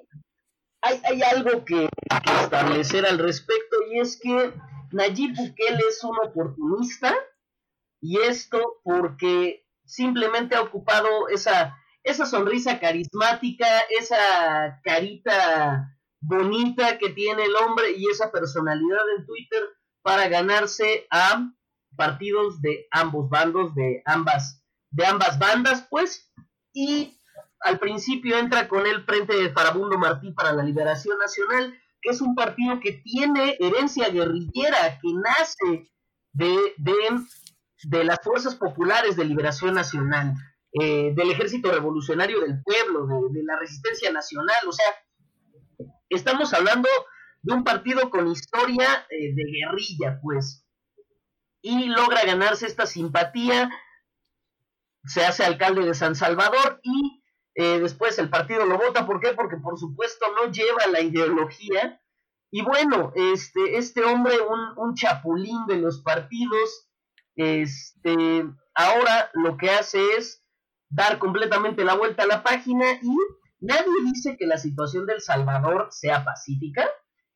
hay, 0.82 1.00
hay, 1.04 1.22
algo 1.22 1.64
que, 1.64 1.88
que, 2.24 2.42
establecer 2.42 3.04
al 3.04 3.18
respecto 3.18 3.76
y 3.92 4.00
es 4.00 4.18
que 4.18 4.52
Nayib 4.92 5.36
Bukele 5.36 5.82
es 5.88 6.02
un 6.02 6.16
oportunista 6.26 7.14
y 8.00 8.18
esto 8.20 8.80
porque 8.82 9.66
simplemente 9.84 10.56
ha 10.56 10.62
ocupado 10.62 11.28
esa 11.28 11.76
esa 12.02 12.26
sonrisa 12.26 12.80
carismática, 12.80 13.66
esa 13.90 14.80
carita 14.82 15.96
bonita 16.20 16.98
que 16.98 17.10
tiene 17.10 17.44
el 17.44 17.54
hombre 17.56 17.92
y 17.96 18.08
esa 18.08 18.30
personalidad 18.30 19.00
en 19.16 19.26
Twitter 19.26 19.62
para 20.02 20.28
ganarse 20.28 21.06
a 21.10 21.50
partidos 21.96 22.60
de 22.62 22.86
ambos 22.90 23.28
bandos, 23.28 23.74
de 23.74 24.02
ambas, 24.06 24.64
de 24.90 25.06
ambas 25.06 25.38
bandas, 25.38 25.86
pues, 25.90 26.32
y 26.72 27.20
al 27.60 27.78
principio 27.78 28.38
entra 28.38 28.68
con 28.68 28.86
el 28.86 29.04
Frente 29.04 29.34
de 29.36 29.50
Farabundo 29.50 29.98
Martí 29.98 30.32
para 30.32 30.52
la 30.52 30.62
Liberación 30.62 31.18
Nacional, 31.18 31.78
que 32.00 32.10
es 32.10 32.20
un 32.22 32.34
partido 32.34 32.80
que 32.80 32.92
tiene 33.04 33.56
herencia 33.60 34.08
guerrillera, 34.08 34.98
que 35.02 35.12
nace 35.12 35.90
de, 36.32 36.74
de, 36.78 36.94
de 37.84 38.04
las 38.04 38.20
Fuerzas 38.22 38.54
Populares 38.54 39.16
de 39.16 39.24
Liberación 39.24 39.74
Nacional. 39.74 40.34
Eh, 40.72 41.12
del 41.16 41.32
ejército 41.32 41.72
revolucionario 41.72 42.40
del 42.40 42.62
pueblo, 42.62 43.28
de, 43.30 43.42
la 43.42 43.58
resistencia 43.58 44.12
nacional, 44.12 44.60
o 44.68 44.72
sea, 44.72 44.86
estamos 46.08 46.54
hablando 46.54 46.88
de 47.42 47.54
un 47.54 47.64
partido 47.64 48.08
con 48.08 48.28
historia 48.28 49.04
eh, 49.10 49.34
de 49.34 49.44
guerrilla, 49.50 50.20
pues, 50.22 50.64
y 51.60 51.86
logra 51.86 52.24
ganarse 52.24 52.66
esta 52.66 52.86
simpatía, 52.86 53.68
se 55.04 55.24
hace 55.24 55.42
alcalde 55.42 55.84
de 55.84 55.94
San 55.94 56.14
Salvador 56.14 56.78
y 56.84 57.24
eh, 57.56 57.80
después 57.80 58.16
el 58.20 58.30
partido 58.30 58.64
lo 58.64 58.78
vota, 58.78 59.06
¿por 59.06 59.18
qué? 59.18 59.32
Porque 59.32 59.56
por 59.56 59.76
supuesto 59.76 60.26
no 60.36 60.52
lleva 60.52 60.86
la 60.86 61.00
ideología, 61.00 62.00
y 62.52 62.62
bueno, 62.62 63.12
este, 63.16 63.76
este 63.76 64.04
hombre, 64.04 64.40
un, 64.40 64.60
un 64.76 64.94
chapulín 64.94 65.66
de 65.66 65.78
los 65.78 66.00
partidos, 66.02 66.89
este, 67.36 68.44
ahora 68.74 69.30
lo 69.34 69.56
que 69.56 69.70
hace 69.70 70.00
es 70.16 70.44
dar 70.88 71.18
completamente 71.18 71.84
la 71.84 71.94
vuelta 71.94 72.24
a 72.24 72.26
la 72.26 72.42
página 72.42 72.84
y 73.00 73.16
nadie 73.60 73.92
dice 74.12 74.36
que 74.36 74.46
la 74.46 74.58
situación 74.58 75.06
del 75.06 75.20
Salvador 75.20 75.88
sea 75.90 76.24
pacífica, 76.24 76.88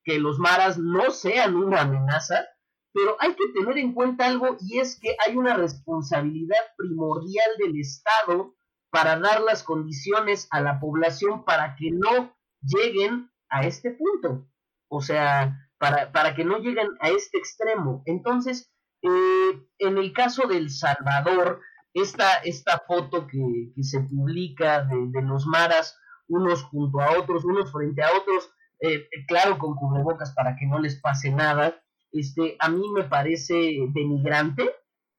que 0.03 0.19
los 0.19 0.39
maras 0.39 0.79
no 0.79 1.11
sean 1.11 1.55
una 1.57 1.83
amenaza, 1.83 2.47
pero 2.93 3.17
hay 3.21 3.35
que 3.35 3.49
tener 3.55 3.79
en 3.79 3.93
cuenta 3.93 4.27
algo 4.27 4.57
y 4.61 4.79
es 4.79 4.99
que 5.01 5.17
hay 5.25 5.37
una 5.37 5.57
responsabilidad 5.57 6.61
primordial 6.77 7.51
del 7.59 7.79
Estado 7.81 8.55
para 8.91 9.19
dar 9.19 9.41
las 9.41 9.65
condiciones 9.65 10.47
a 10.51 10.61
la 10.61 10.79
población 10.79 11.45
para 11.45 11.75
que 11.75 11.91
no 11.91 12.37
lleguen 12.63 13.31
a 13.49 13.67
este 13.67 13.91
punto. 13.91 14.49
O 14.89 15.01
sea, 15.01 15.69
para, 15.79 16.13
para 16.13 16.35
que 16.35 16.45
no 16.45 16.59
lleguen 16.59 16.89
a 17.01 17.09
este 17.09 17.39
extremo. 17.39 18.03
Entonces, 18.07 18.73
eh, 19.05 19.67
en 19.81 19.99
el 19.99 20.15
caso 20.15 20.49
del 20.49 20.71
Salvador, 20.71 21.61
esta, 21.93 22.39
esta 22.39 22.83
foto 22.87 23.27
que, 23.27 23.73
se 23.83 24.01
publica 24.01 24.85
de, 24.85 25.23
los 25.23 25.47
maras, 25.47 25.99
unos 26.27 26.63
junto 26.63 27.01
a 27.01 27.19
otros, 27.19 27.45
unos 27.45 27.71
frente 27.71 28.03
a 28.03 28.17
otros, 28.17 28.51
eh, 28.81 29.07
claro, 29.29 29.59
con 29.59 29.75
cubrebocas 29.75 30.33
para 30.33 30.57
que 30.57 30.67
no 30.67 30.79
les 30.79 30.99
pase 31.01 31.31
nada, 31.31 31.79
este, 32.13 32.57
a 32.61 32.71
mí 32.71 32.83
me 32.95 33.05
parece 33.05 33.77
denigrante, 33.93 34.71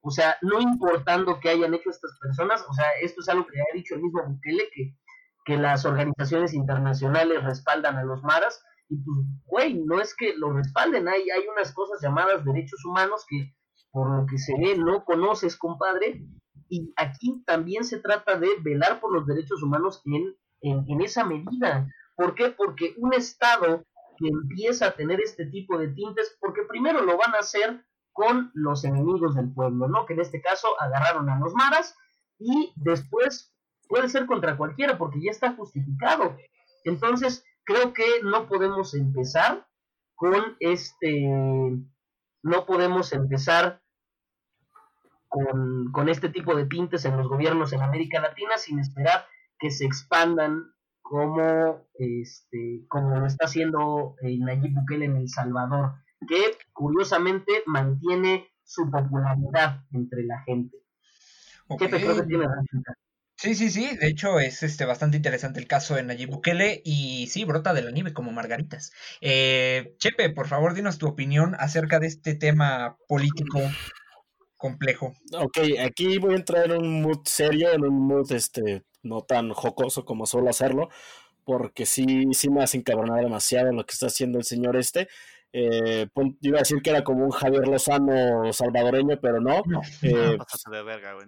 o 0.02 0.10
sea, 0.10 0.36
no 0.42 0.60
importando 0.60 1.40
que 1.40 1.50
hayan 1.50 1.76
hecho 1.76 1.92
estas 1.92 2.18
personas, 2.20 2.66
o 2.68 2.74
sea, 2.74 2.86
esto 3.02 3.22
es 3.22 3.30
algo 3.30 3.46
que 3.46 3.60
ha 3.60 3.76
dicho 3.76 3.94
el 3.94 4.02
mismo 4.02 4.24
Bukele, 4.26 4.64
que, 4.74 4.98
que 5.46 5.58
las 5.58 5.86
organizaciones 5.86 6.56
internacionales 6.56 7.44
respaldan 7.44 7.98
a 7.98 8.04
los 8.04 8.24
maras, 8.24 8.64
y 8.90 8.98
pues, 8.98 9.18
güey, 9.46 9.74
no 9.76 10.02
es 10.02 10.16
que 10.16 10.36
lo 10.36 10.54
respalden, 10.54 11.08
hay, 11.08 11.30
hay 11.30 11.48
unas 11.48 11.72
cosas 11.72 12.00
llamadas 12.02 12.44
derechos 12.44 12.84
humanos 12.84 13.24
que 13.30 13.54
por 13.96 14.14
lo 14.14 14.26
que 14.26 14.38
se 14.38 14.54
ve 14.58 14.78
no 14.78 15.06
conoces, 15.06 15.56
compadre, 15.56 16.22
y 16.68 16.94
aquí 16.98 17.42
también 17.46 17.86
se 17.86 18.00
trata 18.00 18.38
de 18.38 18.50
velar 18.62 19.00
por 19.00 19.14
los 19.14 19.26
derechos 19.26 19.64
humanos 19.64 20.02
en, 20.04 20.36
en, 20.62 21.00
esa 21.00 21.24
medida. 21.24 21.88
¿Por 22.18 22.36
qué? 22.36 22.50
Porque 22.50 22.94
un 22.98 23.14
Estado 23.14 23.86
que 24.18 24.28
empieza 24.28 24.88
a 24.88 24.96
tener 24.96 25.22
este 25.22 25.46
tipo 25.46 25.78
de 25.78 25.88
tintes, 25.88 26.36
porque 26.42 26.64
primero 26.68 27.06
lo 27.06 27.18
van 27.18 27.36
a 27.36 27.40
hacer 27.40 27.86
con 28.12 28.52
los 28.54 28.84
enemigos 28.84 29.34
del 29.34 29.54
pueblo, 29.54 29.88
¿no? 29.88 30.06
Que 30.06 30.12
en 30.12 30.20
este 30.20 30.42
caso 30.42 30.68
agarraron 30.82 31.30
a 31.30 31.40
los 31.40 31.54
maras 31.54 31.96
y 32.38 32.74
después 32.76 33.56
puede 33.88 34.10
ser 34.10 34.26
contra 34.26 34.58
cualquiera 34.58 34.98
porque 34.98 35.22
ya 35.24 35.32
está 35.32 35.56
justificado. 35.56 36.36
Entonces, 36.84 37.46
creo 37.64 37.94
que 37.94 38.04
no 38.24 38.50
podemos 38.50 38.94
empezar 38.94 39.66
con 40.16 40.58
este, 40.60 41.30
no 42.44 42.66
podemos 42.66 43.14
empezar 43.14 43.85
con, 45.36 45.92
con, 45.92 46.08
este 46.08 46.30
tipo 46.30 46.56
de 46.56 46.66
tintes 46.66 47.04
en 47.04 47.18
los 47.18 47.28
gobiernos 47.28 47.74
en 47.74 47.82
América 47.82 48.22
Latina 48.22 48.58
sin 48.58 48.80
esperar 48.80 49.26
que 49.60 49.70
se 49.70 49.86
expandan 49.86 50.72
como, 51.02 51.86
este, 51.96 52.86
como 52.88 53.20
lo 53.20 53.26
está 53.26 53.46
haciendo 53.46 54.16
eh, 54.22 54.38
Nayib 54.40 54.74
Bukele 54.74 55.06
en 55.06 55.18
El 55.18 55.30
Salvador, 55.30 55.96
que 56.28 56.58
curiosamente 56.72 57.64
mantiene 57.66 58.48
su 58.64 58.90
popularidad 58.90 59.84
entre 59.92 60.24
la 60.24 60.42
gente. 60.44 60.78
¿Qué 61.78 61.88
te 61.88 61.98
creo 61.98 62.16
que 62.16 62.24
tiene 62.24 62.46
Sí, 63.38 63.54
sí, 63.54 63.70
sí. 63.70 63.98
De 63.98 64.08
hecho, 64.08 64.40
es 64.40 64.64
este 64.64 64.86
bastante 64.86 65.18
interesante 65.18 65.60
el 65.60 65.68
caso 65.68 65.96
de 65.96 66.04
Nayib 66.04 66.30
Bukele 66.30 66.82
y 66.86 67.28
sí, 67.28 67.44
brota 67.44 67.74
de 67.74 67.82
la 67.82 67.92
nieve 67.92 68.14
como 68.14 68.32
margaritas. 68.32 68.94
Eh, 69.20 69.96
Chepe, 70.00 70.30
por 70.30 70.48
favor, 70.48 70.74
dinos 70.74 70.98
tu 70.98 71.08
opinión 71.08 71.56
acerca 71.60 72.00
de 72.00 72.08
este 72.08 72.34
tema 72.36 72.98
político 73.10 73.60
complejo. 74.66 75.14
Ok, 75.38 75.60
aquí 75.84 76.18
voy 76.18 76.34
a 76.34 76.38
entrar 76.38 76.72
en 76.72 76.82
un 76.82 77.02
mood 77.04 77.20
serio, 77.26 77.72
en 77.72 77.86
un 77.86 78.08
mood 78.08 78.32
este, 78.32 78.84
no 79.04 79.22
tan 79.22 79.52
jocoso 79.52 80.06
como 80.06 80.26
suelo 80.26 80.50
hacerlo, 80.50 80.90
porque 81.44 81.86
sí, 81.86 82.34
sí 82.34 82.50
me 82.50 82.64
hace 82.64 82.78
encabronar 82.78 83.22
demasiado 83.22 83.72
lo 83.72 83.86
que 83.86 83.94
está 83.94 84.08
haciendo 84.08 84.40
el 84.40 84.44
señor 84.44 84.76
este. 84.76 85.08
Eh, 85.54 86.08
iba 86.42 86.58
a 86.58 86.64
decir 86.64 86.82
que 86.82 86.90
era 86.90 87.04
como 87.04 87.24
un 87.24 87.32
Javier 87.32 87.68
Lozano 87.68 88.52
salvadoreño, 88.52 89.20
pero 89.22 89.40
no. 89.40 89.62
Eh, 90.02 90.38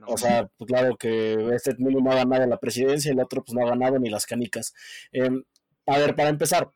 o 0.07 0.17
sea, 0.17 0.49
pues 0.57 0.67
claro 0.67 0.97
que 0.97 1.33
este 1.53 1.75
no 1.77 2.11
ha 2.11 2.15
ganado 2.15 2.45
la 2.47 2.57
presidencia 2.57 3.09
y 3.09 3.13
el 3.13 3.21
otro 3.21 3.43
pues 3.43 3.55
no 3.55 3.65
ha 3.65 3.69
ganado 3.69 3.99
ni 3.99 4.09
las 4.09 4.25
canicas. 4.25 4.73
Em, 5.11 5.43
a 5.85 5.97
ver, 5.99 6.15
para 6.15 6.29
empezar, 6.29 6.71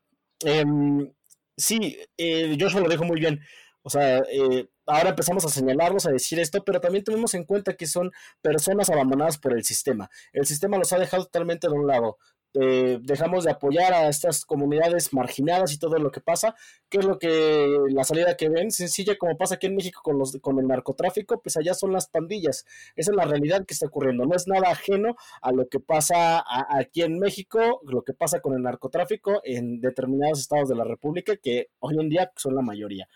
em, 0.46 1.12
sí, 1.58 1.98
eh, 2.18 2.56
yo 2.56 2.70
se 2.70 2.80
lo 2.80 2.88
dejo 2.88 3.04
muy 3.04 3.20
bien. 3.20 3.42
O 3.84 3.90
sea, 3.90 4.20
eh, 4.32 4.70
ahora 4.86 5.10
empezamos 5.10 5.46
a 5.46 5.50
señalarlos, 5.50 6.06
a 6.06 6.12
decir 6.12 6.40
esto, 6.40 6.64
pero 6.64 6.82
también 6.82 7.04
tenemos 7.04 7.34
en 7.34 7.46
cuenta 7.46 7.76
que 7.76 7.88
son 7.88 8.12
personas 8.42 8.90
abandonadas 8.90 9.38
por 9.38 9.54
el 9.54 9.64
sistema. 9.64 10.10
El 10.34 10.46
sistema 10.46 10.78
los 10.78 10.94
ha 10.94 11.00
dejado 11.00 11.26
totalmente 11.26 11.68
de 11.68 11.74
un 11.74 11.88
lado. 11.88 12.18
Eh, 12.54 13.00
dejamos 13.02 13.46
de 13.46 13.52
apoyar 13.52 13.94
a 13.94 14.10
estas 14.10 14.44
comunidades 14.44 15.14
marginadas 15.14 15.72
y 15.72 15.80
todo 15.80 15.98
lo 16.00 16.12
que 16.12 16.20
pasa, 16.20 16.54
¿qué 16.90 16.98
es 16.98 17.06
lo 17.06 17.18
que 17.18 17.78
la 17.92 18.04
salida 18.04 18.36
que 18.36 18.50
ven? 18.50 18.72
Sencilla 18.72 19.18
como 19.18 19.38
pasa 19.38 19.56
aquí 19.56 19.68
en 19.68 19.76
México 19.76 20.02
con, 20.04 20.20
los, 20.20 20.38
con 20.42 20.60
el 20.60 20.68
narcotráfico, 20.68 21.42
pues 21.42 21.56
allá 21.56 21.74
son 21.74 21.94
las 21.94 22.08
pandillas. 22.08 22.66
Esa 22.98 23.12
es 23.12 23.16
la 23.18 23.24
realidad 23.24 23.66
que 23.66 23.74
está 23.74 23.88
ocurriendo. 23.88 24.26
No 24.26 24.36
es 24.36 24.48
nada 24.48 24.70
ajeno 24.70 25.16
a 25.42 25.54
lo 25.54 25.70
que 25.70 25.80
pasa 25.80 26.44
aquí 26.70 27.04
en 27.04 27.20
México, 27.20 27.80
lo 27.86 28.04
que 28.04 28.14
pasa 28.14 28.42
con 28.42 28.54
el 28.54 28.62
narcotráfico 28.64 29.42
en 29.46 29.80
determinados 29.80 30.40
estados 30.40 30.68
de 30.68 30.76
la 30.76 30.84
República, 30.84 31.38
que 31.38 31.70
hoy 31.80 31.96
en 32.00 32.10
día 32.10 32.32
son 32.36 32.56
la 32.56 32.62
mayoría. 32.62 33.08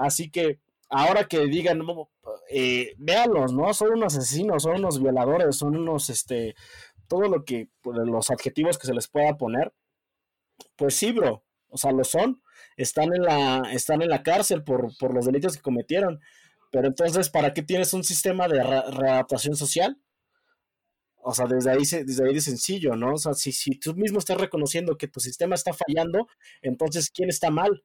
Así 0.00 0.30
que 0.30 0.58
ahora 0.88 1.28
que 1.28 1.46
digan, 1.46 1.82
eh, 2.48 2.94
véanlos, 2.96 3.52
¿no? 3.52 3.72
Son 3.74 3.92
unos 3.92 4.16
asesinos, 4.16 4.62
son 4.62 4.76
unos 4.76 5.00
violadores, 5.00 5.56
son 5.56 5.76
unos, 5.76 6.08
este, 6.08 6.54
todo 7.06 7.28
lo 7.28 7.44
que, 7.44 7.68
pues, 7.82 7.98
los 7.98 8.30
adjetivos 8.30 8.78
que 8.78 8.86
se 8.86 8.94
les 8.94 9.08
pueda 9.08 9.36
poner, 9.36 9.74
pues 10.76 10.94
sí, 10.94 11.12
bro, 11.12 11.44
o 11.68 11.76
sea, 11.76 11.92
lo 11.92 12.02
son, 12.04 12.42
están 12.78 13.14
en 13.14 13.22
la, 13.22 13.62
están 13.72 14.00
en 14.00 14.08
la 14.08 14.22
cárcel 14.22 14.64
por, 14.64 14.96
por 14.98 15.12
los 15.14 15.26
delitos 15.26 15.54
que 15.56 15.62
cometieron, 15.62 16.20
pero 16.72 16.86
entonces, 16.88 17.28
¿para 17.28 17.52
qué 17.52 17.62
tienes 17.62 17.92
un 17.92 18.02
sistema 18.02 18.48
de 18.48 18.62
readaptación 18.62 19.56
social? 19.56 19.98
O 21.22 21.34
sea, 21.34 21.46
desde 21.46 21.70
ahí, 21.70 21.80
desde 21.80 22.26
ahí 22.26 22.34
de 22.34 22.40
sencillo, 22.40 22.96
¿no? 22.96 23.12
O 23.14 23.18
sea, 23.18 23.34
si, 23.34 23.52
si 23.52 23.72
tú 23.78 23.94
mismo 23.94 24.18
estás 24.18 24.38
reconociendo 24.38 24.96
que 24.96 25.08
tu 25.08 25.20
sistema 25.20 25.54
está 25.54 25.72
fallando, 25.74 26.26
entonces, 26.62 27.10
¿quién 27.10 27.28
está 27.28 27.50
mal? 27.50 27.84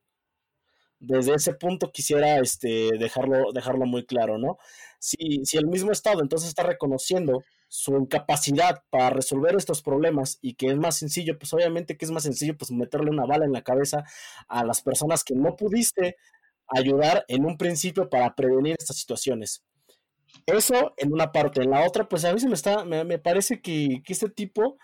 Desde 0.99 1.35
ese 1.35 1.53
punto 1.53 1.91
quisiera 1.91 2.39
este, 2.39 2.91
dejarlo, 2.97 3.51
dejarlo 3.53 3.85
muy 3.85 4.05
claro, 4.05 4.37
¿no? 4.37 4.57
Si, 4.99 5.45
si 5.45 5.57
el 5.57 5.67
mismo 5.67 5.91
Estado 5.91 6.21
entonces 6.21 6.49
está 6.49 6.63
reconociendo 6.63 7.43
su 7.67 7.95
incapacidad 7.97 8.83
para 8.89 9.09
resolver 9.09 9.55
estos 9.55 9.81
problemas 9.81 10.39
y 10.41 10.55
que 10.55 10.67
es 10.67 10.77
más 10.77 10.97
sencillo, 10.97 11.37
pues 11.37 11.53
obviamente 11.53 11.97
que 11.97 12.05
es 12.05 12.11
más 12.11 12.23
sencillo 12.23 12.57
pues 12.57 12.71
meterle 12.71 13.09
una 13.09 13.25
bala 13.25 13.45
en 13.45 13.51
la 13.51 13.63
cabeza 13.63 14.03
a 14.47 14.63
las 14.63 14.81
personas 14.81 15.23
que 15.23 15.35
no 15.35 15.55
pudiste 15.55 16.17
ayudar 16.67 17.25
en 17.27 17.45
un 17.45 17.57
principio 17.57 18.09
para 18.09 18.33
prevenir 18.35 18.75
estas 18.79 18.97
situaciones. 18.97 19.63
Eso 20.45 20.93
en 20.97 21.13
una 21.13 21.31
parte. 21.31 21.61
En 21.61 21.71
la 21.71 21.85
otra, 21.85 22.07
pues 22.07 22.25
a 22.25 22.33
veces 22.33 22.47
me, 22.47 22.55
está, 22.55 22.85
me, 22.85 23.19
parece 23.19 23.61
que, 23.61 24.01
que, 24.03 24.13
este 24.13 24.29
tipo, 24.29 24.77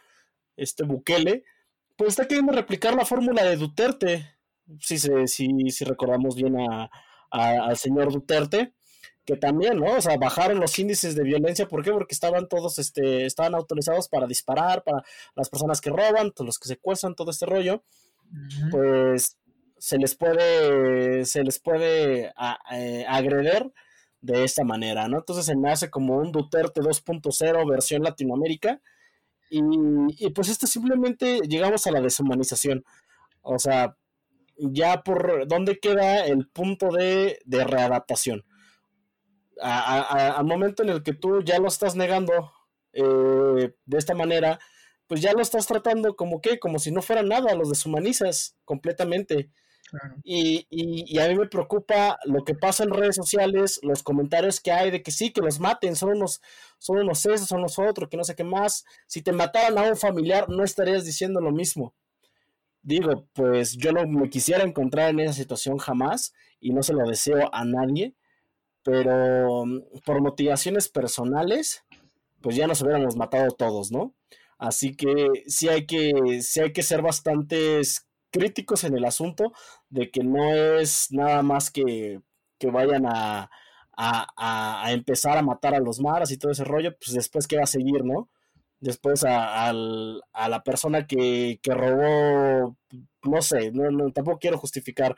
este 0.56 0.84
Bukele, 0.84 1.44
pues 1.98 2.10
está 2.10 2.28
queriendo 2.28 2.54
replicar 2.54 2.96
la 2.96 3.06
fórmula 3.06 3.44
de 3.44 3.58
Duterte 3.58 4.36
si, 4.80 4.98
si, 4.98 5.70
si 5.70 5.86
recordamos 5.86 6.36
bien 6.36 6.60
a, 6.60 6.90
al 7.32 7.78
señor 7.78 8.12
Duterte, 8.12 8.74
que 9.26 9.36
también, 9.38 9.78
¿no? 9.78 9.98
O 9.98 10.02
sea, 10.02 10.18
bajaron 10.18 10.60
los 10.60 10.78
índices 10.80 11.16
de 11.16 11.24
violencia, 11.24 11.68
¿por 11.68 11.84
qué? 11.84 11.92
Porque 11.92 12.14
estaban 12.14 12.48
todos, 12.48 12.80
este, 12.80 13.26
estaban 13.26 13.56
autorizados 13.56 14.10
para 14.10 14.28
disparar, 14.28 14.84
para 14.84 15.04
las 15.36 15.50
personas 15.50 15.80
que 15.80 15.92
roban, 15.92 16.32
los 16.40 16.58
que 16.58 16.68
secuestran, 16.68 17.16
todo 17.16 17.32
este 17.32 17.46
rollo, 17.46 17.84
pues 18.72 19.38
se 19.78 19.98
les 19.98 20.16
puede, 20.16 21.26
se 21.26 21.44
les 21.44 21.60
puede 21.60 22.32
eh, 22.72 23.06
agredir 23.08 23.72
de 24.22 24.44
esta 24.44 24.64
manera, 24.64 25.08
¿no? 25.08 25.18
Entonces 25.18 25.46
se 25.46 25.56
me 25.56 25.72
hace 25.72 25.90
como 25.90 26.18
un 26.18 26.32
Duterte 26.32 26.82
2.0 26.82 27.70
versión 27.70 28.04
Latinoamérica, 28.04 28.82
y, 29.50 29.60
y 30.18 30.30
pues 30.30 30.48
esto 30.48 30.66
simplemente 30.66 31.42
llegamos 31.48 31.86
a 31.86 31.92
la 31.92 32.00
deshumanización. 32.00 32.86
O 33.42 33.60
sea, 33.60 33.98
ya 34.70 35.04
por 35.04 35.48
dónde 35.48 35.80
queda 35.80 36.26
el 36.26 36.48
punto 36.48 36.92
de, 36.92 37.40
readaptación. 37.48 38.46
al 39.62 40.46
momento 40.46 40.84
en 40.84 40.90
el 40.90 41.04
que 41.04 41.14
tú 41.14 41.42
ya 41.44 41.60
lo 41.60 41.68
estás 41.68 41.96
negando 41.96 42.52
eh, 42.94 43.74
de 43.86 43.98
esta 43.98 44.14
manera, 44.14 44.60
pues 45.08 45.22
ya 45.22 45.34
lo 45.34 45.42
estás 45.42 45.68
tratando 45.68 46.16
como 46.16 46.42
que, 46.42 46.60
como 46.60 46.80
si 46.80 46.92
no 46.92 47.02
fuera 47.02 47.24
nada, 47.24 47.56
los 47.56 47.70
deshumanizas 47.70 48.56
completamente. 48.66 49.52
Y, 50.24 50.68
y, 50.70 51.20
a 51.20 51.28
mí 51.28 51.36
me 51.36 51.48
preocupa 51.48 52.18
lo 52.24 52.46
que 52.46 52.56
pasa 52.56 52.86
en 52.86 52.92
redes 52.92 53.18
sociales, 53.18 53.82
los 53.84 54.04
comentarios 54.04 54.62
que 54.62 54.72
hay 54.72 54.90
de 54.90 55.04
que 55.04 55.12
sí, 55.12 55.34
que 55.34 55.42
los 55.42 55.60
maten, 55.60 55.98
son 55.98 56.12
unos, 56.12 56.42
son 56.78 57.00
unos 57.00 57.26
esos, 57.26 57.48
son 57.50 57.62
los 57.62 57.78
otros, 57.78 58.08
que 58.10 58.16
no 58.16 58.24
sé 58.24 58.34
qué 58.36 58.46
más. 58.46 58.86
Si 59.06 59.22
te 59.22 59.34
mataran 59.34 59.78
a 59.78 59.90
un 59.90 59.98
familiar, 59.98 60.48
no 60.48 60.64
estarías 60.64 61.04
diciendo 61.04 61.42
lo 61.42 61.52
mismo 61.52 61.94
digo, 62.82 63.28
pues 63.34 63.78
yo 63.78 63.92
no 63.92 64.06
me 64.08 64.30
quisiera 64.30 64.64
encontrar 64.64 65.10
en 65.10 65.22
esa 65.22 65.34
situación 65.34 65.78
jamás 65.78 66.34
y 66.60 66.74
no 66.74 66.84
se 66.84 66.94
lo 66.94 67.08
deseo 67.08 67.50
a 67.54 67.66
nadie, 67.66 68.16
pero 68.84 69.66
mm, 69.66 69.82
por 70.06 70.22
motivaciones 70.22 70.90
personales, 70.90 71.84
pues 72.42 72.56
ya 72.56 72.68
nos 72.68 72.82
hubiéramos 72.82 73.16
matado 73.16 73.52
todos, 73.52 73.92
¿no? 73.92 74.14
Así 74.58 74.96
que 74.96 75.44
sí 75.48 75.70
hay 75.70 75.86
que, 75.86 76.42
sí 76.42 76.60
hay 76.62 76.74
que 76.74 76.84
ser 76.84 77.02
bastantes 77.02 78.08
críticos 78.32 78.84
en 78.84 78.96
el 78.96 79.06
asunto 79.06 79.54
de 79.90 80.12
que 80.12 80.24
no 80.24 80.54
es 80.80 81.12
nada 81.12 81.42
más 81.44 81.72
que, 81.72 82.22
que 82.60 82.72
vayan 82.72 83.06
a, 83.08 83.50
a, 83.98 84.92
empezar 84.92 85.38
a 85.38 85.42
matar 85.42 85.76
a 85.76 85.80
los 85.80 86.00
maras 86.00 86.32
y 86.32 86.38
todo 86.38 86.52
ese 86.52 86.64
rollo, 86.64 86.96
pues 86.98 87.14
después 87.14 87.48
qué 87.48 87.58
va 87.58 87.64
a 87.64 87.68
seguir, 87.68 88.04
¿no? 88.04 88.30
Después 88.82 89.24
a, 89.24 89.70
a 89.70 90.50
la 90.50 90.64
persona 90.64 91.08
que, 91.08 91.60
que, 91.62 91.74
robó, 91.74 92.76
no 93.24 93.42
sé, 93.42 93.72
no, 93.72 94.12
tampoco 94.12 94.40
quiero 94.40 94.58
justificar, 94.58 95.16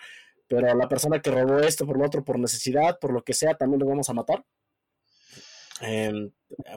pero 0.48 0.70
a 0.70 0.76
la 0.76 0.90
persona 0.90 1.22
que 1.22 1.32
robó 1.32 1.60
esto 1.60 1.86
por 1.86 1.98
lo 1.98 2.06
otro, 2.06 2.24
por 2.26 2.38
necesidad, 2.38 3.00
por 3.00 3.14
lo 3.14 3.24
que 3.24 3.34
sea, 3.34 3.56
también 3.56 3.80
lo 3.80 3.88
vamos 3.88 4.10
a 4.10 4.14
matar. 4.14 4.44
Em, 5.82 6.32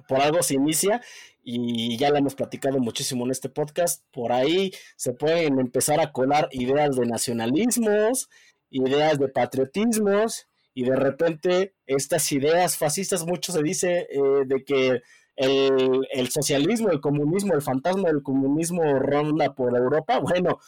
por 0.08 0.20
algo 0.20 0.42
se 0.42 0.54
inicia 0.54 1.02
y 1.42 1.96
ya 1.98 2.10
lo 2.10 2.16
hemos 2.16 2.34
platicado 2.34 2.78
muchísimo 2.78 3.24
en 3.24 3.32
este 3.32 3.48
podcast. 3.48 4.04
Por 4.12 4.32
ahí 4.32 4.72
se 4.96 5.12
pueden 5.12 5.58
empezar 5.58 6.00
a 6.00 6.12
colar 6.12 6.48
ideas 6.52 6.96
de 6.96 7.06
nacionalismos, 7.06 8.28
ideas 8.70 9.18
de 9.18 9.28
patriotismos 9.28 10.48
y 10.72 10.84
de 10.84 10.96
repente 10.96 11.74
estas 11.86 12.30
ideas 12.32 12.76
fascistas, 12.76 13.26
mucho 13.26 13.52
se 13.52 13.62
dice 13.62 14.06
eh, 14.10 14.44
de 14.46 14.64
que 14.64 15.02
el, 15.36 16.30
socialismo, 16.30 16.90
el 16.90 17.00
comunismo, 17.00 17.54
el 17.54 17.62
fantasma 17.62 18.08
del 18.08 18.22
comunismo 18.22 18.82
ronda 18.98 19.54
por 19.54 19.76
Europa. 19.76 20.20
Bueno, 20.20 20.58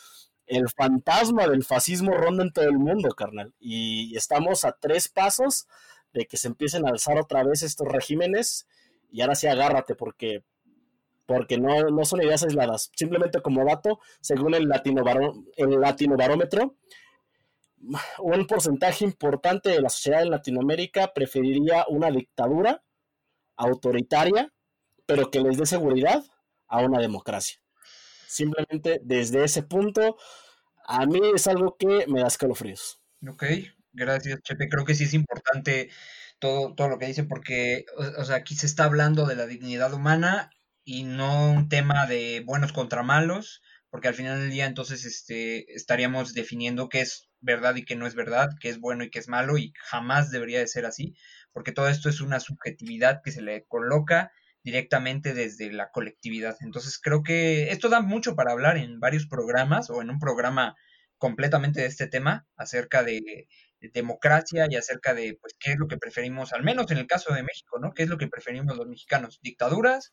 el 0.47 0.69
fantasma 0.71 1.47
del 1.47 1.65
fascismo 1.65 2.13
ronda 2.13 2.43
en 2.43 2.53
todo 2.53 2.65
el 2.65 2.79
mundo, 2.79 3.11
carnal. 3.11 3.55
Y 3.59 4.17
estamos 4.17 4.65
a 4.65 4.73
tres 4.73 5.09
pasos 5.09 5.67
de 6.13 6.27
que 6.27 6.37
se 6.37 6.49
empiecen 6.49 6.87
a 6.87 6.91
alzar 6.91 7.19
otra 7.19 7.45
vez 7.45 7.63
estos 7.63 7.87
regímenes 7.87 8.67
y 9.11 9.21
ahora 9.21 9.35
sí 9.35 9.47
agárrate 9.47 9.95
porque 9.95 10.43
porque 11.27 11.59
no, 11.59 11.91
no 11.91 12.07
son 12.07 12.23
ideas 12.23 12.43
aisladas. 12.43 12.91
Simplemente 12.97 13.43
como 13.43 13.63
dato, 13.63 14.01
según 14.23 14.55
el, 14.55 14.67
latino 14.67 15.05
el 15.59 15.79
latinobarómetro, 15.79 16.75
un 18.21 18.47
porcentaje 18.47 19.05
importante 19.05 19.69
de 19.69 19.83
la 19.83 19.91
sociedad 19.91 20.23
en 20.23 20.31
Latinoamérica 20.31 21.13
preferiría 21.13 21.85
una 21.89 22.11
dictadura 22.11 22.83
autoritaria, 23.57 24.51
pero 25.09 25.33
que 25.33 25.41
les 25.41 25.57
dé 25.57 25.67
seguridad 25.67 26.23
a 26.69 26.79
una 26.79 27.01
democracia. 27.01 27.59
Simplemente 28.29 29.01
desde 29.03 29.43
ese 29.43 29.65
punto, 29.65 30.19
a 30.87 31.05
mí 31.07 31.21
es 31.35 31.49
algo 31.49 31.77
que 31.77 32.07
me 32.07 32.21
da 32.21 32.29
escalofríos. 32.29 33.01
Ok, 33.27 33.43
Gracias, 33.99 34.41
Chepe. 34.43 34.69
Creo 34.69 34.85
que 34.85 34.95
sí 34.95 35.05
es 35.05 35.15
importante 35.15 35.91
todo, 36.39 36.75
todo 36.75 36.89
lo 36.89 36.99
que 36.99 37.07
dice 37.07 37.25
porque, 37.25 37.85
o, 38.17 38.25
sea, 38.25 38.37
aquí 38.37 38.55
se 38.55 38.67
está 38.67 38.85
hablando 38.85 39.27
de 39.27 39.35
la 39.35 39.47
dignidad 39.47 39.93
humana 39.93 40.51
y 40.85 41.03
no 41.03 41.51
un 41.51 41.69
tema 41.69 42.07
de 42.07 42.43
buenos 42.47 42.73
contra 42.73 43.03
malos, 43.03 43.61
porque 43.91 44.09
al 44.09 44.15
final 44.15 44.41
del 44.41 44.51
día 44.51 44.67
entonces 44.67 45.05
este, 45.05 45.75
estaríamos 45.75 46.33
definiendo 46.35 46.89
qué 46.89 47.01
es 47.01 47.29
verdad 47.41 47.75
y 47.77 47.85
qué 47.85 47.97
no 47.97 48.07
es 48.07 48.15
verdad, 48.15 48.51
qué 48.61 48.69
es 48.69 48.79
bueno 48.79 49.05
y 49.05 49.11
qué 49.11 49.19
es 49.19 49.29
malo 49.29 49.59
y 49.59 49.73
jamás 49.77 50.31
debería 50.31 50.61
de 50.61 50.69
ser 50.69 50.87
así, 50.87 51.15
porque 51.53 51.73
todo 51.73 51.89
esto 51.89 52.09
es 52.09 52.21
una 52.21 52.41
subjetividad 52.41 53.21
que 53.25 53.33
se 53.33 53.43
le 53.43 53.65
coloca 53.67 54.31
directamente 54.69 55.33
desde 55.33 55.73
la 55.73 55.91
colectividad. 55.91 56.57
Entonces 56.61 57.01
creo 57.03 57.23
que 57.23 57.71
esto 57.71 57.89
da 57.89 58.03
mucho 58.03 58.37
para 58.37 58.53
hablar 58.53 58.77
en 58.77 59.01
varios 59.01 59.27
programas 59.27 59.89
o 59.89 60.03
en 60.03 60.11
un 60.11 60.19
programa 60.19 60.77
completamente 61.17 61.81
de 61.81 61.87
este 61.87 62.07
tema 62.07 62.47
acerca 62.55 63.03
de 63.03 63.49
democracia 63.81 64.67
y 64.69 64.77
acerca 64.77 65.15
de 65.15 65.39
pues 65.41 65.55
qué 65.59 65.73
es 65.73 65.79
lo 65.79 65.89
que 65.89 65.97
preferimos, 65.97 66.53
al 66.53 66.65
menos 66.65 66.91
en 66.91 66.99
el 66.99 67.07
caso 67.07 67.33
de 67.33 67.43
México, 67.43 67.79
¿no? 67.79 67.93
¿Qué 67.95 68.03
es 68.03 68.11
lo 68.11 68.19
que 68.19 68.29
preferimos 68.29 68.77
los 68.77 68.87
mexicanos? 68.87 69.39
¿Dictaduras 69.41 70.13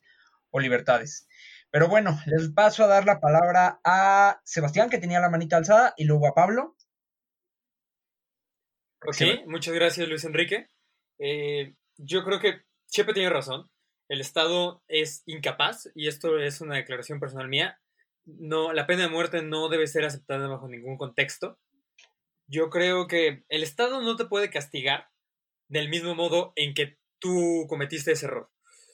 o 0.50 0.58
libertades? 0.58 1.28
Pero 1.70 1.88
bueno, 1.88 2.18
les 2.24 2.48
paso 2.52 2.84
a 2.84 2.86
dar 2.86 3.04
la 3.04 3.20
palabra 3.20 3.78
a 3.84 4.40
Sebastián, 4.44 4.88
que 4.88 4.98
tenía 4.98 5.20
la 5.20 5.28
manita 5.28 5.58
alzada, 5.58 5.92
y 5.98 6.04
luego 6.04 6.28
a 6.28 6.34
Pablo. 6.34 6.76
Ok, 9.06 9.46
muchas 9.46 9.74
gracias 9.74 10.08
Luis 10.08 10.24
Enrique. 10.24 10.68
Eh, 11.18 11.74
yo 11.98 12.24
creo 12.24 12.40
que 12.40 12.62
Chepe 12.88 13.12
tiene 13.12 13.28
razón. 13.28 13.70
El 14.08 14.20
Estado 14.20 14.82
es 14.88 15.22
incapaz, 15.26 15.90
y 15.94 16.08
esto 16.08 16.38
es 16.38 16.60
una 16.60 16.76
declaración 16.76 17.20
personal 17.20 17.48
mía. 17.48 17.80
No, 18.24 18.72
la 18.72 18.86
pena 18.86 19.02
de 19.02 19.08
muerte 19.08 19.42
no 19.42 19.68
debe 19.68 19.86
ser 19.86 20.04
aceptada 20.04 20.48
bajo 20.48 20.68
ningún 20.68 20.96
contexto. 20.96 21.58
Yo 22.48 22.70
creo 22.70 23.08
que 23.08 23.44
el 23.48 23.62
Estado 23.62 24.00
no 24.00 24.16
te 24.16 24.26
puede 24.26 24.50
castigar 24.50 25.08
del 25.68 25.88
mismo 25.88 26.14
modo 26.14 26.52
en 26.56 26.74
que 26.74 26.98
tú 27.18 27.66
cometiste 27.68 28.12
ese 28.12 28.26
error. 28.26 28.50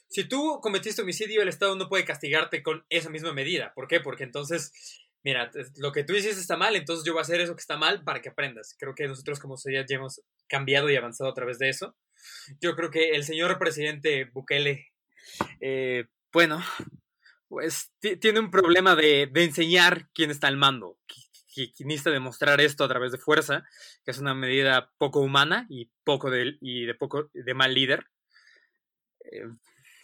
Si 0.07 0.23
tú 0.23 0.59
cometiste 0.61 1.01
homicidio, 1.01 1.41
el 1.41 1.49
Estado 1.49 1.75
no 1.75 1.89
puede 1.89 2.05
castigarte 2.05 2.61
con 2.61 2.85
esa 2.89 3.09
misma 3.09 3.33
medida. 3.33 3.73
¿Por 3.73 3.87
qué? 3.87 3.99
Porque 3.99 4.23
entonces, 4.23 4.71
mira, 5.23 5.51
lo 5.77 5.91
que 5.91 6.03
tú 6.03 6.13
hiciste 6.13 6.39
está 6.39 6.57
mal, 6.57 6.75
entonces 6.75 7.05
yo 7.05 7.13
voy 7.13 7.19
a 7.19 7.23
hacer 7.23 7.41
eso 7.41 7.55
que 7.55 7.61
está 7.61 7.77
mal 7.77 8.03
para 8.03 8.21
que 8.21 8.29
aprendas. 8.29 8.75
Creo 8.77 8.93
que 8.95 9.07
nosotros 9.07 9.39
como 9.39 9.57
sociedad 9.57 9.85
ya 9.89 9.95
hemos 9.95 10.21
cambiado 10.47 10.89
y 10.89 10.95
avanzado 10.95 11.29
a 11.29 11.33
través 11.33 11.57
de 11.57 11.69
eso. 11.69 11.95
Yo 12.61 12.75
creo 12.75 12.91
que 12.91 13.11
el 13.11 13.23
señor 13.23 13.57
presidente 13.57 14.25
Bukele, 14.25 14.92
eh, 15.59 16.05
bueno, 16.31 16.63
pues 17.47 17.91
tiene 18.19 18.39
un 18.39 18.51
problema 18.51 18.95
de, 18.95 19.29
enseñar 19.35 20.09
quién 20.13 20.31
está 20.31 20.47
al 20.47 20.57
mando, 20.57 20.97
que 21.07 21.71
necesita 21.79 22.09
demostrar 22.09 22.59
esto 22.61 22.83
a 22.83 22.87
través 22.87 23.11
de 23.11 23.17
fuerza, 23.17 23.63
que 24.03 24.11
es 24.11 24.17
una 24.17 24.33
medida 24.33 24.91
poco 24.97 25.19
humana 25.19 25.67
y 25.69 25.91
poco 26.03 26.31
de, 26.31 26.57
y 26.61 26.85
de 26.85 26.95
poco 26.95 27.29
de 27.33 27.53
mal 27.53 27.73
líder. 27.73 28.07
Eh, 29.31 29.45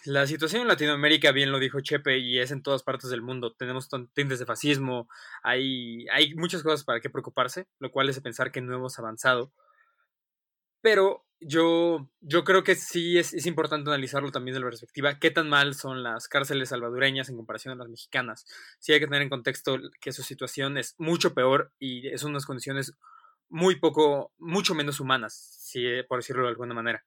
la 0.06 0.26
situación 0.28 0.62
en 0.62 0.68
Latinoamérica, 0.68 1.32
bien 1.32 1.52
lo 1.52 1.60
dijo 1.60 1.82
Chepe, 1.82 2.20
y 2.20 2.40
es 2.40 2.52
en 2.52 2.64
todas 2.64 2.84
partes 2.84 3.10
del 3.10 3.22
mundo. 3.22 3.54
Tenemos 3.54 3.90
tintes 4.14 4.40
de 4.40 4.46
fascismo, 4.46 5.10
hay, 5.44 6.08
hay 6.10 6.36
muchas 6.36 6.64
cosas 6.64 6.84
para 6.86 7.02
qué 7.02 7.10
preocuparse, 7.10 7.68
lo 7.80 7.92
cual 7.92 8.10
es 8.10 8.20
pensar 8.22 8.52
que 8.52 8.62
no 8.62 8.76
hemos 8.76 8.98
avanzado. 8.98 9.52
Pero 10.82 11.26
yo, 11.42 12.10
yo 12.22 12.44
creo 12.44 12.64
que 12.64 12.76
sí 12.76 13.18
es, 13.18 13.34
es, 13.34 13.46
importante 13.46 13.90
analizarlo 13.90 14.32
también 14.32 14.54
desde 14.54 14.66
la 14.66 14.70
perspectiva, 14.70 15.20
qué 15.20 15.32
tan 15.32 15.48
mal 15.50 15.74
son 15.74 16.04
las 16.04 16.28
cárceles 16.28 16.70
salvadoreñas 16.70 17.30
en 17.30 17.38
comparación 17.38 17.74
a 17.74 17.78
las 17.78 17.90
mexicanas. 17.90 18.46
Sí 18.80 18.94
hay 18.94 19.00
que 19.00 19.08
tener 19.08 19.22
en 19.22 19.30
contexto 19.30 19.78
que 20.02 20.12
su 20.12 20.24
situación 20.24 20.78
es 20.78 20.96
mucho 20.98 21.34
peor 21.34 21.72
y 21.80 22.10
son 22.18 22.32
unas 22.32 22.46
condiciones 22.46 22.94
muy 23.48 23.78
poco, 23.78 24.34
mucho 24.38 24.76
menos 24.76 25.00
humanas, 25.00 25.34
si, 25.60 25.86
por 26.08 26.20
decirlo 26.20 26.44
de 26.44 26.50
alguna 26.50 26.74
manera. 26.74 27.06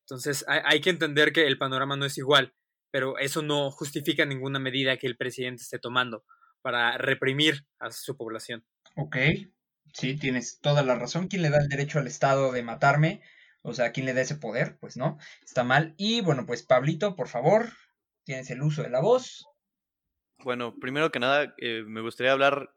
Entonces 0.00 0.44
hay, 0.48 0.60
hay 0.64 0.80
que 0.80 0.90
entender 0.90 1.32
que 1.32 1.46
el 1.46 1.58
panorama 1.58 1.96
no 1.96 2.04
es 2.04 2.16
igual, 2.18 2.54
pero 2.90 3.18
eso 3.18 3.42
no 3.42 3.70
justifica 3.70 4.24
ninguna 4.24 4.58
medida 4.58 4.96
que 4.96 5.06
el 5.06 5.16
presidente 5.16 5.62
esté 5.62 5.78
tomando 5.78 6.24
para 6.62 6.96
reprimir 6.96 7.66
a 7.78 7.90
su 7.90 8.16
población. 8.16 8.64
Ok, 8.96 9.16
sí, 9.94 10.16
tienes 10.18 10.60
toda 10.60 10.82
la 10.82 10.96
razón. 10.96 11.28
¿Quién 11.28 11.42
le 11.42 11.50
da 11.50 11.58
el 11.58 11.68
derecho 11.68 11.98
al 11.98 12.06
Estado 12.06 12.52
de 12.52 12.62
matarme? 12.62 13.22
O 13.62 13.72
sea, 13.72 13.92
¿quién 13.92 14.04
le 14.04 14.12
da 14.12 14.20
ese 14.20 14.36
poder? 14.36 14.76
Pues 14.78 14.98
no, 14.98 15.18
está 15.42 15.64
mal. 15.64 15.94
Y 15.96 16.20
bueno, 16.20 16.44
pues 16.44 16.62
Pablito, 16.62 17.16
por 17.16 17.28
favor, 17.28 17.70
tienes 18.24 18.50
el 18.50 18.62
uso 18.62 18.82
de 18.82 18.90
la 18.90 19.00
voz. 19.00 19.46
Bueno, 20.40 20.74
primero 20.78 21.10
que 21.10 21.20
nada, 21.20 21.54
eh, 21.58 21.82
me 21.86 22.02
gustaría 22.02 22.32
hablar, 22.32 22.74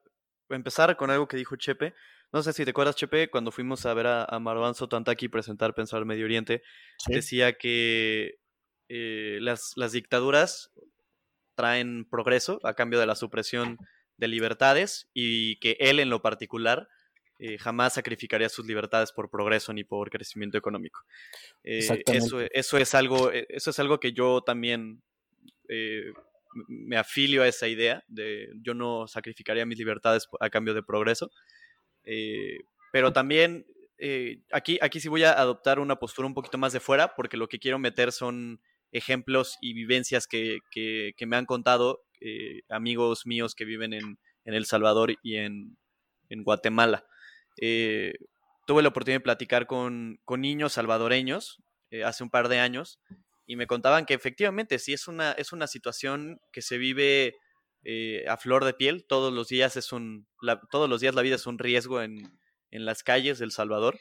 empezar 0.50 0.96
con 0.96 1.10
algo 1.10 1.28
que 1.28 1.36
dijo 1.36 1.58
Chepe. 1.58 1.94
No 2.32 2.42
sé 2.42 2.54
si 2.54 2.64
te 2.64 2.72
acuerdas, 2.72 2.96
Chepe, 2.96 3.30
cuando 3.30 3.52
fuimos 3.52 3.86
a 3.86 3.94
ver 3.94 4.08
a, 4.08 4.24
a 4.24 4.40
Marwan 4.40 4.76
Sotantaki 4.76 5.28
presentar 5.28 5.74
Pensar 5.74 6.06
Medio 6.06 6.26
Oriente, 6.26 6.62
decía 7.08 7.58
que 7.58 8.40
eh, 8.90 9.40
las, 9.42 9.74
las 9.76 9.92
dictaduras 9.92 10.72
traen 11.56 12.06
progreso 12.10 12.60
a 12.64 12.76
cambio 12.76 13.00
de 13.00 13.08
la 13.08 13.16
supresión 13.16 13.78
de 14.18 14.28
libertades 14.28 15.10
y 15.14 15.58
que 15.60 15.78
él 15.80 16.00
en 16.00 16.10
lo 16.10 16.22
particular 16.22 16.88
eh, 17.40 17.60
jamás 17.60 17.94
sacrificaría 17.94 18.50
sus 18.50 18.66
libertades 18.66 19.12
por 19.12 19.30
progreso 19.30 19.72
ni 19.72 19.84
por 19.84 20.10
crecimiento 20.10 20.58
económico. 20.58 21.02
Eh, 21.64 21.80
eso, 22.08 22.40
eso, 22.52 22.78
es 22.78 22.96
algo, 22.96 23.32
eh, 23.32 23.46
eso 23.50 23.70
es 23.70 23.80
algo 23.80 24.00
que 24.00 24.12
yo 24.12 24.42
también 24.42 25.04
me 26.68 26.98
afilio 26.98 27.44
a 27.44 27.48
esa 27.48 27.68
idea 27.68 28.02
de 28.08 28.50
yo 28.62 28.74
no 28.74 29.06
sacrificaría 29.06 29.66
mis 29.66 29.78
libertades 29.78 30.28
a 30.40 30.50
cambio 30.50 30.74
de 30.74 30.82
progreso. 30.82 31.30
pero 32.92 33.12
también 33.12 33.66
aquí, 34.54 34.80
aquí 34.82 35.02
sí 35.02 35.10
voy 35.10 35.24
a 35.24 35.34
adoptar 35.34 35.80
una 35.80 35.98
postura 35.98 36.26
un 36.26 36.34
poquito 36.34 36.58
más 36.58 36.72
de 36.72 36.80
fuera 36.80 37.16
porque 37.16 37.36
lo 37.36 37.50
que 37.50 37.60
quiero 37.60 37.80
meter 37.80 38.14
son 38.14 38.62
ejemplos 38.94 39.58
y 39.62 39.74
vivencias 39.74 40.26
que, 40.26 40.60
que, 40.72 41.12
que 41.18 41.26
me 41.26 41.36
han 41.36 41.46
contado 41.46 42.06
amigos 42.70 43.28
míos 43.28 43.54
que 43.54 43.66
viven 43.66 43.92
en, 43.94 44.18
en 44.46 44.54
El 44.54 44.66
Salvador 44.66 45.16
y 45.22 45.36
en, 45.36 45.78
en 46.30 46.44
Guatemala. 46.44 47.06
Eh, 47.62 48.14
tuve 48.66 48.82
la 48.82 48.90
oportunidad 48.90 49.20
de 49.20 49.24
platicar 49.24 49.68
con, 49.68 50.20
niños 50.38 50.74
salvadoreños 50.74 51.62
eh, 51.92 52.04
hace 52.04 52.24
un 52.24 52.30
par 52.30 52.50
de 52.50 52.60
años 52.60 53.00
y 53.46 53.56
me 53.56 53.68
contaban 53.68 54.06
que 54.06 54.14
efectivamente 54.14 54.78
sí 54.80 54.94
es 54.94 55.08
una, 55.08 55.32
es 55.32 55.54
una 55.54 55.68
situación 55.68 56.42
que 56.52 56.62
se 56.62 56.78
vive 56.78 57.36
eh, 57.84 58.26
a 58.28 58.38
flor 58.38 58.66
de 58.66 58.74
piel. 58.74 59.06
Todos 59.08 59.34
los 59.34 59.48
días 59.48 59.78
es 59.78 59.94
un, 59.94 60.28
todos 60.70 60.90
los 60.90 61.00
días 61.02 61.16
la 61.16 61.22
vida 61.22 61.36
es 61.36 61.48
un 61.48 61.58
riesgo 61.58 62.02
en, 62.02 62.18
en 62.72 62.86
las 62.86 63.04
calles 63.04 63.40
del 63.40 63.52
Salvador. 63.52 63.98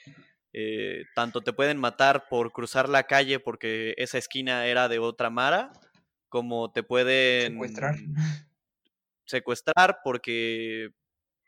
tanto 1.14 1.42
te 1.42 1.52
pueden 1.52 1.78
matar 1.78 2.28
por 2.28 2.50
cruzar 2.50 2.88
la 2.88 3.04
calle 3.04 3.38
porque 3.38 3.94
esa 3.98 4.18
esquina 4.18 4.66
era 4.66 4.88
de 4.88 4.98
otra 4.98 5.30
mara, 5.30 5.70
como 6.28 6.72
te 6.72 6.82
pueden 6.82 7.52
Secuestrar. 7.52 7.94
secuestrar 9.26 9.98
porque 10.02 10.90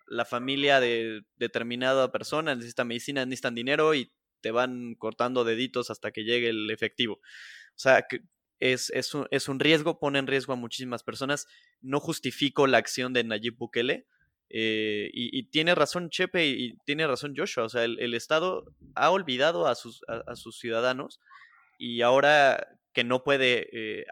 la 0.09 0.25
familia 0.25 0.81
de 0.81 1.23
determinada 1.37 2.11
persona 2.11 2.55
necesita 2.55 2.85
medicina, 2.85 3.25
necesitan 3.25 3.55
dinero 3.55 3.95
y 3.95 4.13
te 4.41 4.51
van 4.51 4.95
cortando 4.95 5.45
deditos 5.45 5.91
hasta 5.91 6.11
que 6.11 6.25
llegue 6.25 6.49
el 6.49 6.71
efectivo. 6.71 7.15
O 7.15 7.81
sea, 7.81 8.03
que 8.03 8.23
es, 8.61 8.91
es, 8.91 9.15
un, 9.15 9.27
es 9.31 9.49
un 9.49 9.61
riesgo, 9.61 9.99
pone 9.99 10.19
en 10.19 10.27
riesgo 10.27 10.53
a 10.53 10.57
muchísimas 10.57 11.03
personas. 11.03 11.47
No 11.81 12.01
justifico 12.01 12.67
la 12.67 12.79
acción 12.79 13.13
de 13.13 13.25
Nayib 13.25 13.57
Bukele. 13.57 14.07
eh, 14.51 15.11
y, 15.13 15.43
tiene 15.51 15.75
razón 15.75 16.11
Chepe 16.11 16.47
y, 16.47 16.77
tiene 16.85 17.07
razón 17.07 17.35
Joshua. 17.37 17.65
O 17.65 17.69
sea, 17.69 17.85
el, 17.85 18.15
Estado 18.15 18.65
ha 18.95 19.11
olvidado 19.11 19.67
a 19.67 19.75
sus, 19.75 20.03
a, 20.09 20.23
a 20.27 20.37
sus 20.37 20.59
ciudadanos 20.59 21.21
y 21.79 22.03
ahora 22.03 22.79
que 22.93 23.05
no 23.05 23.23
puede 23.23 23.69
eh, 23.73 24.07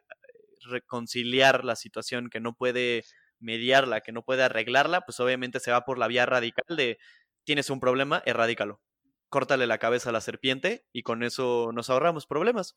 reconciliar 0.68 1.64
la 1.64 1.76
situación, 1.76 2.30
que 2.30 2.40
no 2.40 2.54
puede 2.54 3.04
mediarla, 3.38 4.00
que 4.00 4.12
no 4.12 4.24
puede 4.24 4.42
arreglarla, 4.42 5.02
pues 5.02 5.20
obviamente 5.20 5.60
se 5.60 5.70
va 5.70 5.84
por 5.84 5.98
la 5.98 6.08
vía 6.08 6.26
radical 6.26 6.76
de 6.76 6.98
tienes 7.44 7.70
un 7.70 7.80
problema, 7.80 8.22
erradícalo. 8.26 8.80
Córtale 9.28 9.66
la 9.66 9.78
cabeza 9.78 10.10
a 10.10 10.12
la 10.12 10.20
serpiente 10.20 10.86
y 10.92 11.02
con 11.02 11.22
eso 11.22 11.70
nos 11.72 11.90
ahorramos 11.90 12.26
problemas. 12.26 12.76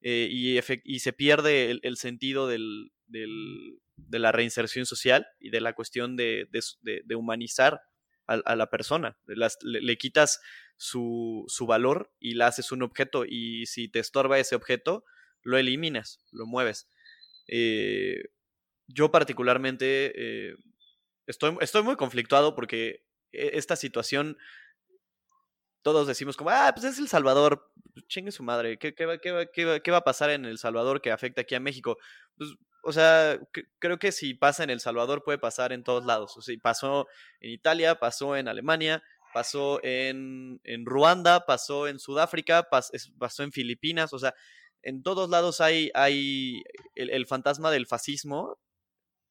Eh, 0.00 0.28
y, 0.30 0.58
y 0.84 0.98
se 1.00 1.12
pierde 1.12 1.78
el, 1.82 1.96
sentido 1.96 2.46
del, 2.46 2.92
de 3.06 4.18
la 4.18 4.32
reinserción 4.32 4.86
social 4.86 5.26
y 5.40 5.50
de 5.50 5.60
la 5.60 5.74
cuestión 5.74 6.16
de, 6.16 6.48
humanizar 7.16 7.82
a, 8.26 8.34
a 8.34 8.56
la 8.56 8.70
persona. 8.70 9.18
Le, 9.26 9.98
quitas 9.98 10.40
su, 10.76 11.44
su 11.48 11.66
valor 11.66 12.12
y 12.20 12.34
la 12.34 12.46
haces 12.46 12.70
un 12.70 12.82
objeto 12.82 13.24
y 13.26 13.66
si 13.66 13.88
te 13.88 13.98
estorba 13.98 14.38
ese 14.38 14.54
objeto, 14.54 15.04
lo 15.42 15.58
eliminas, 15.58 16.24
lo 16.30 16.46
mueves. 16.46 16.88
Eh, 17.48 18.24
yo 18.88 19.10
particularmente 19.12 20.12
eh, 20.50 20.56
estoy, 21.26 21.56
estoy 21.60 21.82
muy 21.84 21.96
conflictuado 21.96 22.54
porque 22.54 23.04
e- 23.32 23.52
esta 23.54 23.76
situación, 23.76 24.38
todos 25.82 26.06
decimos 26.06 26.36
como, 26.36 26.50
ah, 26.50 26.72
pues 26.74 26.84
es 26.86 26.98
El 26.98 27.08
Salvador, 27.08 27.70
chingue 28.08 28.32
su 28.32 28.42
madre, 28.42 28.78
¿qué, 28.78 28.94
qué 28.94 29.06
va, 29.06 29.18
qué 29.18 29.48
qué 29.52 29.90
va- 29.90 29.98
a 29.98 30.04
pasar 30.04 30.30
en 30.30 30.44
El 30.44 30.58
Salvador 30.58 31.00
que 31.00 31.10
afecta 31.12 31.42
aquí 31.42 31.54
a 31.54 31.60
México? 31.60 31.96
Pues, 32.36 32.50
o 32.82 32.92
sea, 32.92 33.38
creo 33.78 33.98
que 33.98 34.12
si 34.12 34.34
pasa 34.34 34.64
en 34.64 34.70
El 34.70 34.80
Salvador 34.80 35.22
puede 35.24 35.38
pasar 35.38 35.72
en 35.72 35.84
todos 35.84 36.04
lados. 36.04 36.36
O 36.36 36.42
sea, 36.42 36.54
pasó 36.62 37.06
en 37.40 37.50
Italia, 37.50 37.96
pasó 37.98 38.36
en 38.36 38.48
Alemania, 38.48 39.02
pasó 39.34 39.80
en, 39.82 40.60
en 40.64 40.86
Ruanda, 40.86 41.44
pasó 41.46 41.88
en 41.88 41.98
Sudáfrica, 41.98 42.68
pas- 42.70 42.90
pasó 43.18 43.42
en 43.42 43.52
Filipinas, 43.52 44.12
o 44.12 44.18
sea, 44.18 44.34
en 44.82 45.02
todos 45.02 45.28
lados 45.28 45.60
hay, 45.60 45.90
hay 45.94 46.62
el 46.94 47.26
fantasma 47.26 47.70
del 47.70 47.86
fascismo 47.86 48.58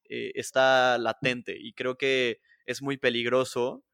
eh, 0.08 0.32
está 0.34 0.98
latente 0.98 1.56
y 1.58 1.72
creo 1.72 1.96
que 1.96 2.40
es 2.66 2.82
muy 2.82 2.96
peligroso 2.96 3.84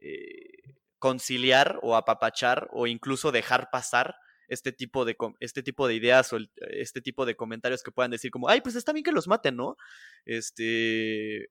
eh, 0.00 0.74
conciliar 0.98 1.78
o 1.82 1.96
apapachar 1.96 2.68
o 2.72 2.86
incluso 2.86 3.32
dejar 3.32 3.70
pasar 3.70 4.16
este 4.48 4.72
tipo 4.72 5.04
de 5.04 5.16
este 5.40 5.62
tipo 5.62 5.86
de 5.86 5.94
ideas 5.94 6.32
o 6.32 6.38
este 6.70 7.00
tipo 7.00 7.26
de 7.26 7.36
comentarios 7.36 7.82
que 7.82 7.90
puedan 7.90 8.10
decir 8.10 8.30
como 8.30 8.48
ay 8.48 8.60
pues 8.60 8.76
está 8.76 8.92
bien 8.92 9.04
que 9.04 9.12
los 9.12 9.28
maten 9.28 9.56
no 9.56 9.76
este 10.24 11.50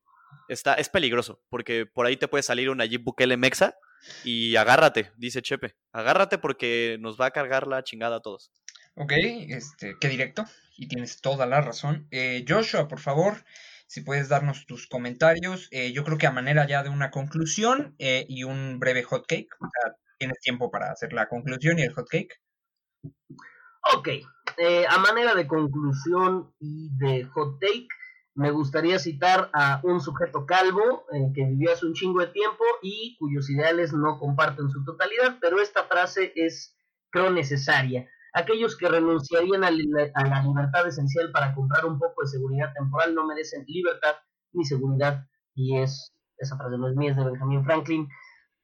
está 0.50 0.74
es 0.74 0.90
peligroso 0.90 1.42
porque 1.50 1.86
por 1.86 2.06
ahí 2.06 2.18
te 2.18 2.28
puede 2.28 2.44
salir 2.44 2.70
una 2.70 2.84
Nayib 2.84 3.04
Bukele 3.04 3.38
Mexa 3.38 3.76
y 4.24 4.56
agárrate 4.56 5.12
dice 5.16 5.42
Chepe 5.42 5.76
agárrate 5.92 6.38
porque 6.38 6.98
nos 7.00 7.20
va 7.20 7.28
a 7.28 7.32
cargar 7.32 7.68
la 7.68 7.84
chingada 7.84 8.18
a 8.18 8.22
todos 8.22 8.52
Ok, 9.00 9.14
este, 9.14 9.96
qué 10.02 10.10
directo, 10.10 10.46
y 10.76 10.88
tienes 10.88 11.22
toda 11.22 11.46
la 11.46 11.62
razón. 11.62 12.08
Eh, 12.10 12.44
Joshua, 12.48 12.88
por 12.88 13.00
favor, 13.00 13.46
si 13.88 14.02
puedes 14.02 14.30
darnos 14.30 14.66
tus 14.66 14.88
comentarios. 14.88 15.70
Eh, 15.72 15.92
yo 15.94 16.04
creo 16.04 16.18
que 16.18 16.28
a 16.28 16.32
manera 16.32 16.68
ya 16.68 16.84
de 16.84 16.90
una 16.90 17.10
conclusión 17.10 17.96
eh, 17.98 18.26
y 18.30 18.44
un 18.44 18.80
breve 18.80 19.04
hot 19.04 19.26
cake. 19.26 19.56
O 19.60 19.68
sea, 19.68 19.96
tienes 20.20 20.40
tiempo 20.40 20.70
para 20.70 20.92
hacer 20.92 21.14
la 21.14 21.28
conclusión 21.28 21.80
y 21.80 21.84
el 21.84 21.94
hot 21.94 22.08
cake. 22.08 22.40
Ok, 23.96 24.10
eh, 24.58 24.86
a 24.88 24.98
manera 25.00 25.34
de 25.34 25.48
conclusión 25.48 26.54
y 26.60 26.90
de 26.98 27.24
hot 27.24 27.60
take, 27.60 27.88
me 28.36 28.52
gustaría 28.52 29.00
citar 29.00 29.50
a 29.54 29.80
un 29.84 30.02
sujeto 30.02 30.46
calvo 30.46 31.06
que 31.34 31.46
vivió 31.46 31.72
hace 31.72 31.86
un 31.86 31.94
chingo 31.94 32.20
de 32.20 32.28
tiempo 32.28 32.64
y 32.84 33.16
cuyos 33.18 33.50
ideales 33.50 33.94
no 33.94 34.20
comparto 34.20 34.62
en 34.62 34.70
su 34.70 34.84
totalidad, 34.84 35.38
pero 35.42 35.60
esta 35.62 35.86
frase 35.86 36.34
es, 36.36 36.76
creo, 37.10 37.32
necesaria. 37.32 38.08
Aquellos 38.34 38.78
que 38.78 38.88
renunciarían 38.88 39.64
a, 39.64 39.72
la 39.72 40.44
libertad 40.44 40.88
esencial 40.88 41.32
para 41.32 41.54
comprar 41.56 41.86
un 41.86 41.98
poco 41.98 42.22
de 42.22 42.28
seguridad 42.28 42.72
temporal 42.74 43.16
no 43.16 43.26
merecen 43.26 43.66
libertad 43.68 44.16
ni 44.54 44.66
seguridad. 44.66 45.26
Y 45.56 45.78
es, 45.78 46.14
esa 46.38 46.58
frase 46.58 46.78
no 46.78 46.90
es 46.90 46.96
mía, 46.96 47.12
es 47.12 47.18
de 47.18 47.26
Benjamin 47.26 47.64
Franklin 47.64 48.08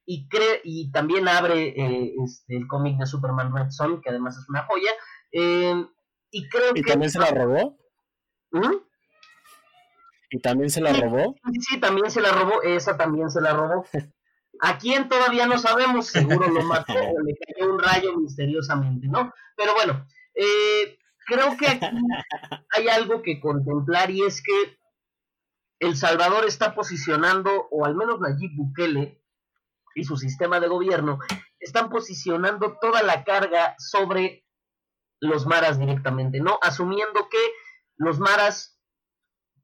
y 0.06 0.28
cree 0.28 0.60
y 0.64 0.90
también 0.92 1.28
abre 1.28 1.68
eh, 1.68 2.14
este, 2.24 2.56
el 2.56 2.66
cómic 2.66 2.98
de 2.98 3.06
Superman 3.06 3.54
Red 3.54 3.70
Son 3.70 4.00
que 4.02 4.10
además 4.10 4.36
es 4.36 4.48
una 4.48 4.66
joya 4.66 4.90
eh, 5.32 5.86
y 6.30 6.48
creo 6.48 6.72
¿Y 6.74 6.82
que 6.82 6.90
también 6.90 7.10
se 7.10 7.18
la 7.18 7.30
robó? 7.30 7.78
¿Mm? 8.50 8.76
¿Y 10.30 10.40
también 10.40 10.70
se 10.70 10.80
la 10.80 10.92
robó? 10.92 11.34
sí, 11.52 11.60
sí, 11.60 11.80
también 11.80 12.10
se 12.10 12.20
la 12.20 12.32
robó 12.32 12.62
esa 12.62 12.96
también 12.96 13.30
se 13.30 13.40
la 13.40 13.54
robó 13.54 13.84
a 14.60 14.78
quién 14.78 15.08
todavía 15.08 15.46
no 15.46 15.58
sabemos 15.58 16.06
seguro 16.06 16.48
lo 16.48 16.62
mató 16.62 16.92
o 16.92 17.20
le 17.24 17.36
cayó 17.36 17.72
un 17.72 17.78
rayo 17.78 18.16
misteriosamente 18.16 19.06
no 19.08 19.32
pero 19.56 19.74
bueno 19.74 20.06
eh, 20.34 20.98
creo 21.26 21.56
que 21.56 21.66
aquí 21.68 21.96
hay 22.70 22.88
algo 22.88 23.22
que 23.22 23.40
contemplar 23.40 24.10
y 24.10 24.22
es 24.22 24.42
que 24.42 24.78
El 25.78 25.96
Salvador 25.96 26.44
está 26.44 26.74
posicionando 26.74 27.68
o 27.70 27.84
al 27.84 27.94
menos 27.94 28.20
Nayib 28.20 28.50
Bukele 28.56 29.20
y 29.94 30.04
su 30.04 30.16
sistema 30.16 30.60
de 30.60 30.68
gobierno 30.68 31.18
están 31.60 31.88
posicionando 31.88 32.78
toda 32.80 33.02
la 33.02 33.24
carga 33.24 33.74
sobre 33.78 34.44
los 35.20 35.46
maras 35.46 35.78
directamente, 35.78 36.40
¿no? 36.40 36.58
Asumiendo 36.60 37.28
que 37.30 37.38
los 37.96 38.18
maras 38.18 38.73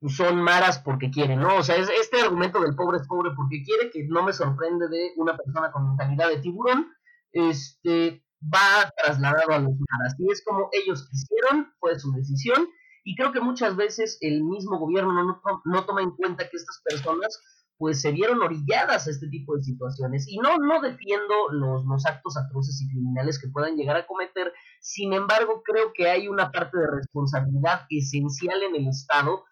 son 0.09 0.43
maras 0.43 0.79
porque 0.79 1.11
quieren, 1.11 1.41
¿no? 1.41 1.57
O 1.57 1.63
sea, 1.63 1.77
es 1.77 1.91
este 1.91 2.21
argumento 2.21 2.61
del 2.61 2.75
pobre 2.75 2.99
es 2.99 3.07
pobre 3.07 3.31
porque 3.37 3.63
quiere, 3.63 3.91
que 3.91 4.07
no 4.09 4.23
me 4.23 4.33
sorprende 4.33 4.89
de 4.89 5.13
una 5.17 5.37
persona 5.37 5.71
con 5.73 5.89
mentalidad 5.89 6.29
de 6.29 6.39
tiburón, 6.39 6.91
este, 7.33 8.25
va 8.43 8.91
trasladado 8.97 9.53
a 9.53 9.59
los 9.59 9.73
maras. 9.73 10.17
Y 10.19 10.33
es 10.33 10.43
como 10.45 10.71
ellos 10.73 11.07
quisieron, 11.11 11.73
fue 11.79 11.99
su 11.99 12.13
decisión, 12.13 12.69
y 13.05 13.15
creo 13.15 13.33
que 13.33 13.41
muchas 13.41 13.77
veces 13.77 14.17
el 14.21 14.43
mismo 14.43 14.79
gobierno 14.79 15.13
no, 15.13 15.43
no 15.65 15.85
toma 15.85 16.03
en 16.03 16.13
cuenta 16.13 16.49
que 16.49 16.57
estas 16.57 16.81
personas 16.85 17.39
pues 17.77 18.03
se 18.03 18.13
vieron 18.13 18.43
orilladas 18.43 19.07
a 19.07 19.11
este 19.11 19.27
tipo 19.29 19.57
de 19.57 19.63
situaciones. 19.63 20.29
Y 20.29 20.37
no, 20.37 20.59
no 20.59 20.83
defiendo 20.83 21.51
los, 21.51 21.83
los 21.87 22.05
actos 22.05 22.37
atroces 22.37 22.79
y 22.83 22.91
criminales 22.91 23.41
que 23.41 23.49
puedan 23.49 23.75
llegar 23.75 23.97
a 23.97 24.07
cometer, 24.07 24.53
sin 24.81 25.15
embargo 25.15 25.63
creo 25.65 25.91
que 25.95 26.11
hay 26.11 26.29
una 26.29 26.53
parte 26.53 26.79
de 26.79 26.87
responsabilidad 26.87 27.87
esencial 27.89 28.63
en 28.65 28.77
el 28.77 28.89
Estado 28.89 29.45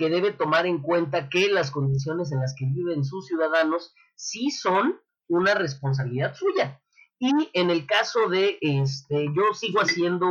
que 0.00 0.08
debe 0.08 0.32
tomar 0.32 0.64
en 0.64 0.80
cuenta 0.80 1.28
que 1.28 1.50
las 1.50 1.70
condiciones 1.70 2.32
en 2.32 2.40
las 2.40 2.54
que 2.58 2.64
viven 2.64 3.04
sus 3.04 3.26
ciudadanos 3.26 3.94
sí 4.14 4.50
son 4.50 4.98
una 5.28 5.52
responsabilidad 5.52 6.34
suya. 6.34 6.80
Y 7.18 7.50
en 7.52 7.68
el 7.68 7.86
caso 7.86 8.30
de, 8.30 8.56
este, 8.62 9.26
yo 9.36 9.52
sigo 9.52 9.80
haciendo 9.80 10.26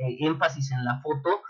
eh, 0.00 0.16
énfasis 0.18 0.72
en 0.72 0.84
la 0.84 1.00
foto 1.00 1.42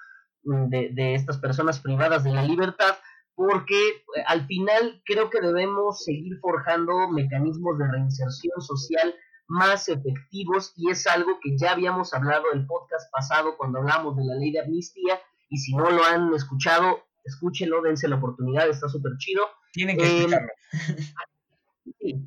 de, 0.42 0.90
de 0.92 1.14
estas 1.14 1.38
personas 1.38 1.80
privadas 1.80 2.22
de 2.22 2.32
la 2.32 2.42
libertad, 2.42 2.96
porque 3.34 3.88
eh, 3.88 4.24
al 4.26 4.46
final 4.46 5.00
creo 5.06 5.30
que 5.30 5.40
debemos 5.40 6.04
seguir 6.04 6.38
forjando 6.42 7.08
mecanismos 7.08 7.78
de 7.78 7.90
reinserción 7.90 8.60
social 8.60 9.14
más 9.48 9.88
efectivos 9.88 10.74
y 10.76 10.90
es 10.90 11.06
algo 11.06 11.38
que 11.42 11.56
ya 11.56 11.72
habíamos 11.72 12.12
hablado 12.12 12.44
el 12.52 12.66
podcast 12.66 13.10
pasado 13.10 13.56
cuando 13.56 13.78
hablamos 13.78 14.16
de 14.16 14.24
la 14.24 14.34
ley 14.34 14.52
de 14.52 14.60
amnistía 14.60 15.18
y 15.48 15.56
si 15.56 15.74
no 15.74 15.90
lo 15.90 16.04
han 16.04 16.34
escuchado, 16.34 17.03
escúchenlo, 17.24 17.82
dense 17.82 18.08
la 18.08 18.16
oportunidad, 18.16 18.68
está 18.68 18.88
súper 18.88 19.12
chido. 19.18 19.42
Tienen 19.72 19.96
que 19.96 20.04
Eh, 20.04 20.18
escucharlo. 20.18 20.48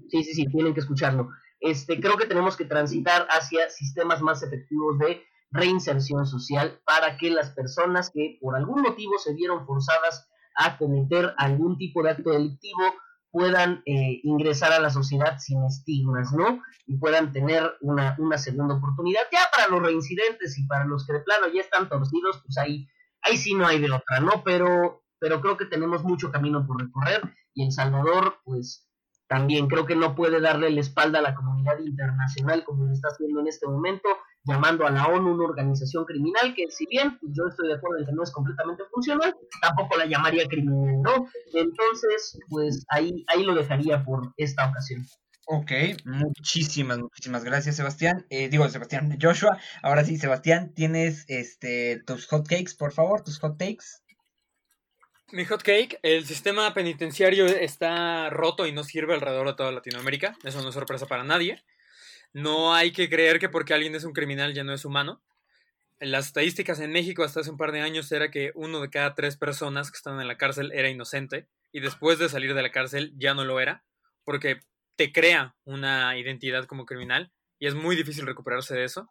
Sí, 0.10 0.24
sí, 0.24 0.34
sí, 0.34 0.46
tienen 0.48 0.74
que 0.74 0.80
escucharlo. 0.82 1.30
Este, 1.60 2.00
creo 2.00 2.18
que 2.18 2.28
tenemos 2.28 2.56
que 2.56 2.66
transitar 2.66 3.28
hacia 3.30 3.70
sistemas 3.70 4.22
más 4.22 4.44
efectivos 4.44 5.00
de 5.00 5.24
reinserción 5.52 6.26
social 6.28 6.80
para 6.86 7.18
que 7.18 7.30
las 7.32 7.52
personas 7.52 8.12
que 8.14 8.38
por 8.42 8.56
algún 8.56 8.82
motivo 8.82 9.18
se 9.18 9.34
vieron 9.34 9.66
forzadas 9.66 10.30
a 10.56 10.78
cometer 10.78 11.34
algún 11.38 11.78
tipo 11.78 12.04
de 12.04 12.12
acto 12.12 12.32
delictivo 12.32 12.82
puedan 13.32 13.82
eh, 13.86 14.20
ingresar 14.24 14.74
a 14.74 14.80
la 14.80 14.90
sociedad 14.90 15.38
sin 15.40 15.64
estigmas, 15.66 16.32
¿no? 16.34 16.62
Y 16.86 16.98
puedan 16.98 17.32
tener 17.32 17.64
una, 17.82 18.16
una 18.20 18.38
segunda 18.38 18.76
oportunidad. 18.76 19.22
Ya 19.32 19.42
para 19.52 19.68
los 19.68 19.82
reincidentes 19.82 20.58
y 20.58 20.66
para 20.66 20.86
los 20.86 21.06
que 21.06 21.14
de 21.14 21.20
plano 21.22 21.48
ya 21.54 21.62
están 21.62 21.90
torcidos, 21.90 22.42
pues 22.44 22.58
ahí, 22.58 22.88
ahí 23.28 23.38
sí 23.38 23.54
no 23.54 23.68
hay 23.68 23.80
de 23.80 23.92
otra, 23.92 24.20
¿no? 24.20 24.44
Pero, 24.44 25.04
pero 25.20 25.42
creo 25.42 25.58
que 25.58 25.66
tenemos 25.66 26.04
mucho 26.04 26.32
camino 26.32 26.66
por 26.66 26.82
recorrer 26.82 27.22
y 27.54 27.66
El 27.66 27.72
Salvador, 27.72 28.40
pues 28.44 28.88
también 29.28 29.68
creo 29.68 29.86
que 29.86 29.96
no 29.96 30.16
puede 30.16 30.40
darle 30.40 30.70
la 30.70 30.80
espalda 30.80 31.20
a 31.20 31.22
la 31.22 31.36
comunidad 31.36 31.80
internacional 31.80 32.64
como 32.64 32.86
lo 32.86 32.94
está 32.94 33.10
haciendo 33.10 33.42
en 33.42 33.48
este 33.48 33.68
momento, 33.68 34.08
llamando 34.46 34.88
a 34.88 34.90
la 34.90 35.08
ONU 35.08 35.34
una 35.34 35.44
organización 35.44 36.06
criminal 36.06 36.54
que 36.56 36.70
si 36.70 36.86
bien 36.88 37.20
yo 37.22 37.44
estoy 37.50 37.68
de 37.68 37.76
acuerdo 37.76 38.00
en 38.00 38.06
que 38.06 38.14
no 38.14 38.24
es 38.24 38.32
completamente 38.32 38.84
funcional, 38.92 39.36
tampoco 39.62 39.98
la 39.98 40.06
llamaría 40.06 40.48
criminal, 40.48 41.02
¿no? 41.02 41.28
Entonces, 41.54 42.40
pues 42.50 42.86
ahí, 42.90 43.26
ahí 43.28 43.44
lo 43.44 43.54
dejaría 43.54 44.04
por 44.06 44.34
esta 44.38 44.70
ocasión. 44.70 45.06
Ok, 45.50 45.72
muchísimas, 46.04 46.98
muchísimas 46.98 47.46
gracias, 47.46 47.78
Sebastián. 47.78 48.26
Eh, 48.30 48.50
digo, 48.50 48.68
Sebastián, 48.68 49.18
Joshua. 49.22 49.58
Ahora 49.82 50.04
sí, 50.04 50.18
Sebastián, 50.18 50.74
tienes 50.74 51.24
este 51.30 52.04
tus 52.06 52.28
hotcakes, 52.28 52.76
por 52.76 52.92
favor, 52.92 53.24
tus 53.24 53.40
hot 53.40 53.58
takes. 53.58 53.86
Mi 55.32 55.46
hot 55.46 55.64
cake, 55.64 56.00
el 56.04 56.26
sistema 56.26 56.74
penitenciario 56.74 57.46
está 57.46 58.30
roto 58.30 58.68
y 58.68 58.74
no 58.74 58.84
sirve 58.84 59.14
alrededor 59.14 59.48
de 59.48 59.54
toda 59.54 59.72
Latinoamérica. 59.72 60.38
Eso 60.44 60.62
no 60.62 60.68
es 60.68 60.76
sorpresa 60.76 61.06
para 61.06 61.24
nadie. 61.24 61.64
No 62.34 62.74
hay 62.74 62.92
que 62.92 63.10
creer 63.10 63.40
que 63.40 63.48
porque 63.48 63.74
alguien 63.74 63.96
es 63.96 64.04
un 64.04 64.12
criminal 64.12 64.54
ya 64.54 64.66
no 64.66 64.74
es 64.74 64.84
humano. 64.84 65.24
Las 66.02 66.26
estadísticas 66.28 66.82
en 66.82 66.92
México 66.92 67.24
hasta 67.24 67.40
hace 67.40 67.52
un 67.52 67.58
par 67.58 67.72
de 67.72 67.80
años 67.80 68.12
era 68.12 68.32
que 68.32 68.52
uno 68.54 68.82
de 68.82 68.90
cada 68.90 69.16
tres 69.16 69.38
personas 69.38 69.92
que 69.92 69.98
estaban 69.98 70.20
en 70.20 70.28
la 70.28 70.38
cárcel 70.38 70.74
era 70.74 70.90
inocente 70.90 71.48
y 71.72 71.80
después 71.80 72.20
de 72.20 72.28
salir 72.28 72.54
de 72.54 72.64
la 72.64 72.72
cárcel 72.74 73.14
ya 73.18 73.34
no 73.34 73.46
lo 73.46 73.62
era 73.62 73.86
porque 74.26 74.60
te 74.98 75.14
crea 75.14 75.56
una 75.64 76.18
identidad 76.18 76.66
como 76.66 76.86
criminal 76.86 77.32
y 77.60 77.68
es 77.68 77.76
muy 77.76 77.96
difícil 77.96 78.26
recuperarse 78.26 78.76
de 78.76 78.84
eso. 78.84 79.10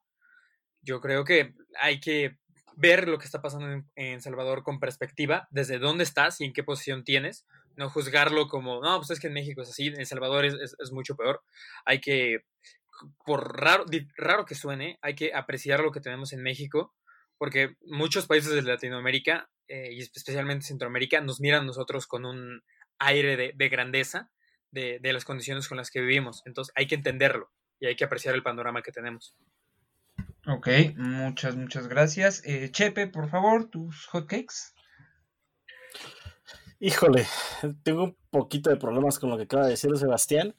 Yo 0.83 1.01
creo 1.01 1.25
que 1.25 1.55
hay 1.81 2.01
que 2.01 2.39
ver 2.77 3.09
lo 3.09 3.19
que 3.19 3.25
está 3.25 3.41
pasando 3.41 3.85
en, 3.95 4.21
Salvador 4.21 4.63
con 4.63 4.81
perspectiva, 4.81 5.49
desde 5.51 5.79
dónde 5.79 6.05
estás 6.05 6.41
y 6.41 6.45
en 6.45 6.53
qué 6.53 6.63
posición 6.63 7.05
tienes, 7.05 7.47
no 7.77 7.89
juzgarlo 7.89 8.49
como, 8.49 8.83
no, 8.83 8.99
pues 8.99 9.11
es 9.11 9.21
que 9.21 9.29
en 9.29 9.33
México 9.33 9.63
es 9.63 9.71
así, 9.71 9.87
en 9.87 10.07
Salvador 10.07 10.45
es, 10.45 10.77
mucho 10.93 11.17
peor. 11.17 11.43
Hay 11.87 12.01
que, 12.01 12.45
por 13.25 13.61
raro, 13.61 13.87
raro 14.17 14.45
que 14.45 14.55
suene, 14.55 14.99
hay 15.01 15.15
que 15.15 15.33
apreciar 15.35 15.81
lo 15.81 15.93
que 15.93 16.01
tenemos 16.01 16.33
en 16.33 16.43
México, 16.43 16.95
porque 17.39 17.77
muchos 17.87 18.27
países 18.27 18.53
de 18.53 18.63
Latinoamérica, 18.63 19.49
eh, 19.69 19.93
y 19.93 20.01
especialmente 20.01 20.67
Centroamérica, 20.67 21.21
nos 21.21 21.41
miran 21.41 21.63
a 21.63 21.67
nosotros 21.67 22.07
con 22.07 22.27
un 22.27 22.63
aire 22.99 23.53
de 23.55 23.69
grandeza 23.69 24.31
de, 24.71 24.99
de 25.01 25.13
las 25.13 25.25
condiciones 25.25 25.69
con 25.69 25.77
las 25.77 25.91
que 25.91 26.01
vivimos. 26.01 26.43
Entonces 26.47 26.73
hay 26.77 26.87
que 26.87 26.95
entenderlo 26.95 27.51
y 27.81 27.87
hay 27.87 27.97
que 27.97 28.05
apreciar 28.05 28.35
el 28.35 28.43
panorama 28.43 28.83
que 28.83 28.93
tenemos. 28.93 29.37
Ok, 30.47 30.69
muchas, 30.97 31.57
muchas 31.57 31.89
gracias. 31.89 32.43
Eh, 32.47 32.71
Chepe, 32.71 33.09
por 33.09 33.29
favor, 33.29 33.69
tus 33.69 34.07
hotcakes. 34.07 34.75
Híjole, 36.79 37.27
tengo 37.83 38.05
un 38.05 38.17
poquito 38.31 38.71
de 38.71 38.77
problemas 38.77 39.19
con 39.19 39.31
lo 39.31 39.37
que 39.37 39.45
acaba 39.45 39.65
de 39.65 39.71
decir 39.71 39.97
Sebastián, 39.97 40.55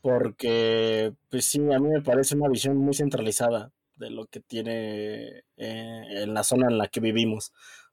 porque, 0.00 1.14
pues 1.30 1.44
sí, 1.44 1.60
a 1.72 1.78
mí 1.78 1.88
me 1.88 2.02
parece 2.02 2.36
una 2.36 2.48
visión 2.48 2.76
muy 2.76 2.94
centralizada 2.94 3.72
de 3.96 4.10
lo 4.10 4.26
que 4.26 4.40
tiene 4.40 5.44
eh, 5.56 6.02
en 6.22 6.34
la 6.34 6.42
zona 6.42 6.66
en 6.66 6.78
la 6.78 6.88
que 6.88 7.00
vivimos 7.00 7.52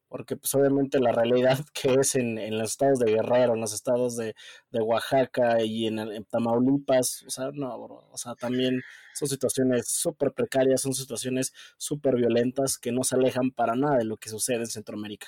porque 0.10 0.36
pues 0.36 0.54
obviamente 0.56 1.00
la 1.00 1.12
realidad 1.12 1.60
que 1.74 1.94
es 1.94 2.16
en, 2.16 2.36
los 2.58 2.72
estados 2.72 3.00
de 3.00 3.12
Guerrero, 3.12 3.54
en 3.54 3.62
los 3.62 3.74
estados 3.74 4.18
de, 4.18 4.36
Oaxaca 4.74 5.64
y 5.64 5.88
en, 5.88 6.26
Tamaulipas, 6.26 7.24
o 7.28 7.30
sea, 7.30 7.52
no, 7.54 7.76
o 8.12 8.18
sea, 8.18 8.36
también 8.36 8.82
son 9.14 9.30
situaciones 9.30 9.88
súper 9.88 10.34
precarias, 10.34 10.82
son 10.82 10.94
situaciones 10.94 11.54
súper 11.78 12.16
violentas 12.16 12.78
que 12.78 12.92
no 12.92 13.04
se 13.04 13.16
alejan 13.16 13.52
para 13.52 13.76
nada 13.76 13.98
de 13.98 14.06
lo 14.06 14.18
que 14.18 14.30
sucede 14.30 14.58
en 14.58 14.68
Centroamérica. 14.68 15.28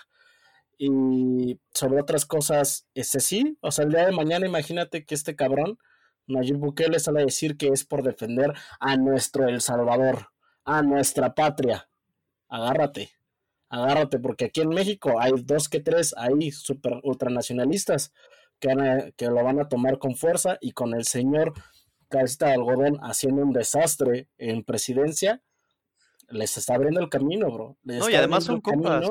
Y 0.77 1.59
sobre 1.73 2.01
otras 2.01 2.25
cosas, 2.25 2.87
ese 2.95 3.19
sí, 3.19 3.57
o 3.61 3.71
sea, 3.71 3.85
el 3.85 3.91
día 3.91 4.05
de 4.05 4.11
mañana 4.11 4.47
imagínate 4.47 5.05
que 5.05 5.13
este 5.13 5.35
cabrón, 5.35 5.77
Nayib 6.27 6.57
Bukele, 6.57 6.99
sale 6.99 7.21
a 7.21 7.25
decir 7.25 7.57
que 7.57 7.67
es 7.67 7.85
por 7.85 8.03
defender 8.03 8.53
a 8.79 8.97
nuestro 8.97 9.47
El 9.47 9.61
Salvador, 9.61 10.29
a 10.65 10.81
nuestra 10.81 11.35
patria. 11.35 11.87
Agárrate 12.47 13.20
agárrate, 13.71 14.19
porque 14.19 14.45
aquí 14.45 14.61
en 14.61 14.69
México 14.69 15.19
hay 15.19 15.31
dos 15.43 15.69
que 15.69 15.79
tres 15.79 16.13
ahí 16.17 16.51
super 16.51 16.99
ultranacionalistas 17.03 18.11
que, 18.59 19.13
que 19.15 19.27
lo 19.27 19.43
van 19.43 19.61
a 19.61 19.69
tomar 19.69 19.97
con 19.97 20.15
fuerza 20.15 20.57
y 20.59 20.73
con 20.73 20.93
el 20.93 21.05
señor 21.05 21.53
Cabecita 22.09 22.47
de 22.47 22.55
Algodón 22.55 22.99
haciendo 23.01 23.41
un 23.41 23.53
desastre 23.53 24.27
en 24.37 24.65
presidencia, 24.65 25.41
les 26.27 26.57
está 26.57 26.75
abriendo 26.75 26.99
el 26.99 27.07
camino, 27.07 27.49
bro. 27.49 27.77
no, 27.83 28.09
y 28.09 28.15
además 28.15 28.43
son 28.43 28.59
compas. 28.59 29.09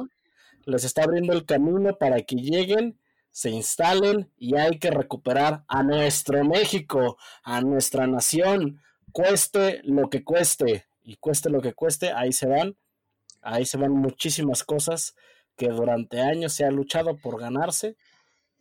les 0.66 0.84
está 0.84 1.04
abriendo 1.04 1.32
el 1.32 1.46
camino 1.46 1.96
para 1.96 2.20
que 2.20 2.36
lleguen, 2.36 3.00
se 3.30 3.48
instalen 3.48 4.30
y 4.36 4.56
hay 4.56 4.78
que 4.78 4.90
recuperar 4.90 5.64
a 5.68 5.82
nuestro 5.82 6.44
México, 6.44 7.16
a 7.42 7.62
nuestra 7.62 8.06
nación, 8.06 8.82
cueste 9.10 9.80
lo 9.84 10.10
que 10.10 10.22
cueste. 10.22 10.84
Y 11.02 11.16
cueste 11.16 11.48
lo 11.48 11.62
que 11.62 11.72
cueste, 11.72 12.12
ahí 12.12 12.32
se 12.32 12.46
van 12.46 12.76
Ahí 13.42 13.66
se 13.66 13.76
van 13.76 13.92
muchísimas 13.92 14.64
cosas 14.64 15.14
que 15.56 15.68
durante 15.68 16.20
años 16.20 16.52
se 16.52 16.64
ha 16.64 16.70
luchado 16.70 17.16
por 17.18 17.40
ganarse 17.40 17.96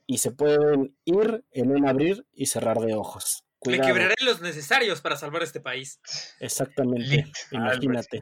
y 0.05 0.17
se 0.17 0.31
pueden 0.31 0.97
ir 1.05 1.45
en 1.51 1.71
un 1.71 1.87
abrir 1.87 2.25
y 2.33 2.47
cerrar 2.47 2.79
de 2.79 2.93
ojos. 2.95 3.43
Le 3.65 3.79
quebraré 3.79 4.15
los 4.21 4.41
necesarios 4.41 5.01
para 5.01 5.17
salvar 5.17 5.43
este 5.43 5.59
país. 5.59 5.99
Exactamente, 6.39 7.25
imagínate. 7.51 8.21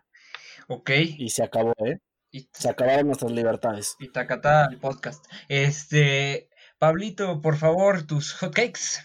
Ok. 0.67 0.89
Y 1.17 1.29
se 1.29 1.43
acabó, 1.43 1.73
¿eh? 1.85 1.99
Y... 2.31 2.49
Se 2.51 2.69
acabaron 2.69 3.07
nuestras 3.07 3.31
libertades. 3.31 3.95
Y 3.99 4.09
tacata 4.09 4.67
el 4.69 4.79
podcast. 4.79 5.25
Este, 5.47 6.49
Pablito, 6.77 7.41
por 7.41 7.57
favor, 7.57 8.05
tus 8.05 8.33
hotcakes. 8.33 9.01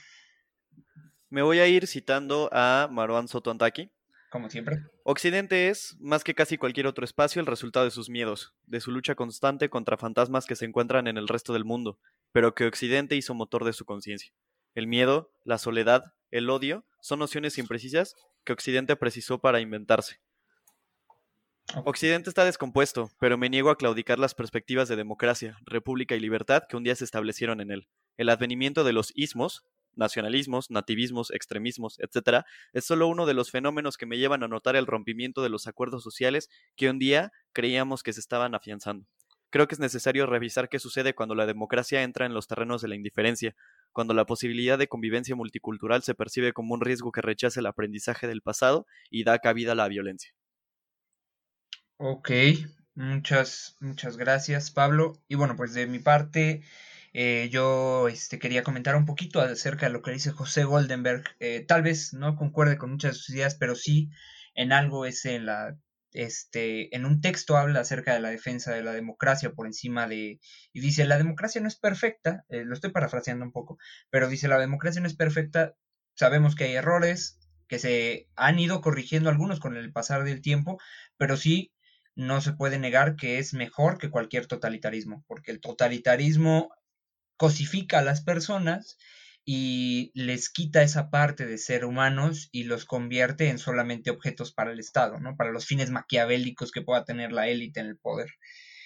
Me 1.30 1.42
voy 1.42 1.60
a 1.60 1.66
ir 1.66 1.86
citando 1.86 2.50
a 2.52 2.88
Marwan 2.90 3.28
Sotontaki, 3.28 3.90
como 4.30 4.50
siempre. 4.50 4.82
Occidente 5.04 5.68
es, 5.68 5.96
más 5.98 6.22
que 6.22 6.34
casi 6.34 6.56
cualquier 6.56 6.86
otro 6.86 7.04
espacio, 7.04 7.40
el 7.40 7.46
resultado 7.46 7.84
de 7.84 7.90
sus 7.90 8.08
miedos, 8.08 8.54
de 8.66 8.80
su 8.80 8.92
lucha 8.92 9.16
constante 9.16 9.68
contra 9.68 9.96
fantasmas 9.96 10.46
que 10.46 10.54
se 10.54 10.64
encuentran 10.64 11.08
en 11.08 11.16
el 11.16 11.26
resto 11.26 11.52
del 11.52 11.64
mundo, 11.64 11.98
pero 12.30 12.54
que 12.54 12.66
Occidente 12.66 13.16
hizo 13.16 13.34
motor 13.34 13.64
de 13.64 13.72
su 13.72 13.84
conciencia. 13.84 14.32
El 14.74 14.86
miedo, 14.86 15.32
la 15.44 15.58
soledad, 15.58 16.14
el 16.30 16.48
odio, 16.48 16.84
son 17.00 17.18
nociones 17.18 17.58
imprecisas 17.58 18.14
que 18.44 18.52
Occidente 18.52 18.94
precisó 18.94 19.40
para 19.40 19.60
inventarse. 19.60 20.20
Occidente 21.84 22.28
está 22.28 22.44
descompuesto, 22.44 23.10
pero 23.18 23.36
me 23.36 23.48
niego 23.48 23.70
a 23.70 23.76
claudicar 23.76 24.18
las 24.18 24.34
perspectivas 24.34 24.88
de 24.88 24.96
democracia, 24.96 25.58
república 25.64 26.14
y 26.14 26.20
libertad 26.20 26.62
que 26.68 26.76
un 26.76 26.84
día 26.84 26.94
se 26.94 27.04
establecieron 27.04 27.60
en 27.60 27.70
él. 27.70 27.88
El 28.16 28.28
advenimiento 28.28 28.84
de 28.84 28.92
los 28.92 29.12
ismos, 29.16 29.64
nacionalismos, 29.94 30.70
nativismos, 30.70 31.30
extremismos, 31.30 31.98
etc., 32.00 32.44
es 32.72 32.84
solo 32.84 33.08
uno 33.08 33.26
de 33.26 33.34
los 33.34 33.50
fenómenos 33.50 33.96
que 33.96 34.06
me 34.06 34.18
llevan 34.18 34.42
a 34.42 34.48
notar 34.48 34.76
el 34.76 34.86
rompimiento 34.86 35.42
de 35.42 35.48
los 35.48 35.66
acuerdos 35.66 36.02
sociales 36.02 36.48
que 36.76 36.90
un 36.90 36.98
día 36.98 37.32
creíamos 37.52 38.02
que 38.02 38.12
se 38.12 38.20
estaban 38.20 38.54
afianzando. 38.54 39.06
Creo 39.52 39.68
que 39.68 39.74
es 39.74 39.80
necesario 39.80 40.24
revisar 40.24 40.70
qué 40.70 40.78
sucede 40.78 41.14
cuando 41.14 41.34
la 41.34 41.44
democracia 41.44 42.02
entra 42.02 42.24
en 42.24 42.32
los 42.32 42.46
terrenos 42.46 42.80
de 42.80 42.88
la 42.88 42.94
indiferencia, 42.94 43.54
cuando 43.92 44.14
la 44.14 44.24
posibilidad 44.24 44.78
de 44.78 44.88
convivencia 44.88 45.36
multicultural 45.36 46.02
se 46.02 46.14
percibe 46.14 46.54
como 46.54 46.72
un 46.72 46.80
riesgo 46.80 47.12
que 47.12 47.20
rechaza 47.20 47.60
el 47.60 47.66
aprendizaje 47.66 48.26
del 48.26 48.40
pasado 48.40 48.86
y 49.10 49.24
da 49.24 49.38
cabida 49.40 49.72
a 49.72 49.74
la 49.74 49.88
violencia. 49.88 50.32
Ok, 51.98 52.30
muchas, 52.94 53.76
muchas 53.80 54.16
gracias 54.16 54.70
Pablo. 54.70 55.22
Y 55.28 55.34
bueno, 55.34 55.54
pues 55.54 55.74
de 55.74 55.86
mi 55.86 55.98
parte, 55.98 56.62
eh, 57.12 57.48
yo 57.50 58.08
este, 58.08 58.38
quería 58.38 58.62
comentar 58.62 58.96
un 58.96 59.06
poquito 59.06 59.40
acerca 59.40 59.86
de 59.86 59.92
lo 59.92 60.02
que 60.02 60.12
dice 60.12 60.30
José 60.30 60.64
Goldenberg. 60.64 61.24
Eh, 61.40 61.64
tal 61.66 61.82
vez 61.82 62.14
no 62.14 62.36
concuerde 62.36 62.78
con 62.78 62.90
muchas 62.90 63.12
de 63.12 63.18
sus 63.18 63.30
ideas, 63.34 63.54
pero 63.54 63.74
sí 63.76 64.10
en 64.54 64.72
algo 64.72 65.06
es 65.06 65.24
en 65.24 65.46
la 65.46 65.76
este, 66.12 66.94
en 66.94 67.06
un 67.06 67.20
texto 67.20 67.56
habla 67.56 67.80
acerca 67.80 68.12
de 68.12 68.20
la 68.20 68.30
defensa 68.30 68.72
de 68.72 68.82
la 68.82 68.92
democracia 68.92 69.52
por 69.52 69.66
encima 69.66 70.06
de, 70.06 70.40
y 70.72 70.80
dice, 70.80 71.06
la 71.06 71.18
democracia 71.18 71.60
no 71.60 71.68
es 71.68 71.76
perfecta, 71.76 72.44
eh, 72.48 72.64
lo 72.64 72.74
estoy 72.74 72.90
parafraseando 72.90 73.44
un 73.44 73.52
poco, 73.52 73.78
pero 74.10 74.28
dice, 74.28 74.48
la 74.48 74.58
democracia 74.58 75.00
no 75.00 75.06
es 75.06 75.16
perfecta, 75.16 75.74
sabemos 76.14 76.54
que 76.54 76.64
hay 76.64 76.74
errores, 76.74 77.38
que 77.66 77.78
se 77.78 78.28
han 78.36 78.58
ido 78.58 78.82
corrigiendo 78.82 79.30
algunos 79.30 79.58
con 79.58 79.76
el 79.76 79.92
pasar 79.92 80.24
del 80.24 80.42
tiempo, 80.42 80.78
pero 81.16 81.38
sí 81.38 81.72
no 82.14 82.42
se 82.42 82.52
puede 82.52 82.78
negar 82.78 83.16
que 83.16 83.38
es 83.38 83.54
mejor 83.54 83.96
que 83.96 84.10
cualquier 84.10 84.46
totalitarismo, 84.46 85.24
porque 85.26 85.50
el 85.50 85.60
totalitarismo 85.60 86.70
cosifica 87.36 87.98
a 87.98 88.02
las 88.02 88.22
personas 88.22 88.98
y 89.44 90.12
les 90.14 90.50
quita 90.50 90.82
esa 90.82 91.10
parte 91.10 91.46
de 91.46 91.58
ser 91.58 91.84
humanos 91.84 92.48
y 92.52 92.64
los 92.64 92.84
convierte 92.84 93.48
en 93.48 93.58
solamente 93.58 94.10
objetos 94.10 94.52
para 94.52 94.72
el 94.72 94.78
Estado, 94.78 95.18
¿no? 95.18 95.36
Para 95.36 95.50
los 95.50 95.66
fines 95.66 95.90
maquiavélicos 95.90 96.70
que 96.70 96.82
pueda 96.82 97.04
tener 97.04 97.32
la 97.32 97.48
élite 97.48 97.80
en 97.80 97.86
el 97.86 97.98
poder. 97.98 98.30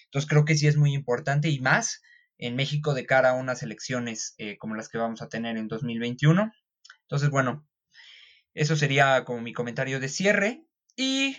Entonces 0.04 0.28
creo 0.28 0.44
que 0.44 0.56
sí 0.56 0.66
es 0.66 0.76
muy 0.76 0.94
importante 0.94 1.50
y 1.50 1.60
más 1.60 2.00
en 2.38 2.56
México 2.56 2.94
de 2.94 3.06
cara 3.06 3.30
a 3.30 3.34
unas 3.34 3.62
elecciones 3.62 4.34
eh, 4.38 4.56
como 4.58 4.74
las 4.74 4.88
que 4.88 4.98
vamos 4.98 5.20
a 5.20 5.28
tener 5.28 5.56
en 5.56 5.68
2021. 5.68 6.52
Entonces, 7.02 7.30
bueno, 7.30 7.66
eso 8.54 8.76
sería 8.76 9.24
como 9.24 9.40
mi 9.42 9.52
comentario 9.52 10.00
de 10.00 10.08
cierre. 10.08 10.64
Y 10.96 11.36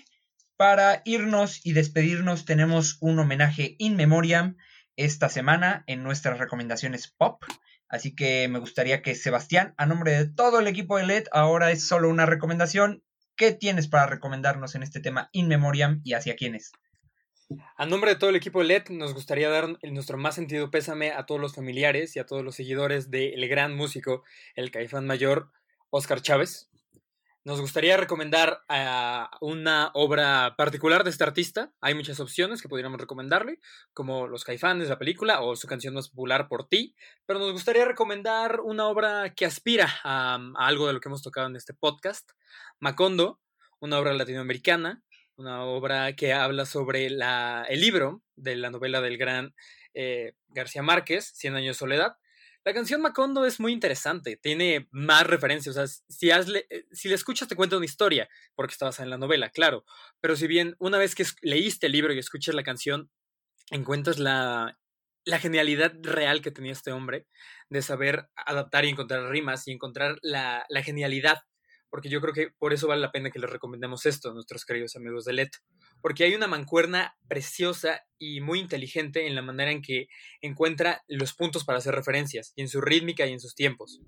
para 0.58 1.02
irnos 1.06 1.66
y 1.66 1.74
despedirnos 1.74 2.46
tenemos 2.46 2.98
un 3.00 3.20
homenaje 3.20 3.76
in 3.80 3.96
memoriam 3.96 4.58
esta 4.98 5.30
semana 5.30 5.84
en 5.88 6.04
nuestras 6.04 6.38
recomendaciones 6.38 7.08
pop. 7.08 7.42
Así 7.88 8.14
que 8.14 8.50
me 8.50 8.60
gustaría 8.60 9.02
que 9.02 9.16
Sebastián, 9.16 9.74
a 9.78 9.86
nombre 9.86 10.12
de 10.12 10.28
todo 10.28 10.60
el 10.60 10.68
equipo 10.68 10.98
de 10.98 11.06
LED, 11.06 11.28
ahora 11.32 11.72
es 11.72 11.88
solo 11.88 12.10
una 12.10 12.26
recomendación 12.26 13.04
¿qué 13.38 13.54
tienes 13.54 13.88
para 13.88 14.08
recomendarnos 14.08 14.76
en 14.76 14.84
este 14.84 15.00
tema 15.00 15.30
In 15.32 15.48
Memoriam 15.48 16.02
y 16.04 16.14
hacia 16.14 16.36
quiénes? 16.36 16.72
A 17.78 17.86
nombre 17.86 18.12
de 18.12 18.18
todo 18.18 18.32
el 18.32 18.36
equipo 18.36 18.62
LED, 18.62 18.90
nos 18.90 19.14
gustaría 19.14 19.50
dar 19.50 19.78
nuestro 19.84 20.18
más 20.18 20.36
sentido 20.36 20.70
pésame 20.70 21.12
a 21.12 21.26
todos 21.26 21.40
los 21.40 21.56
familiares 21.56 22.16
y 22.16 22.20
a 22.20 22.26
todos 22.26 22.44
los 22.44 22.56
seguidores 22.56 23.10
del 23.10 23.48
gran 23.48 23.74
músico, 23.74 24.24
el 24.56 24.72
caifán 24.72 25.06
mayor, 25.06 25.52
Oscar 25.90 26.22
Chávez. 26.22 26.70
Nos 27.48 27.62
gustaría 27.62 27.96
recomendar 27.96 28.66
una 29.40 29.92
obra 29.94 30.56
particular 30.58 31.06
de 31.06 31.12
este 31.12 31.24
artista. 31.24 31.72
Hay 31.80 31.94
muchas 31.94 32.20
opciones 32.20 32.62
que 32.62 32.68
podríamos 32.68 33.00
recomendarle, 33.00 33.62
como 33.94 34.28
Los 34.28 34.44
Caifanes, 34.44 34.90
la 34.90 35.00
película, 35.00 35.40
o 35.40 35.56
su 35.56 35.66
canción 35.66 35.94
más 35.94 36.10
popular, 36.10 36.50
Por 36.50 36.68
ti. 36.68 36.94
Pero 37.26 37.40
nos 37.40 37.54
gustaría 37.54 37.86
recomendar 37.86 38.60
una 38.60 38.88
obra 38.88 39.34
que 39.34 39.46
aspira 39.46 39.88
a, 40.04 40.36
a 40.36 40.68
algo 40.68 40.88
de 40.88 40.94
lo 40.94 41.00
que 41.00 41.08
hemos 41.08 41.24
tocado 41.24 41.48
en 41.48 41.56
este 41.56 41.74
podcast. 41.74 42.32
Macondo, 42.82 43.40
una 43.80 43.98
obra 43.98 44.12
latinoamericana, 44.12 45.02
una 45.38 45.64
obra 45.64 46.18
que 46.18 46.34
habla 46.34 46.66
sobre 46.66 47.10
la, 47.10 47.66
el 47.70 47.80
libro 47.80 48.24
de 48.36 48.58
la 48.58 48.72
novela 48.72 49.00
del 49.00 49.18
gran 49.18 49.56
eh, 49.94 50.34
García 50.50 50.84
Márquez, 50.84 51.32
Cien 51.34 51.56
años 51.56 51.78
de 51.78 51.80
soledad. 51.80 52.18
La 52.68 52.74
canción 52.74 53.02
Macondo 53.02 53.46
es 53.46 53.62
muy 53.62 53.72
interesante, 53.72 54.36
tiene 54.36 54.90
más 54.92 55.26
referencias, 55.26 55.78
o 55.78 55.88
sea, 55.88 55.88
si, 56.10 56.30
eh, 56.32 56.86
si 56.92 57.08
la 57.08 57.16
escuchas 57.16 57.48
te 57.48 57.56
cuenta 57.56 57.78
una 57.78 57.86
historia, 57.86 58.28
porque 58.56 58.74
está 58.74 58.88
basada 58.88 59.06
en 59.06 59.10
la 59.10 59.18
novela, 59.18 59.52
claro, 59.52 59.86
pero 60.20 60.36
si 60.36 60.48
bien 60.48 60.76
una 60.78 60.98
vez 60.98 61.16
que 61.16 61.24
leíste 61.42 61.86
el 61.86 61.94
libro 61.94 62.12
y 62.12 62.20
escuchas 62.20 62.54
la 62.54 62.64
canción, 62.64 63.10
encuentras 63.72 64.20
la, 64.20 64.78
la 65.24 65.40
genialidad 65.40 65.94
real 66.02 66.42
que 66.42 66.52
tenía 66.52 66.74
este 66.74 66.92
hombre 66.92 67.26
de 67.70 67.82
saber 67.82 68.28
adaptar 68.36 68.84
y 68.84 68.90
encontrar 68.90 69.30
rimas 69.30 69.66
y 69.70 69.72
encontrar 69.72 70.18
la, 70.22 70.66
la 70.68 70.84
genialidad 70.84 71.44
porque 71.90 72.10
yo 72.10 72.22
creo 72.22 72.34
que 72.34 72.50
por 72.58 72.74
eso 72.74 72.88
vale 72.88 73.02
la 73.02 73.12
pena 73.12 73.32
que 73.32 73.40
les 73.40 73.50
recomendemos 73.50 74.06
esto 74.06 74.30
a 74.30 74.34
nuestros 74.34 74.66
queridos 74.66 74.96
amigos 74.96 75.26
de 75.26 75.34
Leto, 75.34 75.60
porque 76.02 76.24
hay 76.24 76.36
una 76.36 76.48
mancuerna 76.48 77.18
preciosa 77.28 78.02
y 78.18 78.42
muy 78.42 78.60
inteligente 78.60 79.28
en 79.28 79.36
la 79.36 79.42
manera 79.42 79.72
en 79.72 79.82
que 79.82 80.08
encuentra 80.42 81.04
los 81.08 81.34
puntos 81.34 81.64
para 81.64 81.80
hacer 81.80 81.96
referencias, 81.96 82.54
y 82.56 82.62
en 82.62 82.70
su 82.70 82.82
rítmica 82.82 83.26
y 83.26 83.34
en 83.34 83.40
sus 83.40 83.56
tiempos. 83.56 84.02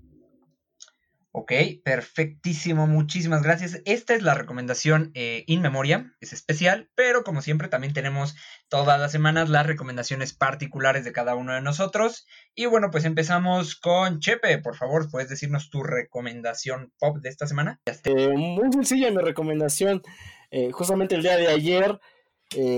Ok, 1.32 1.52
perfectísimo, 1.84 2.88
muchísimas 2.88 3.44
gracias. 3.44 3.80
Esta 3.84 4.14
es 4.14 4.22
la 4.22 4.34
recomendación 4.34 5.12
eh, 5.14 5.44
in 5.46 5.62
memoria, 5.62 6.12
es 6.20 6.32
especial, 6.32 6.90
pero 6.96 7.22
como 7.22 7.40
siempre 7.40 7.68
también 7.68 7.92
tenemos 7.92 8.34
todas 8.68 8.98
las 8.98 9.12
semanas 9.12 9.48
las 9.48 9.64
recomendaciones 9.64 10.32
particulares 10.32 11.04
de 11.04 11.12
cada 11.12 11.36
uno 11.36 11.54
de 11.54 11.60
nosotros. 11.60 12.26
Y 12.56 12.66
bueno, 12.66 12.90
pues 12.90 13.04
empezamos 13.04 13.76
con 13.76 14.18
Chepe, 14.18 14.58
por 14.58 14.74
favor, 14.74 15.08
¿puedes 15.08 15.28
decirnos 15.28 15.70
tu 15.70 15.84
recomendación 15.84 16.92
pop 16.98 17.18
de 17.18 17.28
esta 17.28 17.46
semana? 17.46 17.80
Eh, 17.86 18.28
muy 18.36 18.72
sencilla 18.72 19.12
mi 19.12 19.22
recomendación. 19.22 20.02
Eh, 20.50 20.72
justamente 20.72 21.14
el 21.14 21.22
día 21.22 21.36
de 21.36 21.46
ayer, 21.46 22.00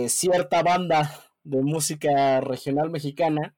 cierta 0.09 0.63
banda 0.63 1.11
de 1.43 1.63
música 1.63 2.43
regional 2.43 2.91
mexicana 2.91 3.57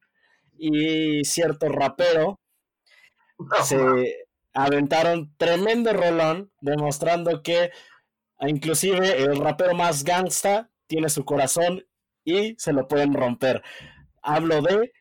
y 0.57 1.25
cierto 1.25 1.69
rapero 1.69 2.39
se 3.65 4.24
aventaron 4.55 5.35
tremendo 5.37 5.93
rolón, 5.93 6.51
demostrando 6.61 7.43
que 7.43 7.71
inclusive 8.41 9.23
el 9.23 9.37
rapero 9.37 9.75
más 9.75 10.05
gangsta 10.05 10.71
tiene 10.87 11.09
su 11.09 11.25
corazón 11.25 11.85
y 12.25 12.55
se 12.57 12.73
lo 12.73 12.87
pueden 12.89 13.13
romper. 13.13 13.63
Hablo 14.23 14.63
de 14.63 14.93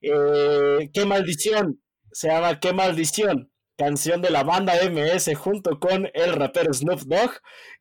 eh, 0.00 0.90
Qué 0.92 1.04
maldición, 1.04 1.80
se 2.10 2.28
llama 2.28 2.58
Qué 2.58 2.72
maldición, 2.72 3.50
canción 3.76 4.22
de 4.22 4.30
la 4.30 4.44
banda 4.44 4.74
MS 4.90 5.36
junto 5.36 5.78
con 5.78 6.10
el 6.14 6.32
rapero 6.32 6.72
Snoop 6.72 7.00
Dogg, 7.02 7.32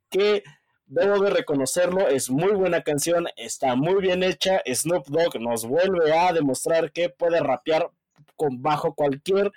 que 0.09 0.43
debo 0.85 1.19
de 1.19 1.29
reconocerlo, 1.29 2.07
es 2.07 2.29
muy 2.29 2.51
buena 2.51 2.81
canción, 2.81 3.27
está 3.35 3.75
muy 3.75 4.01
bien 4.01 4.23
hecha. 4.23 4.61
Snoop 4.65 5.07
Dogg 5.07 5.39
nos 5.39 5.65
vuelve 5.65 6.17
a 6.17 6.33
demostrar 6.33 6.91
que 6.91 7.09
puede 7.09 7.39
rapear 7.39 7.89
con 8.35 8.61
bajo 8.61 8.93
cualquier 8.93 9.51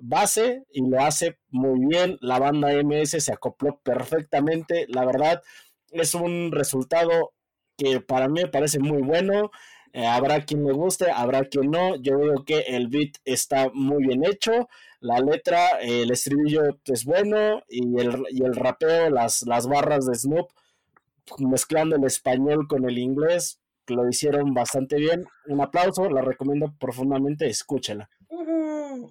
base 0.00 0.64
y 0.72 0.88
lo 0.88 1.00
hace 1.00 1.38
muy 1.50 1.86
bien. 1.86 2.18
La 2.20 2.38
banda 2.38 2.72
MS 2.82 3.22
se 3.22 3.32
acopló 3.32 3.80
perfectamente. 3.82 4.86
La 4.88 5.04
verdad, 5.04 5.42
es 5.90 6.14
un 6.14 6.52
resultado 6.52 7.32
que 7.76 8.00
para 8.00 8.28
mí 8.28 8.42
me 8.42 8.48
parece 8.48 8.78
muy 8.78 9.02
bueno. 9.02 9.50
Eh, 9.92 10.06
habrá 10.06 10.44
quien 10.44 10.64
le 10.64 10.72
guste, 10.72 11.10
habrá 11.10 11.44
quien 11.44 11.70
no. 11.70 11.96
Yo 11.96 12.18
digo 12.18 12.44
que 12.44 12.60
el 12.60 12.88
beat 12.88 13.16
está 13.24 13.70
muy 13.72 14.04
bien 14.06 14.24
hecho. 14.24 14.68
La 15.00 15.20
letra, 15.20 15.78
el 15.80 16.10
estribillo 16.10 16.62
es 16.86 17.04
bueno 17.04 17.62
y 17.68 18.00
el, 18.00 18.24
y 18.30 18.42
el 18.42 18.54
rapeo, 18.54 19.10
las, 19.10 19.42
las 19.42 19.68
barras 19.68 20.06
de 20.06 20.14
Snoop, 20.14 20.50
mezclando 21.38 21.96
el 21.96 22.04
español 22.04 22.66
con 22.68 22.88
el 22.88 22.98
inglés, 22.98 23.60
lo 23.86 24.08
hicieron 24.08 24.54
bastante 24.54 24.96
bien. 24.96 25.26
Un 25.46 25.60
aplauso, 25.60 26.08
la 26.10 26.22
recomiendo 26.22 26.74
profundamente, 26.78 27.46
escúchela. 27.46 28.08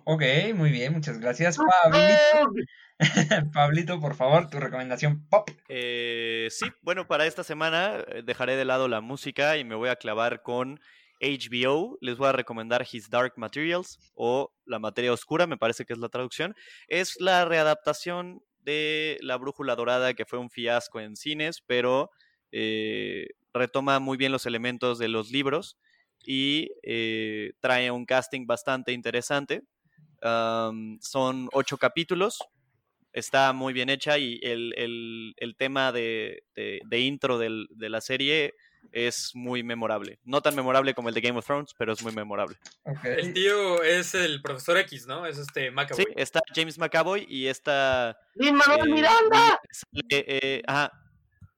Ok, 0.05 0.24
muy 0.55 0.71
bien, 0.71 0.93
muchas 0.93 1.19
gracias, 1.19 1.57
Pablito. 1.57 2.53
Pablito, 3.53 3.99
por 3.99 4.15
favor, 4.15 4.49
tu 4.49 4.59
recomendación 4.59 5.28
pop. 5.30 5.49
Eh, 5.69 6.47
sí, 6.51 6.65
bueno, 6.82 7.07
para 7.07 7.26
esta 7.26 7.43
semana 7.43 8.03
eh, 8.07 8.21
dejaré 8.24 8.55
de 8.55 8.65
lado 8.65 8.88
la 8.88 9.01
música 9.01 9.57
y 9.57 9.63
me 9.63 9.76
voy 9.76 9.89
a 9.89 9.95
clavar 9.95 10.41
con 10.41 10.80
HBO. 11.21 11.97
Les 12.01 12.17
voy 12.17 12.28
a 12.28 12.34
recomendar 12.34 12.86
His 12.89 13.09
Dark 13.09 13.34
Materials 13.38 13.97
o 14.13 14.53
La 14.65 14.80
Materia 14.80 15.13
Oscura, 15.13 15.47
me 15.47 15.57
parece 15.57 15.86
que 15.86 15.93
es 15.93 15.99
la 15.99 16.09
traducción. 16.09 16.55
Es 16.88 17.15
la 17.19 17.45
readaptación 17.45 18.41
de 18.59 19.17
La 19.21 19.38
Brújula 19.38 19.76
Dorada, 19.76 20.13
que 20.13 20.26
fue 20.26 20.39
un 20.39 20.49
fiasco 20.49 20.99
en 20.99 21.15
cines, 21.15 21.61
pero 21.65 22.11
eh, 22.51 23.28
retoma 23.53 23.99
muy 23.99 24.17
bien 24.17 24.32
los 24.32 24.45
elementos 24.45 24.99
de 24.99 25.07
los 25.07 25.32
libros 25.32 25.78
y 26.26 26.69
trae 27.59 27.91
un 27.91 28.05
casting 28.05 28.45
bastante 28.45 28.91
interesante 28.91 29.63
son 31.01 31.49
ocho 31.51 31.78
capítulos, 31.78 32.39
está 33.11 33.53
muy 33.53 33.74
bien 33.74 33.89
hecha 33.89 34.17
y 34.17 34.39
el, 34.41 35.55
tema 35.57 35.91
de, 35.91 36.43
intro 36.91 37.38
de 37.38 37.89
la 37.89 38.01
serie 38.01 38.53
es 38.91 39.32
muy 39.34 39.63
memorable. 39.63 40.19
No 40.24 40.41
tan 40.41 40.55
memorable 40.55 40.93
como 40.93 41.09
el 41.09 41.15
de 41.15 41.21
Game 41.21 41.39
of 41.39 41.45
Thrones, 41.45 41.74
pero 41.78 41.93
es 41.93 42.03
muy 42.03 42.13
memorable. 42.13 42.57
El 43.03 43.34
tío 43.34 43.82
es 43.82 44.13
el 44.13 44.41
profesor 44.41 44.78
X, 44.78 45.07
¿no? 45.07 45.26
Es 45.26 45.38
este 45.38 45.71
McAvoy. 45.71 46.05
Sí, 46.05 46.11
está 46.15 46.41
James 46.53 46.78
McAvoy 46.78 47.26
y 47.30 47.47
está... 47.47 48.17
Manuel 48.36 48.89
eh, 48.89 48.93
Miranda! 48.93 49.61
Eh, 50.09 50.61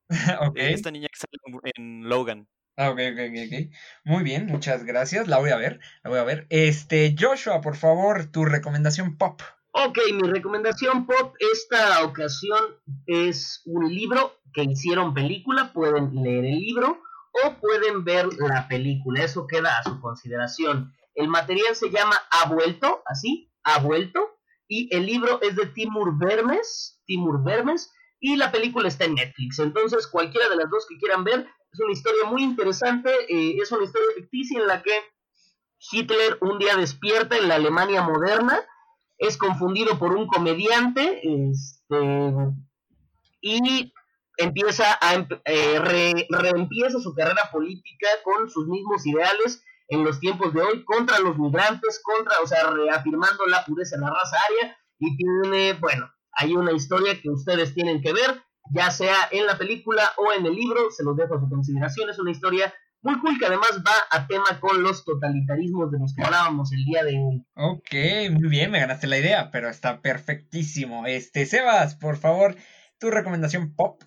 esta 0.56 0.92
niña 0.92 1.08
que 1.08 1.18
sale 1.18 1.72
en 1.76 2.08
Logan. 2.08 2.48
Ah, 2.78 2.90
ok, 2.90 3.00
ok, 3.14 3.20
ok. 3.20 3.72
Muy 4.04 4.24
bien, 4.24 4.48
muchas 4.48 4.84
gracias. 4.84 5.28
La 5.28 5.40
voy 5.40 5.52
a 5.52 5.58
ver, 5.58 5.80
la 6.04 6.10
voy 6.10 6.20
a 6.20 6.24
ver. 6.24 6.46
Este, 6.50 7.16
Joshua, 7.18 7.62
por 7.62 7.78
favor, 7.78 8.26
tu 8.26 8.44
recomendación 8.44 9.18
pop. 9.18 9.42
Ok, 9.72 10.00
mi 10.14 10.30
recomendación 10.30 11.06
pop 11.06 11.36
esta 11.54 12.04
ocasión 12.04 12.60
es 13.08 13.62
un 13.66 13.94
libro 13.94 14.40
que 14.54 14.64
hicieron 14.64 15.14
película. 15.14 15.72
Pueden 15.74 16.16
leer 16.16 16.46
el 16.46 16.60
libro 16.60 17.02
o 17.44 17.60
pueden 17.60 18.04
ver 18.04 18.28
la 18.40 18.68
película. 18.68 19.24
Eso 19.24 19.48
queda 19.48 19.78
a 19.78 19.84
su 19.84 20.00
consideración. 20.02 20.94
El 21.14 21.30
material 21.30 21.76
se 21.76 21.90
llama 21.90 22.16
Ha 22.30 22.50
vuelto, 22.50 23.04
así, 23.06 23.52
Ha 23.64 23.80
vuelto. 23.80 24.38
Y 24.68 24.94
el 24.94 25.06
libro 25.06 25.42
es 25.42 25.56
de 25.56 25.68
Timur 25.68 26.18
Vermes, 26.18 27.02
Timur 27.06 27.44
Vermes, 27.44 27.92
y 28.20 28.36
la 28.36 28.52
película 28.52 28.88
está 28.88 29.06
en 29.06 29.16
Netflix. 29.16 29.60
Entonces, 29.60 30.08
cualquiera 30.08 30.50
de 30.50 30.56
las 30.56 30.70
dos 30.70 30.86
que 30.90 30.98
quieran 30.98 31.24
ver, 31.24 31.48
es 31.76 31.80
una 31.82 31.92
historia 31.92 32.26
muy 32.26 32.42
interesante, 32.44 33.10
eh, 33.28 33.58
es 33.62 33.72
una 33.72 33.84
historia 33.84 34.08
ficticia 34.16 34.60
en 34.62 34.68
la 34.68 34.82
que 34.82 34.98
Hitler 35.92 36.38
un 36.42 36.58
día 36.58 36.78
despierta 36.78 37.38
en 37.38 37.50
la 37.50 37.56
Alemania 37.56 38.02
moderna, 38.02 38.60
es 39.18 39.38
confundido 39.38 40.00
por 40.00 40.16
un 40.16 40.28
comediante 40.28 41.22
este, 41.24 41.98
y 43.42 43.94
empieza 44.38 44.98
a 45.02 45.28
eh, 45.46 46.26
reempieza 46.30 47.00
su 47.00 47.14
carrera 47.14 47.50
política 47.52 48.08
con 48.24 48.50
sus 48.50 48.68
mismos 48.68 49.06
ideales 49.06 49.64
en 49.90 50.04
los 50.04 50.20
tiempos 50.20 50.54
de 50.54 50.62
hoy 50.62 50.84
contra 50.86 51.20
los 51.20 51.38
migrantes, 51.38 52.02
contra, 52.04 52.40
o 52.42 52.48
sea, 52.48 52.72
reafirmando 52.72 53.46
la 53.48 53.66
pureza 53.66 53.98
de 53.98 54.02
la 54.02 54.12
raza 54.12 54.38
aria 54.50 54.78
y 55.00 55.16
tiene, 55.18 55.74
bueno, 55.74 56.10
hay 56.32 56.56
una 56.56 56.72
historia 56.72 57.22
que 57.22 57.30
ustedes 57.30 57.74
tienen 57.74 58.02
que 58.02 58.14
ver 58.14 58.42
ya 58.72 58.92
sea 58.92 59.30
en 59.32 59.46
la 59.46 59.58
película 59.58 60.14
o 60.18 60.32
en 60.34 60.46
el 60.46 60.56
libro, 60.56 60.92
se 60.92 61.04
los 61.04 61.16
dejo 61.16 61.36
a 61.36 61.40
su 61.40 61.50
consideración, 61.50 62.10
es 62.10 62.20
una 62.20 62.32
historia 62.32 62.74
muy 63.02 63.20
cool 63.20 63.38
que 63.38 63.46
además 63.46 63.84
va 63.86 63.94
a 64.10 64.26
tema 64.26 64.60
con 64.60 64.82
los 64.82 65.06
totalitarismos 65.06 65.92
de 65.92 66.00
los 66.00 66.16
que 66.16 66.24
hablábamos 66.24 66.74
el 66.74 66.84
día 66.86 67.04
de 67.04 67.20
hoy. 67.20 67.46
Ok, 67.56 68.32
muy 68.32 68.50
bien, 68.50 68.72
me 68.72 68.80
ganaste 68.80 69.06
la 69.06 69.20
idea, 69.20 69.52
pero 69.52 69.70
está 69.70 70.02
perfectísimo. 70.02 71.06
Este, 71.06 71.46
Sebas, 71.46 71.96
por 71.96 72.18
favor, 72.18 72.56
tu 72.98 73.12
recomendación 73.12 73.76
pop. 73.76 74.02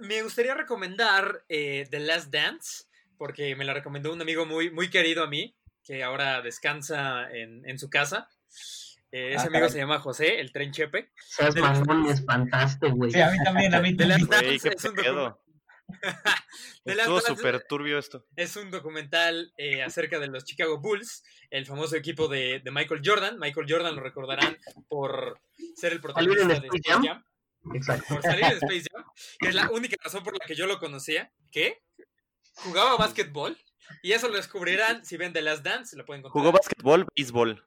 Me 0.00 0.22
gustaría 0.22 0.54
recomendar 0.54 1.44
eh, 1.48 1.86
The 1.90 2.00
Last 2.00 2.30
Dance, 2.30 2.84
porque 3.16 3.56
me 3.56 3.64
la 3.64 3.72
recomendó 3.72 4.12
un 4.12 4.20
amigo 4.20 4.44
muy, 4.44 4.70
muy 4.70 4.90
querido 4.90 5.24
a 5.24 5.28
mí, 5.28 5.56
que 5.82 6.02
ahora 6.02 6.42
descansa 6.42 7.30
en, 7.30 7.66
en 7.66 7.78
su 7.78 7.88
casa. 7.88 8.28
Eh, 9.12 9.28
ese 9.34 9.36
Ah, 9.36 9.42
amigo 9.42 9.52
caray. 9.52 9.70
se 9.70 9.78
llama 9.78 9.98
José, 10.00 10.40
el 10.40 10.52
tren 10.52 10.72
Chepe. 10.72 11.12
Seas 11.16 11.54
mamón, 11.56 12.02
me 12.02 12.10
espantaste, 12.12 12.88
güey. 12.90 13.10
Sí, 13.12 13.20
a 13.20 13.30
mí 13.30 13.36
también, 13.44 13.74
a 13.74 13.80
mí 13.80 13.92
De 13.92 14.06
las 14.06 14.18
también. 14.26 14.44
Güey, 14.44 14.58
qué 14.58 14.68
es 14.70 14.88
pedo. 14.94 15.38
De 16.84 16.92
Estuvo 16.94 17.20
súper 17.20 17.64
turbio 17.66 17.98
esto. 17.98 18.24
es 18.36 18.56
un 18.56 18.70
documental 18.70 19.52
eh, 19.58 19.82
acerca 19.82 20.18
de 20.18 20.28
los 20.28 20.44
Chicago 20.44 20.80
Bulls, 20.80 21.22
el 21.50 21.66
famoso 21.66 21.96
equipo 21.96 22.28
de, 22.28 22.60
de 22.60 22.70
Michael 22.70 23.02
Jordan. 23.04 23.38
Michael 23.38 23.66
Jordan 23.68 23.94
lo 23.96 24.02
recordarán 24.02 24.56
por 24.88 25.38
ser 25.76 25.92
el 25.92 26.00
¿Salir 26.00 26.38
en 26.38 26.46
protagonista 26.46 26.48
de 26.48 26.54
Space 26.68 26.82
Jam? 26.86 27.04
Jam. 27.04 27.24
Exacto. 27.74 28.14
Por 28.14 28.22
salir 28.22 28.46
de 28.46 28.54
Space 28.54 28.84
Jam, 28.90 29.04
que 29.38 29.48
es 29.48 29.54
la 29.54 29.70
única 29.70 29.96
razón 30.02 30.24
por 30.24 30.32
la 30.38 30.44
que 30.46 30.54
yo 30.54 30.66
lo 30.66 30.78
conocía. 30.78 31.30
¿Qué? 31.50 31.82
Jugaba 32.54 32.96
básquetbol. 32.96 33.58
Y 34.02 34.12
eso 34.12 34.28
lo 34.28 34.36
descubrirán 34.36 35.04
si 35.04 35.16
ven 35.18 35.32
The 35.34 35.42
Last 35.42 35.62
Dance, 35.64 35.96
lo 35.96 36.06
pueden 36.06 36.20
encontrar. 36.20 36.40
Jugó 36.40 36.52
básquetbol, 36.52 37.06
béisbol. 37.14 37.66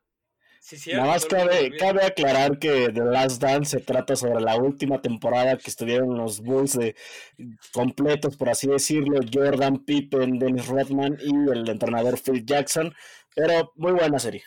Sí, 0.66 0.92
Nada 0.94 1.06
más 1.06 1.28
cabe, 1.28 1.78
cabe 1.78 2.04
aclarar 2.04 2.58
que 2.58 2.90
The 2.92 3.04
Last 3.04 3.40
Dance 3.40 3.78
se 3.78 3.86
trata 3.86 4.16
sobre 4.16 4.42
la 4.42 4.58
última 4.58 5.00
temporada 5.00 5.60
que 5.60 5.70
estuvieron 5.70 6.18
los 6.18 6.42
Bulls 6.42 6.74
de 6.74 6.96
completos, 7.72 8.36
por 8.36 8.50
así 8.50 8.66
decirlo, 8.66 9.20
Jordan, 9.32 9.86
Pippen, 9.86 10.40
Dennis 10.40 10.66
Rodman 10.66 11.20
y 11.22 11.36
el 11.52 11.70
entrenador 11.70 12.20
Phil 12.20 12.44
Jackson. 12.44 12.96
Pero 13.36 13.74
muy 13.76 13.92
buena 13.92 14.18
serie. 14.18 14.44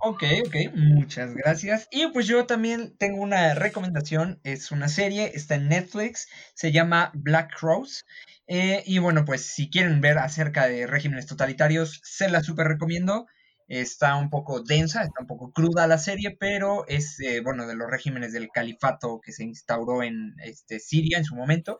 Ok, 0.00 0.22
ok, 0.46 0.54
muchas 0.74 1.34
gracias. 1.34 1.88
Y 1.90 2.06
pues 2.12 2.26
yo 2.26 2.46
también 2.46 2.96
tengo 2.98 3.20
una 3.20 3.54
recomendación, 3.54 4.40
es 4.44 4.70
una 4.70 4.88
serie, 4.88 5.32
está 5.34 5.56
en 5.56 5.68
Netflix, 5.68 6.28
se 6.54 6.70
llama 6.70 7.10
Black 7.14 7.56
Crows. 7.58 8.06
eh, 8.46 8.82
y 8.86 8.98
bueno, 8.98 9.24
pues 9.24 9.42
si 9.42 9.70
quieren 9.70 10.00
ver 10.00 10.18
acerca 10.18 10.68
de 10.68 10.86
regímenes 10.86 11.26
totalitarios, 11.26 12.00
se 12.04 12.28
la 12.28 12.42
super 12.42 12.66
recomiendo. 12.68 13.26
Está 13.68 14.16
un 14.16 14.30
poco 14.30 14.62
densa, 14.62 15.02
está 15.02 15.20
un 15.20 15.26
poco 15.26 15.52
cruda 15.52 15.86
la 15.86 15.98
serie, 15.98 16.36
pero 16.38 16.86
es, 16.88 17.20
eh, 17.20 17.40
bueno, 17.40 17.66
de 17.66 17.76
los 17.76 17.90
regímenes 17.90 18.32
del 18.32 18.48
califato 18.48 19.20
que 19.22 19.32
se 19.32 19.44
instauró 19.44 20.02
en 20.02 20.34
este, 20.42 20.80
Siria 20.80 21.18
en 21.18 21.24
su 21.24 21.36
momento. 21.36 21.78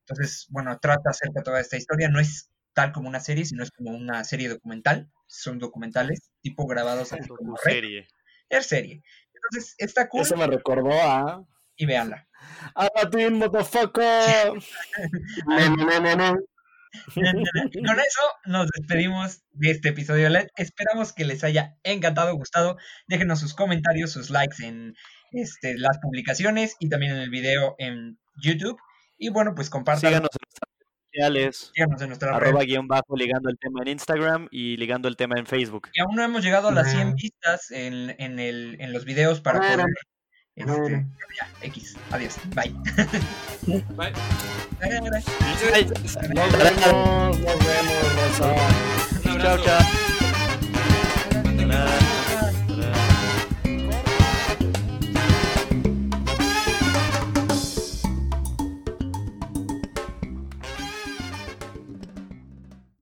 Entonces, 0.00 0.46
bueno, 0.50 0.78
trata 0.78 1.10
acerca 1.10 1.40
de 1.40 1.44
toda 1.44 1.60
esta 1.60 1.78
historia. 1.78 2.08
No 2.08 2.20
es 2.20 2.50
tal 2.74 2.92
como 2.92 3.08
una 3.08 3.20
serie, 3.20 3.44
sino 3.44 3.62
es 3.62 3.70
como 3.70 3.90
una 3.90 4.22
serie 4.24 4.48
documental. 4.48 5.10
Son 5.26 5.58
documentales, 5.58 6.30
tipo 6.42 6.66
grabados 6.66 7.12
así 7.12 7.28
como. 7.28 7.56
Serie. 7.56 8.06
Es 8.48 8.66
serie. 8.66 9.02
Entonces, 9.32 9.74
está 9.78 10.08
cool 10.08 10.22
Eso 10.22 10.36
me 10.36 10.46
recordó 10.46 10.92
a 10.92 11.44
y 11.76 11.86
véanla. 11.86 12.28
Motherfucker. 13.32 14.52
Ne, 15.46 16.00
ne, 16.00 16.16
ne. 16.16 16.34
Y 17.14 17.84
con 17.84 17.98
eso 18.00 18.20
nos 18.46 18.66
despedimos 18.76 19.42
de 19.52 19.70
este 19.70 19.90
episodio. 19.90 20.28
Esperamos 20.56 21.12
que 21.12 21.24
les 21.24 21.44
haya 21.44 21.76
encantado, 21.82 22.34
gustado. 22.36 22.76
Déjenos 23.06 23.40
sus 23.40 23.54
comentarios, 23.54 24.12
sus 24.12 24.30
likes 24.30 24.64
en 24.64 24.94
este, 25.32 25.78
las 25.78 25.98
publicaciones 25.98 26.76
y 26.80 26.88
también 26.88 27.12
en 27.12 27.18
el 27.18 27.30
video 27.30 27.74
en 27.78 28.18
YouTube. 28.42 28.78
Y 29.18 29.28
bueno, 29.30 29.54
pues 29.54 29.70
compartan. 29.70 30.00
Síganos 30.10 30.30
en 30.32 30.38
nuestras 30.46 30.70
redes 30.78 30.96
sociales. 31.12 31.70
síganos 31.74 32.02
en 32.02 32.08
nuestra 32.08 32.38
red. 32.38 32.48
Arroba 32.48 32.64
guion 32.64 32.88
bajo 32.88 33.16
ligando 33.16 33.50
el 33.50 33.58
tema 33.58 33.82
en 33.82 33.88
Instagram 33.88 34.48
y 34.50 34.76
ligando 34.76 35.08
el 35.08 35.16
tema 35.16 35.36
en 35.38 35.46
Facebook. 35.46 35.88
Y 35.92 36.00
aún 36.00 36.16
no 36.16 36.22
hemos 36.24 36.42
llegado 36.42 36.68
a 36.68 36.72
las 36.72 36.90
100 36.90 37.08
Ah. 37.08 37.14
vistas 37.16 37.70
en, 37.70 38.14
en, 38.18 38.38
el, 38.38 38.76
en 38.80 38.92
los 38.92 39.04
videos 39.04 39.40
para 39.40 39.58
Bueno. 39.58 39.82
poder. 39.84 39.94
Este, 40.56 40.72
Bueno. 40.72 41.06
ya, 41.40 41.66
X. 41.66 41.96
Adiós. 42.10 42.36
Bye. 42.54 42.74
Bye. 43.66 43.82
Bye. 43.96 44.12
Gracias. 44.80 46.16
Nos 46.34 46.52
vemos, 46.52 47.38
nos 47.40 47.58
vemos, 47.58 48.16
Rosa. 48.16 48.54
Un 49.32 49.38
Chao, 49.40 49.58
chao. 49.58 49.80